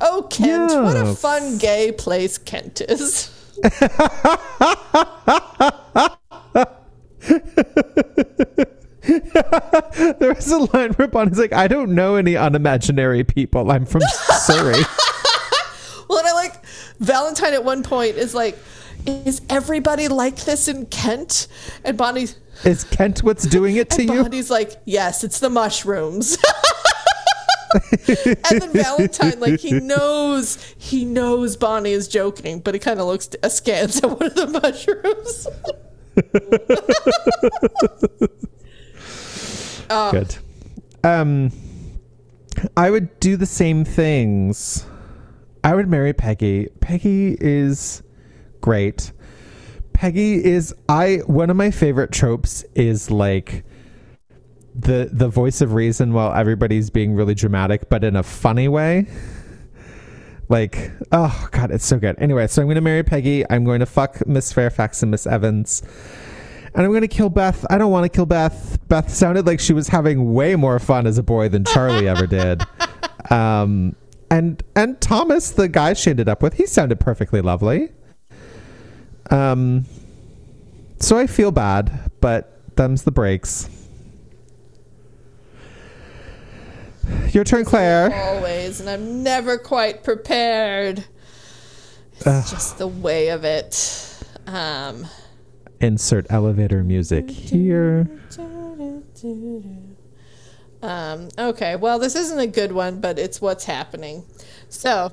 [0.00, 3.34] Oh Kent, what a fun gay place Kent is.
[10.18, 13.70] There was a line where Bonnie's like, I don't know any unimaginary people.
[13.70, 14.02] I'm from
[14.46, 14.80] Surrey.
[16.08, 16.64] Well, and I like
[17.00, 18.56] Valentine at one point is like,
[19.04, 21.48] is everybody like this in Kent?
[21.84, 22.28] And Bonnie
[22.64, 24.22] Is Kent what's doing it to and you?
[24.22, 26.38] Bonnie's like, yes, it's the mushrooms.
[28.08, 33.06] and then Valentine, like he knows, he knows Bonnie is joking, but he kind of
[33.06, 35.46] looks askance at one of the mushrooms.
[39.90, 40.10] Oh.
[40.12, 40.36] Good.
[41.04, 41.52] Um,
[42.76, 44.84] I would do the same things.
[45.62, 46.68] I would marry Peggy.
[46.80, 48.02] Peggy is
[48.60, 49.12] great.
[49.92, 53.64] Peggy is I one of my favorite tropes is like
[54.78, 59.06] the the voice of reason while everybody's being really dramatic, but in a funny way.
[60.48, 62.16] Like, oh god, it's so good.
[62.18, 63.44] Anyway, so I'm gonna marry Peggy.
[63.50, 65.82] I'm going to fuck Miss Fairfax and Miss Evans.
[66.74, 67.66] And I'm gonna kill Beth.
[67.68, 68.78] I don't want to kill Beth.
[68.88, 72.26] Beth sounded like she was having way more fun as a boy than Charlie ever
[72.38, 72.62] did.
[73.30, 73.94] Um,
[74.30, 77.90] and and Thomas, the guy she ended up with, he sounded perfectly lovely.
[79.30, 79.84] Um,
[81.00, 83.68] so I feel bad, but them's the breaks.
[87.32, 88.12] Your turn, Claire.
[88.14, 91.04] Always, and I'm never quite prepared.
[92.20, 94.22] It's just the way of it.
[94.46, 95.06] Um,
[95.80, 98.08] Insert elevator music here.
[100.82, 104.24] um, okay, well, this isn't a good one, but it's what's happening.
[104.68, 105.12] So,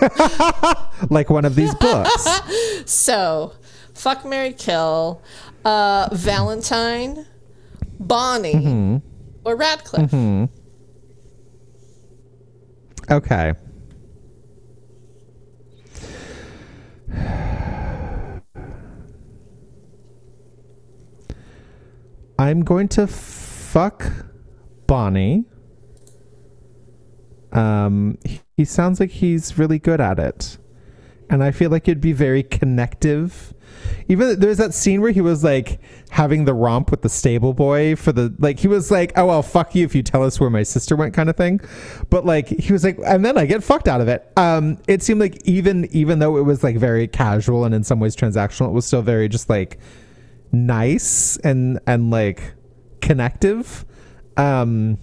[1.10, 2.40] Like one of these books.
[2.84, 3.52] So,
[3.94, 5.22] fuck Mary Kill,
[5.64, 7.26] uh, Valentine,
[8.00, 9.00] Bonnie,
[9.44, 10.12] or Radcliffe.
[13.10, 13.52] Okay.
[22.38, 24.10] I'm going to fuck
[24.86, 25.44] Bonnie.
[27.52, 30.58] Um, he- he sounds like he's really good at it,
[31.28, 33.54] and I feel like it'd be very connective.
[34.08, 35.80] Even there's that scene where he was like
[36.10, 39.42] having the romp with the stable boy for the like he was like, "Oh well,
[39.42, 41.60] fuck you if you tell us where my sister went," kind of thing.
[42.10, 44.30] But like he was like, and then I get fucked out of it.
[44.36, 48.00] Um, it seemed like even even though it was like very casual and in some
[48.00, 49.78] ways transactional, it was still very just like
[50.52, 52.54] nice and and like
[53.00, 53.84] connective.
[54.36, 54.98] Um,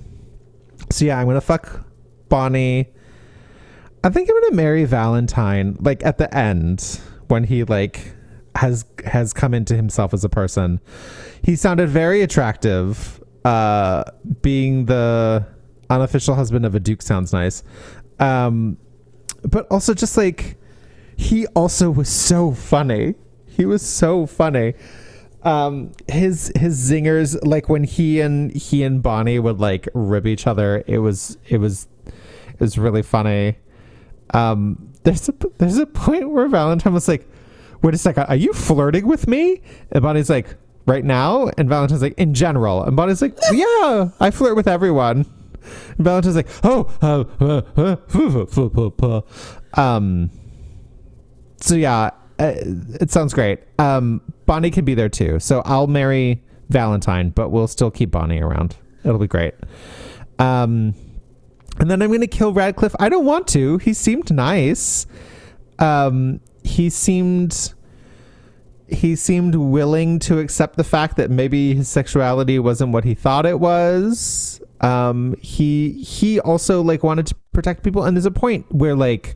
[0.91, 1.85] so yeah, I'm gonna fuck
[2.30, 2.89] Bonnie.
[4.03, 5.77] I think I'm gonna marry Valentine.
[5.80, 8.14] Like at the end when he like
[8.60, 10.81] has has come into himself as a person.
[11.41, 13.23] He sounded very attractive.
[13.45, 14.03] Uh,
[14.41, 15.45] being the
[15.90, 17.64] unofficial husband of a duke sounds nice.
[18.19, 18.77] Um,
[19.44, 20.57] but also just like
[21.15, 23.15] he also was so funny.
[23.45, 24.73] He was so funny.
[25.44, 30.48] Um, his his zingers, like when he and he and Bonnie would like rib each
[30.48, 33.57] other, it was it was it was really funny.
[34.34, 37.26] Um, there's a there's a point where Valentine was like,
[37.81, 39.61] "Wait a second, are you flirting with me?"
[39.91, 44.31] And Bonnie's like, "Right now?" And Valentine's like, "In general." And Bonnie's like, "Yeah, I
[44.31, 45.26] flirt with everyone."
[45.97, 47.95] And Valentine's like, "Oh, uh, uh, uh,
[48.57, 49.22] uh,
[49.76, 50.30] uh." um."
[51.61, 52.53] So yeah, uh,
[53.01, 53.60] it sounds great.
[53.77, 55.39] Um, Bonnie can be there too.
[55.39, 58.77] So I'll marry Valentine, but we'll still keep Bonnie around.
[59.03, 59.53] It'll be great.
[60.39, 60.93] Um,
[61.80, 62.95] and then I'm going to kill Radcliffe.
[62.99, 63.77] I don't want to.
[63.77, 65.06] He seemed nice.
[65.80, 66.39] Um,
[66.70, 67.74] he seemed
[68.88, 73.46] he seemed willing to accept the fact that maybe his sexuality wasn't what he thought
[73.46, 74.62] it was.
[74.82, 79.36] Um, he he also like wanted to protect people, and there's a point where like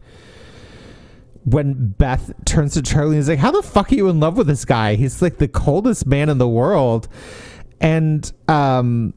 [1.45, 4.37] when Beth turns to Charlie and is like, "How the fuck are you in love
[4.37, 4.95] with this guy?
[4.95, 7.07] He's like the coldest man in the world,"
[7.81, 9.13] and um,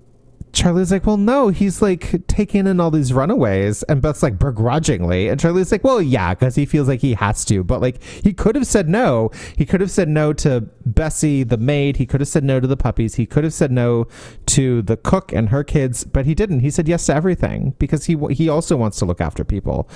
[0.57, 3.83] Charlie's like, well, no, he's like taking in all these runaways.
[3.85, 5.29] And Beth's like, begrudgingly.
[5.29, 7.63] And Charlie's like, well, yeah, because he feels like he has to.
[7.63, 9.31] But like, he could have said no.
[9.55, 11.99] He could have said no to Bessie, the maid.
[11.99, 13.17] He could have said no to the puppies.
[13.17, 14.09] He could have said no
[14.47, 16.05] to the cook and her kids.
[16.05, 16.61] But he didn't.
[16.61, 19.91] He said yes to everything because he, he also wants to look after people.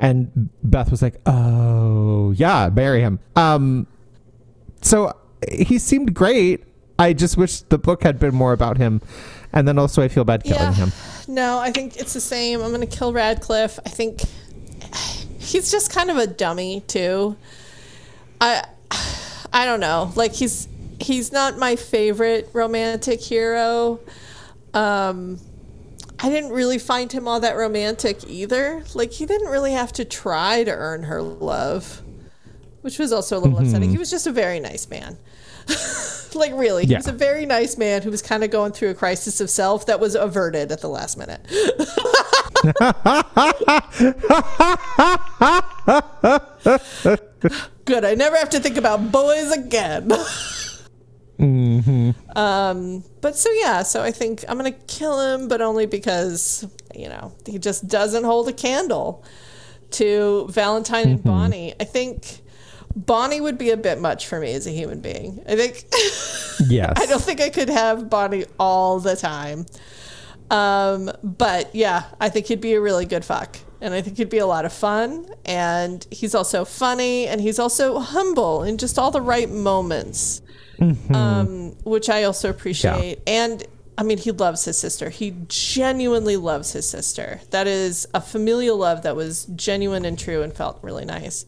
[0.00, 3.20] And Beth was like, oh, yeah, marry him.
[3.36, 3.86] Um,
[4.80, 5.12] so
[5.52, 6.64] he seemed great.
[6.98, 9.02] I just wish the book had been more about him
[9.52, 10.72] and then also I feel bad killing Yeah.
[10.72, 10.92] him.
[11.28, 12.60] No, I think it's the same.
[12.62, 13.78] I'm going to kill Radcliffe.
[13.86, 14.20] I think
[15.38, 17.36] he's just kind of a dummy too.
[18.40, 18.64] I
[19.52, 20.12] I don't know.
[20.16, 20.68] Like he's
[21.00, 24.00] he's not my favorite romantic hero.
[24.74, 25.38] Um
[26.22, 28.84] I didn't really find him all that romantic either.
[28.94, 32.02] Like he didn't really have to try to earn her love,
[32.82, 33.66] which was also a little Mm-hmm.
[33.66, 33.90] upsetting.
[33.90, 35.16] He was just a very nice man.
[36.34, 36.98] like really, he Yeah.
[36.98, 39.86] was a very nice man who was kind of going through a crisis of self
[39.86, 41.40] that was averted at the last minute.
[47.84, 48.04] Good.
[48.04, 50.12] I never have to think about boys again.
[52.36, 57.08] Um, but so yeah, so I think I'm gonna kill him, but only because you
[57.08, 59.24] know he just doesn't hold a candle
[59.92, 61.72] to Valentine and Bonnie.
[61.80, 62.42] I think
[62.96, 65.42] Bonnie would be a bit much for me as a human being.
[65.48, 65.84] I think
[66.68, 66.94] Yes.
[66.96, 69.66] I don't think I could have Bonnie all the time.
[70.50, 73.56] Um, but yeah, I think he'd be a really good fuck.
[73.80, 75.26] And I think he'd be a lot of fun.
[75.44, 80.42] And he's also funny and he's also humble in just all the right moments,
[81.14, 83.20] um, which I also appreciate.
[83.26, 83.62] And
[83.96, 85.10] I mean, he loves his sister.
[85.10, 87.40] He genuinely loves his sister.
[87.50, 91.46] That is a familial love that was genuine and true and felt really nice.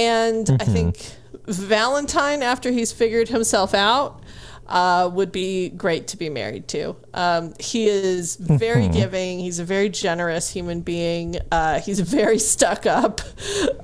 [0.00, 0.98] And I think
[1.46, 4.22] Valentine, after he's figured himself out,
[4.66, 6.96] uh, would be great to be married to.
[7.12, 9.40] Um, he is very giving.
[9.40, 11.36] He's a very generous human being.
[11.50, 13.20] Uh, he's very stuck up.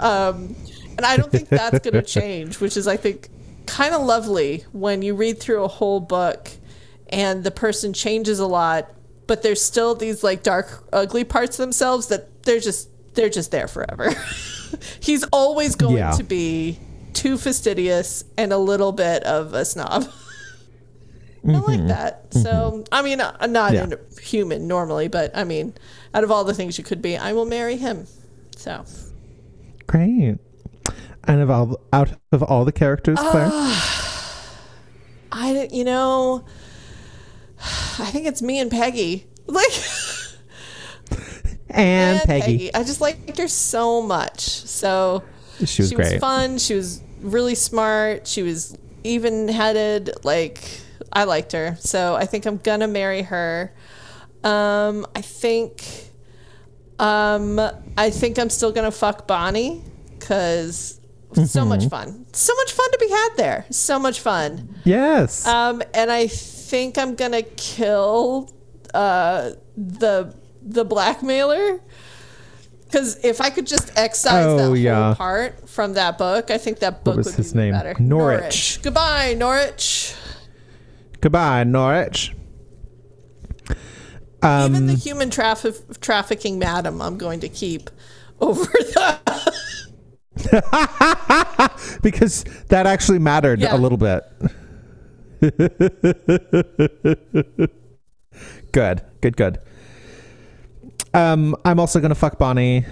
[0.01, 0.56] Um,
[0.97, 3.28] and I don't think that's going to change, which is, I think,
[3.66, 6.51] kind of lovely when you read through a whole book
[7.09, 8.90] and the person changes a lot,
[9.26, 13.51] but there's still these like dark, ugly parts of themselves that they're just they're just
[13.51, 14.14] there forever.
[15.01, 16.12] He's always going Yeah.
[16.12, 16.78] to be
[17.12, 20.09] too fastidious and a little bit of a snob.
[21.48, 21.88] I like mm-hmm.
[21.88, 22.32] that.
[22.34, 22.82] So, mm-hmm.
[22.90, 23.86] I mean, I'm not Yeah.
[23.86, 25.74] a human normally, but I mean,
[26.12, 28.06] out of all the things you could be, I will marry him.
[28.56, 28.84] So,
[29.86, 30.38] Great.
[31.24, 34.52] And of all, out of all the characters, Claire, ah.
[35.32, 36.44] I, you know,
[37.60, 39.26] I think it's me and Peggy.
[39.47, 39.70] Like,
[41.70, 42.72] and, Peggy.
[42.74, 44.40] I just liked her so much.
[44.40, 45.22] So
[45.64, 46.20] She was great.
[46.20, 46.59] fun.
[46.59, 48.26] She was really smart.
[48.26, 50.10] She was even headed.
[50.24, 50.62] Like
[51.12, 51.76] I liked her.
[51.80, 53.72] So I think I'm gonna marry her.
[54.44, 55.82] Um, I think.
[56.98, 57.60] Um,
[57.98, 59.82] I think I'm still gonna fuck Bonnie
[60.18, 60.98] because
[61.34, 61.68] so Mm-hmm.
[61.68, 62.24] much fun.
[62.32, 63.66] So much fun to be had there.
[63.70, 64.74] So much fun.
[64.84, 65.47] Yes.
[65.47, 68.51] Um, and I think I'm gonna kill
[68.94, 70.34] uh, the
[70.66, 71.80] the blackmailer
[72.84, 75.14] because if I could just excise Oh, that whole yeah.
[75.16, 77.72] part from that book, I think that book what was would his be name?
[77.72, 77.94] better.
[77.98, 78.80] Norwich.
[78.82, 80.14] Goodbye, Norwich.
[81.20, 82.32] Goodbye, Norwich.
[84.43, 87.90] Um, Even the human traffic trafficking madam, I'm going to keep
[88.40, 89.18] over the.
[92.02, 93.74] because that actually mattered Yeah.
[93.74, 94.22] a little bit.
[98.72, 99.59] good, good, good.
[101.16, 102.84] Um, I'm also gonna fuck Bonnie.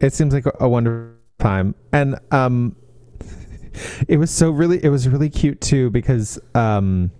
[0.00, 2.74] It seems like a, wonderful time, and um,
[4.08, 7.10] it was so really, it was really cute too because um,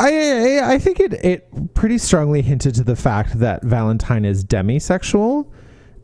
[0.00, 4.44] I I I think it it pretty strongly hinted to the fact that Valentine is
[4.44, 5.48] demisexual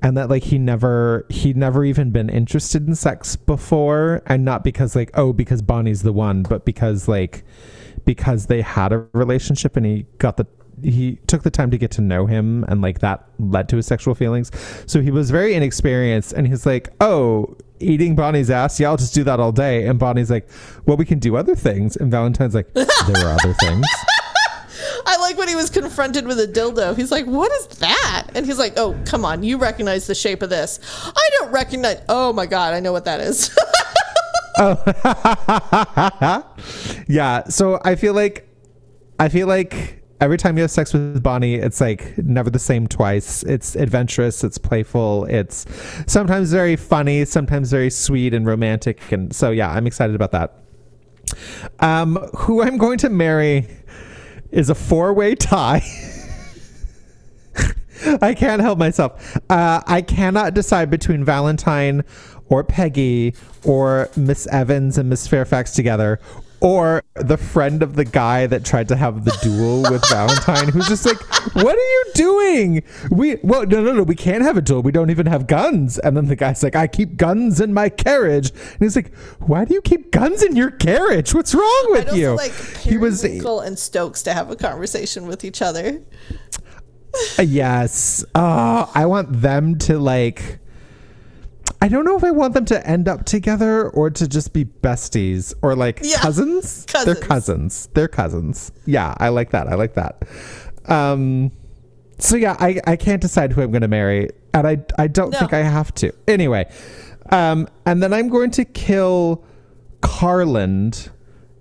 [0.00, 4.62] and that like he never he'd never even been interested in sex before and not
[4.62, 7.44] because like oh because Bonnie's the one but because like
[8.04, 10.46] because they had a relationship and he got the
[10.82, 13.86] he took the time to get to know him and like that led to his
[13.86, 14.50] sexual feelings
[14.86, 18.80] so he was very inexperienced and he's like oh eating Bonnie's ass.
[18.80, 19.86] Yeah, I'll just do that all day.
[19.86, 20.48] And Bonnie's like,
[20.86, 21.96] well, we can do other things.
[21.96, 23.86] And Valentine's like, there are other things.
[25.06, 26.94] I like when he was confronted with a dildo.
[26.94, 30.42] He's like, "What is that?" And he's like, "Oh, come on, you recognize the shape
[30.42, 30.80] of this?
[31.04, 32.02] I don't recognize.
[32.10, 33.56] Oh my god, I know what that is."
[34.60, 34.74] Oh.
[37.08, 37.44] yeah.
[37.44, 38.48] So I feel like,
[39.20, 42.86] I feel like every time you have sex with Bonnie, it's like never the same
[42.86, 43.42] twice.
[43.44, 45.66] It's adventurous, it's playful, it's
[46.06, 49.12] sometimes very funny, sometimes very sweet and romantic.
[49.12, 50.54] And so, yeah, I'm excited about that.
[51.80, 53.68] Um, who I'm going to marry
[54.50, 55.82] is a four way tie.
[58.22, 59.36] I can't help myself.
[59.50, 62.04] Uh, I cannot decide between Valentine
[62.48, 63.34] or Peggy
[63.64, 66.20] or Miss Evans and Miss Fairfax together
[66.60, 70.88] or the friend of the guy that tried to have the duel with Valentine who's
[70.88, 71.20] just like
[71.54, 74.92] what are you doing we well no no no we can't have a duel we
[74.92, 78.50] don't even have guns and then the guy's like I keep guns in my carriage
[78.50, 82.34] and he's like why do you keep guns in your carriage what's wrong with you
[82.34, 86.02] like he was Periwinkle and Stokes to have a conversation with each other.
[87.38, 88.24] Uh, yes.
[88.34, 90.58] Oh, I want them to like.
[91.80, 94.64] I don't know if I want them to end up together or to just be
[94.64, 96.16] besties or like Yeah.
[96.18, 96.84] cousins.
[96.86, 97.26] They're Cousins.
[97.26, 97.88] cousins.
[97.94, 98.72] They're cousins.
[98.84, 99.68] Yeah, I like that.
[99.68, 100.24] I like that.
[100.86, 101.52] Um,
[102.18, 105.30] so yeah, I, I can't decide who I'm going to marry, and I I don't
[105.30, 105.38] No.
[105.38, 106.10] think I have to.
[106.26, 106.68] Anyway,
[107.30, 109.44] um, and then I'm going to kill
[110.00, 111.10] Carland,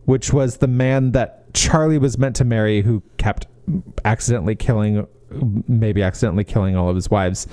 [0.06, 3.46] which was the man that Charlie was meant to marry, who kept
[4.06, 5.06] accidentally killing,
[5.68, 7.48] maybe accidentally killing all of his wives.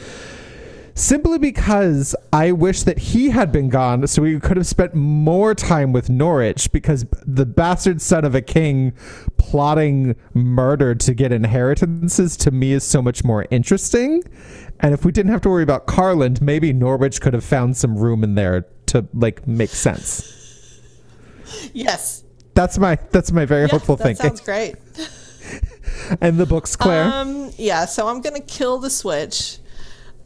[0.97, 5.53] Simply because I wish that he had been gone so we could have spent more
[5.53, 8.93] time with Norwich because the bastard son of a king
[9.37, 14.23] plotting murder to get inheritances to me is so much more interesting.
[14.79, 17.99] And if we didn't have to worry about Carland, maybe Norwich could have found some
[17.99, 20.31] room in there to like make sense.
[21.73, 22.23] Yes.
[22.55, 24.27] That's my that's my very Yeah, hopeful that thinking.
[24.27, 24.77] sounds great.
[26.21, 27.05] And the books, Claire.
[27.05, 29.59] Um, yeah, so I'm gonna kill the switch.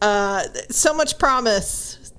[0.00, 2.12] Uh, so much promise,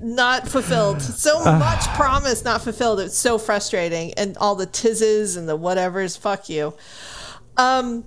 [0.00, 1.02] not fulfilled.
[1.02, 3.00] So much promise, not fulfilled.
[3.00, 6.18] It's so frustrating, and all the tizzes and the whatevers.
[6.18, 6.74] Fuck you.
[7.56, 8.04] Um,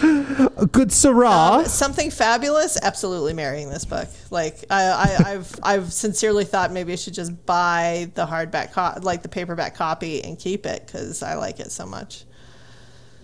[0.70, 1.64] Good sirrah.
[1.66, 2.78] something fabulous.
[2.80, 4.08] Absolutely marrying this book.
[4.30, 9.00] Like I, I, I've, I've sincerely thought maybe I should just buy the hardback, co-
[9.02, 12.24] like the paperback copy, and keep it because I like it so much.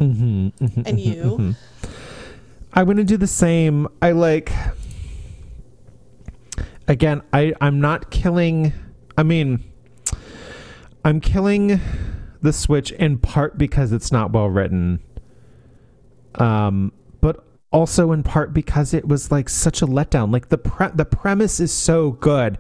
[0.01, 1.55] Mm-hmm, and you?
[2.77, 3.87] I'm gonna do the same.
[4.03, 4.53] I like
[6.89, 8.73] again, I, I'm not killing
[9.17, 9.63] I mean
[11.05, 11.81] I'm killing
[12.43, 15.01] the switch in part because it's not well written.
[16.35, 16.93] Um
[17.75, 20.33] also in part because it was like such a letdown.
[20.33, 22.57] Like the pre- the premise is so good.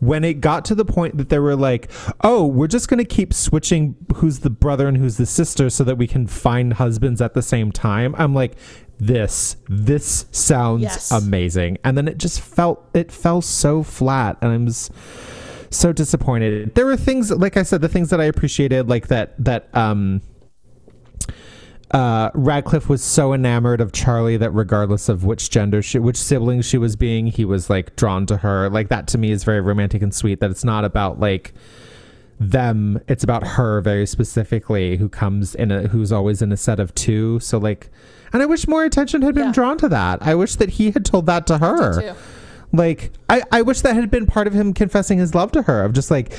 [0.00, 1.88] When it got to the point that they were like,
[2.22, 5.84] "Oh, we're just going to keep switching who's the brother and who's the sister so
[5.84, 8.56] that we can find husbands at the same time." I'm like,
[8.98, 11.12] "This this sounds Yes.
[11.12, 14.90] amazing." And then it just felt it fell so flat and I was
[15.70, 16.74] so disappointed.
[16.74, 20.22] There were things like I said, the things that I appreciated like that that um
[21.92, 26.62] uh, Radcliffe was so enamored of Charlie that regardless of which gender she, which sibling
[26.62, 28.68] she was being, he was like drawn to her.
[28.68, 30.40] Like that to me is very romantic and sweet.
[30.40, 31.54] That it's not about like
[32.40, 36.80] them; it's about her very specifically, who comes in a who's always in a set
[36.80, 37.38] of two.
[37.40, 37.88] So like,
[38.32, 39.52] and I wish more attention had been Yeah.
[39.52, 40.22] drawn to that.
[40.22, 42.14] I wish that he had told that to her.
[42.72, 45.84] Like, I, I wish that had been part of him confessing his love to her.
[45.84, 46.32] Of just like,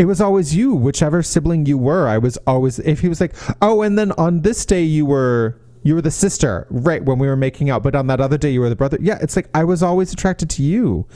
[0.00, 2.08] it was always you, whichever sibling you were.
[2.08, 2.78] I was always.
[2.78, 6.10] If he was like, oh, and then on this day you were you were the
[6.10, 7.04] sister, right?
[7.04, 8.96] When we were making out, but on that other day you were the brother.
[8.98, 11.06] Yeah, it's like I was always attracted to you,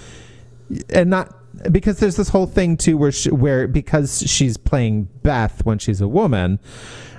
[0.90, 1.34] and not
[1.72, 6.02] because there's this whole thing too where she, where because she's playing Beth when she's
[6.02, 6.60] a woman.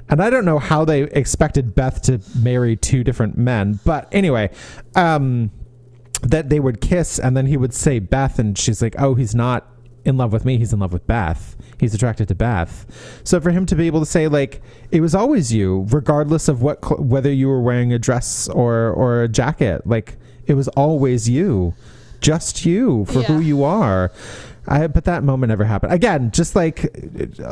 [0.07, 4.51] And I don't know how they expected Beth to marry two different men, but anyway,
[4.95, 5.49] um,
[6.21, 9.33] that they would kiss and then he would say Beth and she's like, "Oh, he's
[9.33, 9.67] not
[10.05, 10.57] in love with me.
[10.57, 11.54] He's in love with Beth.
[11.79, 12.85] He's attracted to Beth."
[13.23, 14.61] So for him to be able to say like,
[14.91, 18.89] "It was always you, regardless of what cl- whether you were wearing a dress or
[18.91, 21.73] or a jacket, like it was always you,
[22.21, 24.11] just you for who you are."
[24.67, 25.93] I, but that moment never happened.
[25.93, 26.83] Again, just like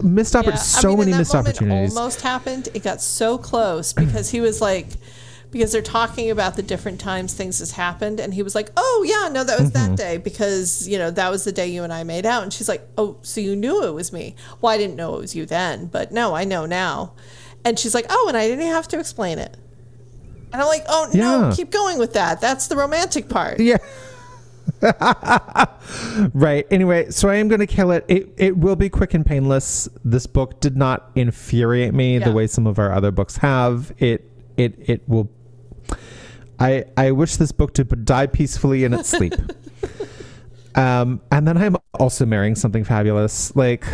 [0.02, 1.96] missed oppor- Yeah, I so mean, many missed opportunities.
[1.96, 2.70] Almost happened.
[2.74, 4.88] It got so close because he was like,
[5.54, 9.06] because they're talking about the different times things has happened, and he was like, "Oh
[9.08, 9.92] yeah, no, that was Mm-hmm.
[9.92, 12.52] that day because you know that was the day you and I made out." And
[12.52, 14.36] she's like, "Oh, so you knew it was me?
[14.60, 17.14] Well, I didn't know it was you then, but no, I know now."
[17.64, 19.56] And she's like, "Oh, and I didn't have to explain it."
[20.52, 21.22] And I'm like, "Oh Yeah.
[21.50, 22.42] no, keep going with that.
[22.42, 23.78] That's the romantic part." yeah.
[26.34, 26.66] right.
[26.72, 28.06] Anyway, so I am going to kill it.
[28.08, 29.88] It it will be quick and painless.
[30.04, 32.26] This book did not infuriate me Yeah.
[32.26, 33.94] the way some of our other books have.
[34.00, 35.30] It it it will.
[36.60, 39.34] I I wish this book to die peacefully in its sleep.
[40.76, 43.56] um, and then I'm also marrying something fabulous.
[43.56, 43.86] Like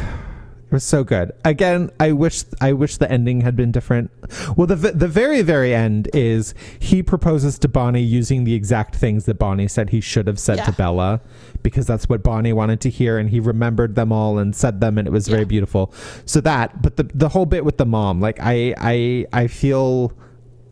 [0.70, 1.32] it was so good.
[1.44, 4.12] Again, I wish I wish the ending had been different.
[4.56, 9.26] Well, the the very very end is he proposes to Bonnie using the exact things
[9.26, 11.22] that Bonnie said he should have said to Bella,
[11.64, 15.00] because that's what Bonnie wanted to hear, and he remembered them all and said them,
[15.00, 15.92] and it was very beautiful.
[16.26, 20.14] So that, but the the whole bit with the mom, like I I I feel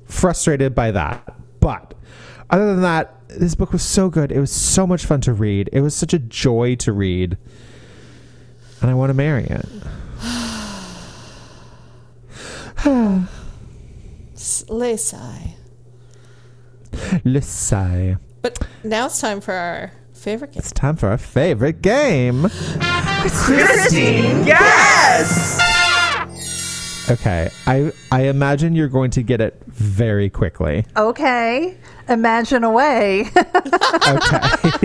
[0.08, 1.94] frustrated by that, but
[2.50, 4.32] other than that, this book was so good.
[4.32, 5.70] It was so much fun to read.
[5.74, 7.38] It was such a joy to read.
[8.82, 9.66] And I want to marry it.
[14.70, 15.56] Lesai.
[17.26, 18.20] Lissai.
[18.42, 20.60] But now it's time for our favorite game.
[20.60, 22.48] It's time for our favorite game.
[23.30, 25.57] Christine, yes!
[27.10, 30.86] Okay, I I imagine you're going to get it very quickly.
[30.98, 31.78] Okay.
[32.10, 33.30] Imagine away.
[34.08, 34.80] Okay.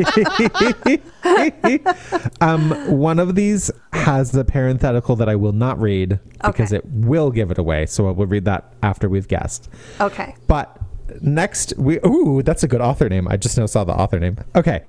[2.41, 6.77] um, one of these has the parenthetical that I will not read because Okay.
[6.79, 7.87] it will give it away.
[7.87, 9.69] So I will read that after we've guessed.
[10.01, 10.35] okay.
[10.47, 10.79] But
[11.21, 13.29] next we ooh, that's a good author name.
[13.29, 14.39] I just now saw the author name.
[14.57, 14.83] Okay.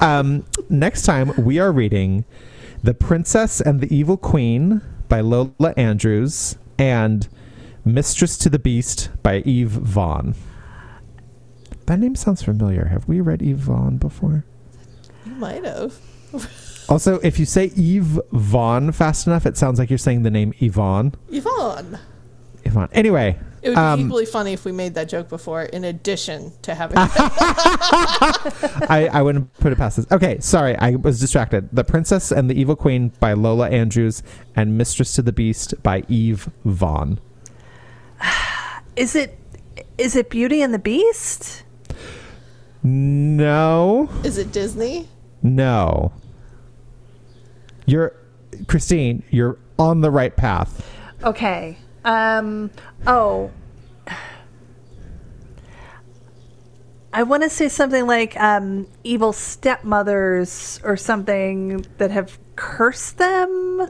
[0.00, 2.24] Um, next time we are reading
[2.82, 7.28] The Princess and the Evil Queen by Lola Andrews and
[7.84, 10.34] Mistress to the Beast by Eve Vaughn.
[11.86, 12.86] That name sounds familiar.
[12.86, 14.44] Have we read Eve Vaughn before?
[15.26, 15.98] You might have.
[16.88, 20.52] Also, if you say Eve Vaughn fast enough, it sounds like you're saying the name
[20.58, 21.14] Yvonne.
[21.30, 21.98] Yvonne.
[22.64, 22.88] Yvonne.
[22.92, 26.52] Anyway, It would be Um, equally funny if we made that joke before, in addition
[26.62, 26.96] to having.
[26.98, 30.06] I, I wouldn't put it past this.
[30.10, 31.68] Okay, sorry, I was distracted.
[31.72, 34.22] The Princess and the Evil Queen by Lola Andrews
[34.56, 37.20] and Mistress to the Beast by Eve Vaughn.
[38.96, 39.38] Is it
[39.96, 41.62] is it Beauty and the Beast?
[42.82, 45.08] No, Is it Disney?
[45.42, 46.12] no.
[47.86, 48.14] You're,
[48.68, 50.86] Christine, you're on the right path.
[51.24, 51.78] Okay.
[52.04, 52.70] Um
[53.06, 53.50] oh.
[57.14, 63.86] I want to say something like um, evil stepmothers or something that have cursed them.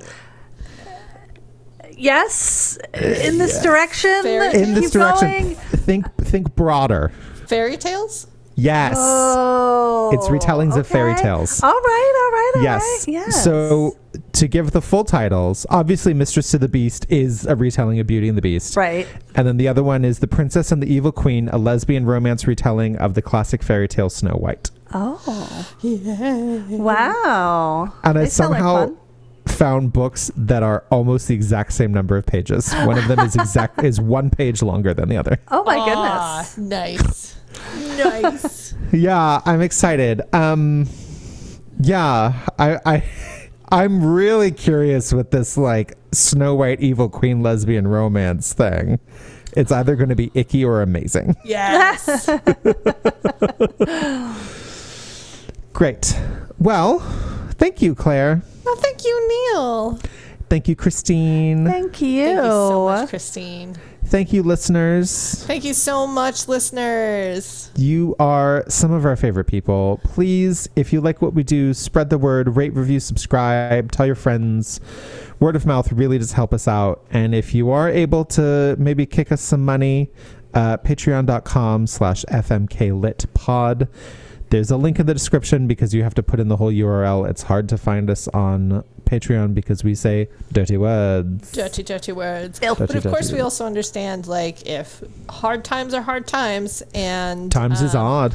[1.96, 4.22] Yes, in this direction.
[4.22, 5.54] Fairy In this Keep direction, going.
[5.54, 7.12] think think broader.
[7.46, 8.26] Fairy tales?
[8.54, 8.96] Yes.
[8.98, 11.62] Oh, It's retellings of fairy tales.
[11.62, 12.82] All right, all right, all yes.
[13.06, 13.12] right.
[13.14, 13.42] Yes.
[13.44, 13.96] So
[14.32, 18.28] to give the full titles, obviously Mistress to the Beast is a retelling of Beauty
[18.28, 18.76] and the Beast.
[18.76, 19.06] right.
[19.34, 22.46] And then the other one is The Princess and the Evil Queen, a lesbian romance
[22.46, 24.70] retelling of the classic fairy tale Snow White.
[24.92, 26.62] Oh, Yeah.
[26.68, 27.92] wow.
[28.04, 28.96] And I They sound like somehow fun.
[29.46, 32.72] found books that are almost the exact same number of pages.
[32.74, 35.38] One of them is exact is one page longer than the other.
[35.50, 36.58] Oh my goodness.
[36.58, 37.36] nice.
[37.98, 38.74] Nice.
[38.92, 40.20] Yeah, I'm excited.
[40.34, 40.86] Um
[41.80, 43.02] yeah, I I
[43.70, 48.98] I'm really curious with this like Snow White Evil Queen lesbian romance thing.
[49.56, 51.36] It's either going to be icky or amazing.
[51.44, 52.28] Yes.
[55.72, 56.18] Great.
[56.58, 57.00] Well,
[57.58, 58.42] thank you, Claire.
[58.64, 59.98] well, thank you, Neil.
[60.48, 61.64] Thank you, Christine.
[61.64, 62.24] Thank you.
[62.26, 63.76] Thank you so much, Christine.
[64.12, 65.42] Thank you, listeners.
[65.46, 67.70] Thank you so much, listeners.
[67.76, 70.02] You are some of our favorite people.
[70.04, 74.14] Please, if you like what we do, spread the word, rate, review, subscribe, tell your
[74.14, 74.80] friends.
[75.40, 77.02] Word of mouth really does help us out.
[77.10, 80.10] And if you are able to maybe kick us some money,
[80.52, 83.88] uh, patreon.com slash fmklitpod.
[84.52, 87.26] There's a link in the description because you have to put in the whole URL.
[87.28, 91.52] It's hard to find us on Patreon because we say dirty words.
[91.52, 92.58] Dirty, dirty words.
[92.58, 92.78] Filth.
[92.78, 93.36] But of Dirty, course, dirty.
[93.36, 98.34] we also understand like if hard times are hard times, and Times is um, odd.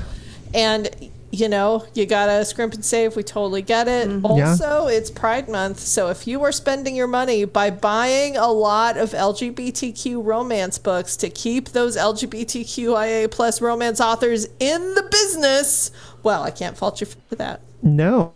[0.56, 0.90] and
[1.32, 3.16] you know you gotta scrimp and save.
[3.16, 4.08] We totally get it.
[4.08, 4.38] Mm-hmm.
[4.38, 4.50] Yeah.
[4.52, 8.98] Also, it's Pride Month, so if you are spending your money by buying a lot
[8.98, 15.92] of LGBTQ romance books to keep those LGBTQIA plus romance authors in the business,
[16.24, 17.62] well, I can't fault you for that.
[17.84, 18.34] No,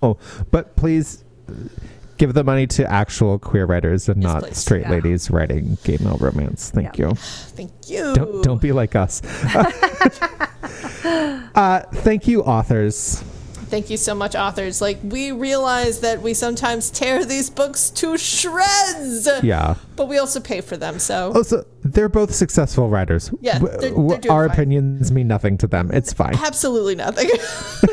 [0.51, 1.23] but please
[2.17, 4.57] give the money to actual queer writers and Yes, not please.
[4.57, 4.91] straight Yeah.
[4.91, 6.69] ladies writing gay male romance.
[6.69, 7.07] Thank Yeah.
[7.09, 7.15] you.
[7.15, 8.13] Thank you.
[8.13, 9.21] Don't don't be like us.
[11.55, 13.23] uh, thank you, authors.
[13.71, 14.81] Thank you so much, authors.
[14.81, 19.29] Like, we realize that we sometimes tear these books to shreds.
[19.41, 19.75] Yeah.
[19.95, 21.31] But we also pay for them, so.
[21.33, 23.31] Also, they're both successful writers.
[23.41, 24.53] Yeah, they're- they're doing our fine.
[24.55, 25.91] opinions mean nothing to them.
[25.91, 26.35] It's fine.
[26.35, 27.29] Absolutely nothing.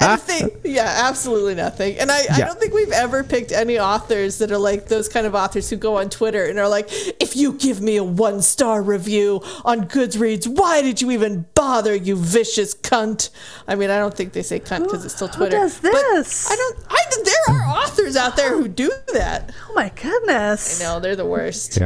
[0.00, 1.98] and they, yeah, absolutely nothing.
[1.98, 5.26] And I, I don't think we've ever picked any authors that are like those kind
[5.26, 6.88] of authors who go on Twitter and are like,
[7.20, 11.94] if you give me a one star review on Goodreads, why did you even bother,
[11.94, 13.30] you vicious cunt?
[13.68, 15.58] I mean, I don't think they say cunt because it's still Twitter.
[15.60, 15.80] Who Twitter.
[15.80, 16.50] does but this?
[16.50, 16.78] I don't.
[16.90, 19.52] I there are authors out there who do that.
[19.70, 20.80] Oh my goodness.
[20.80, 21.78] I know they're the worst.
[21.78, 21.83] Yeah.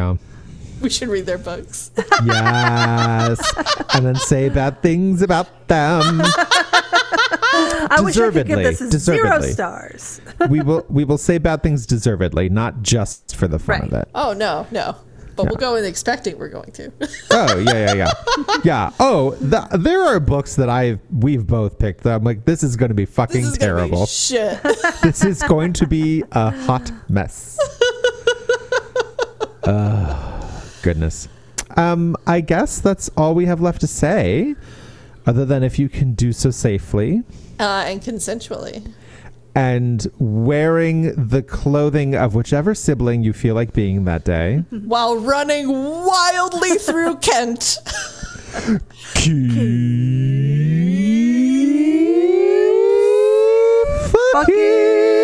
[0.81, 1.91] We should read their books.
[2.25, 3.41] Yes.
[3.95, 6.21] and then say bad things about them.
[7.91, 10.21] I wish I could give Deservedly, this a zero stars.
[10.49, 14.09] we will we will say bad things deservedly, not just for the fun of it.
[14.15, 14.97] Oh no, no.
[15.37, 16.93] But we'll go in expecting we're going to.
[17.31, 18.13] Oh yeah, yeah, yeah,
[18.65, 18.91] yeah.
[18.99, 22.03] Oh, the, there are books that I we've both picked.
[22.03, 24.07] That I'm like, this is going to be fucking this is gonna be terrible.
[24.07, 24.61] shit.
[25.03, 27.57] this is going to be a hot mess.
[29.65, 31.29] Oh, goodness.
[31.77, 34.55] Um, I guess that's all we have left to say,
[35.27, 37.23] other than if you can do so safely
[37.61, 38.91] uh, and consensually.
[39.55, 44.65] and wearing the clothing of whichever sibling you feel like being that day.
[44.71, 47.77] while running wildly through Kent.
[53.19, 55.18] Keep fucking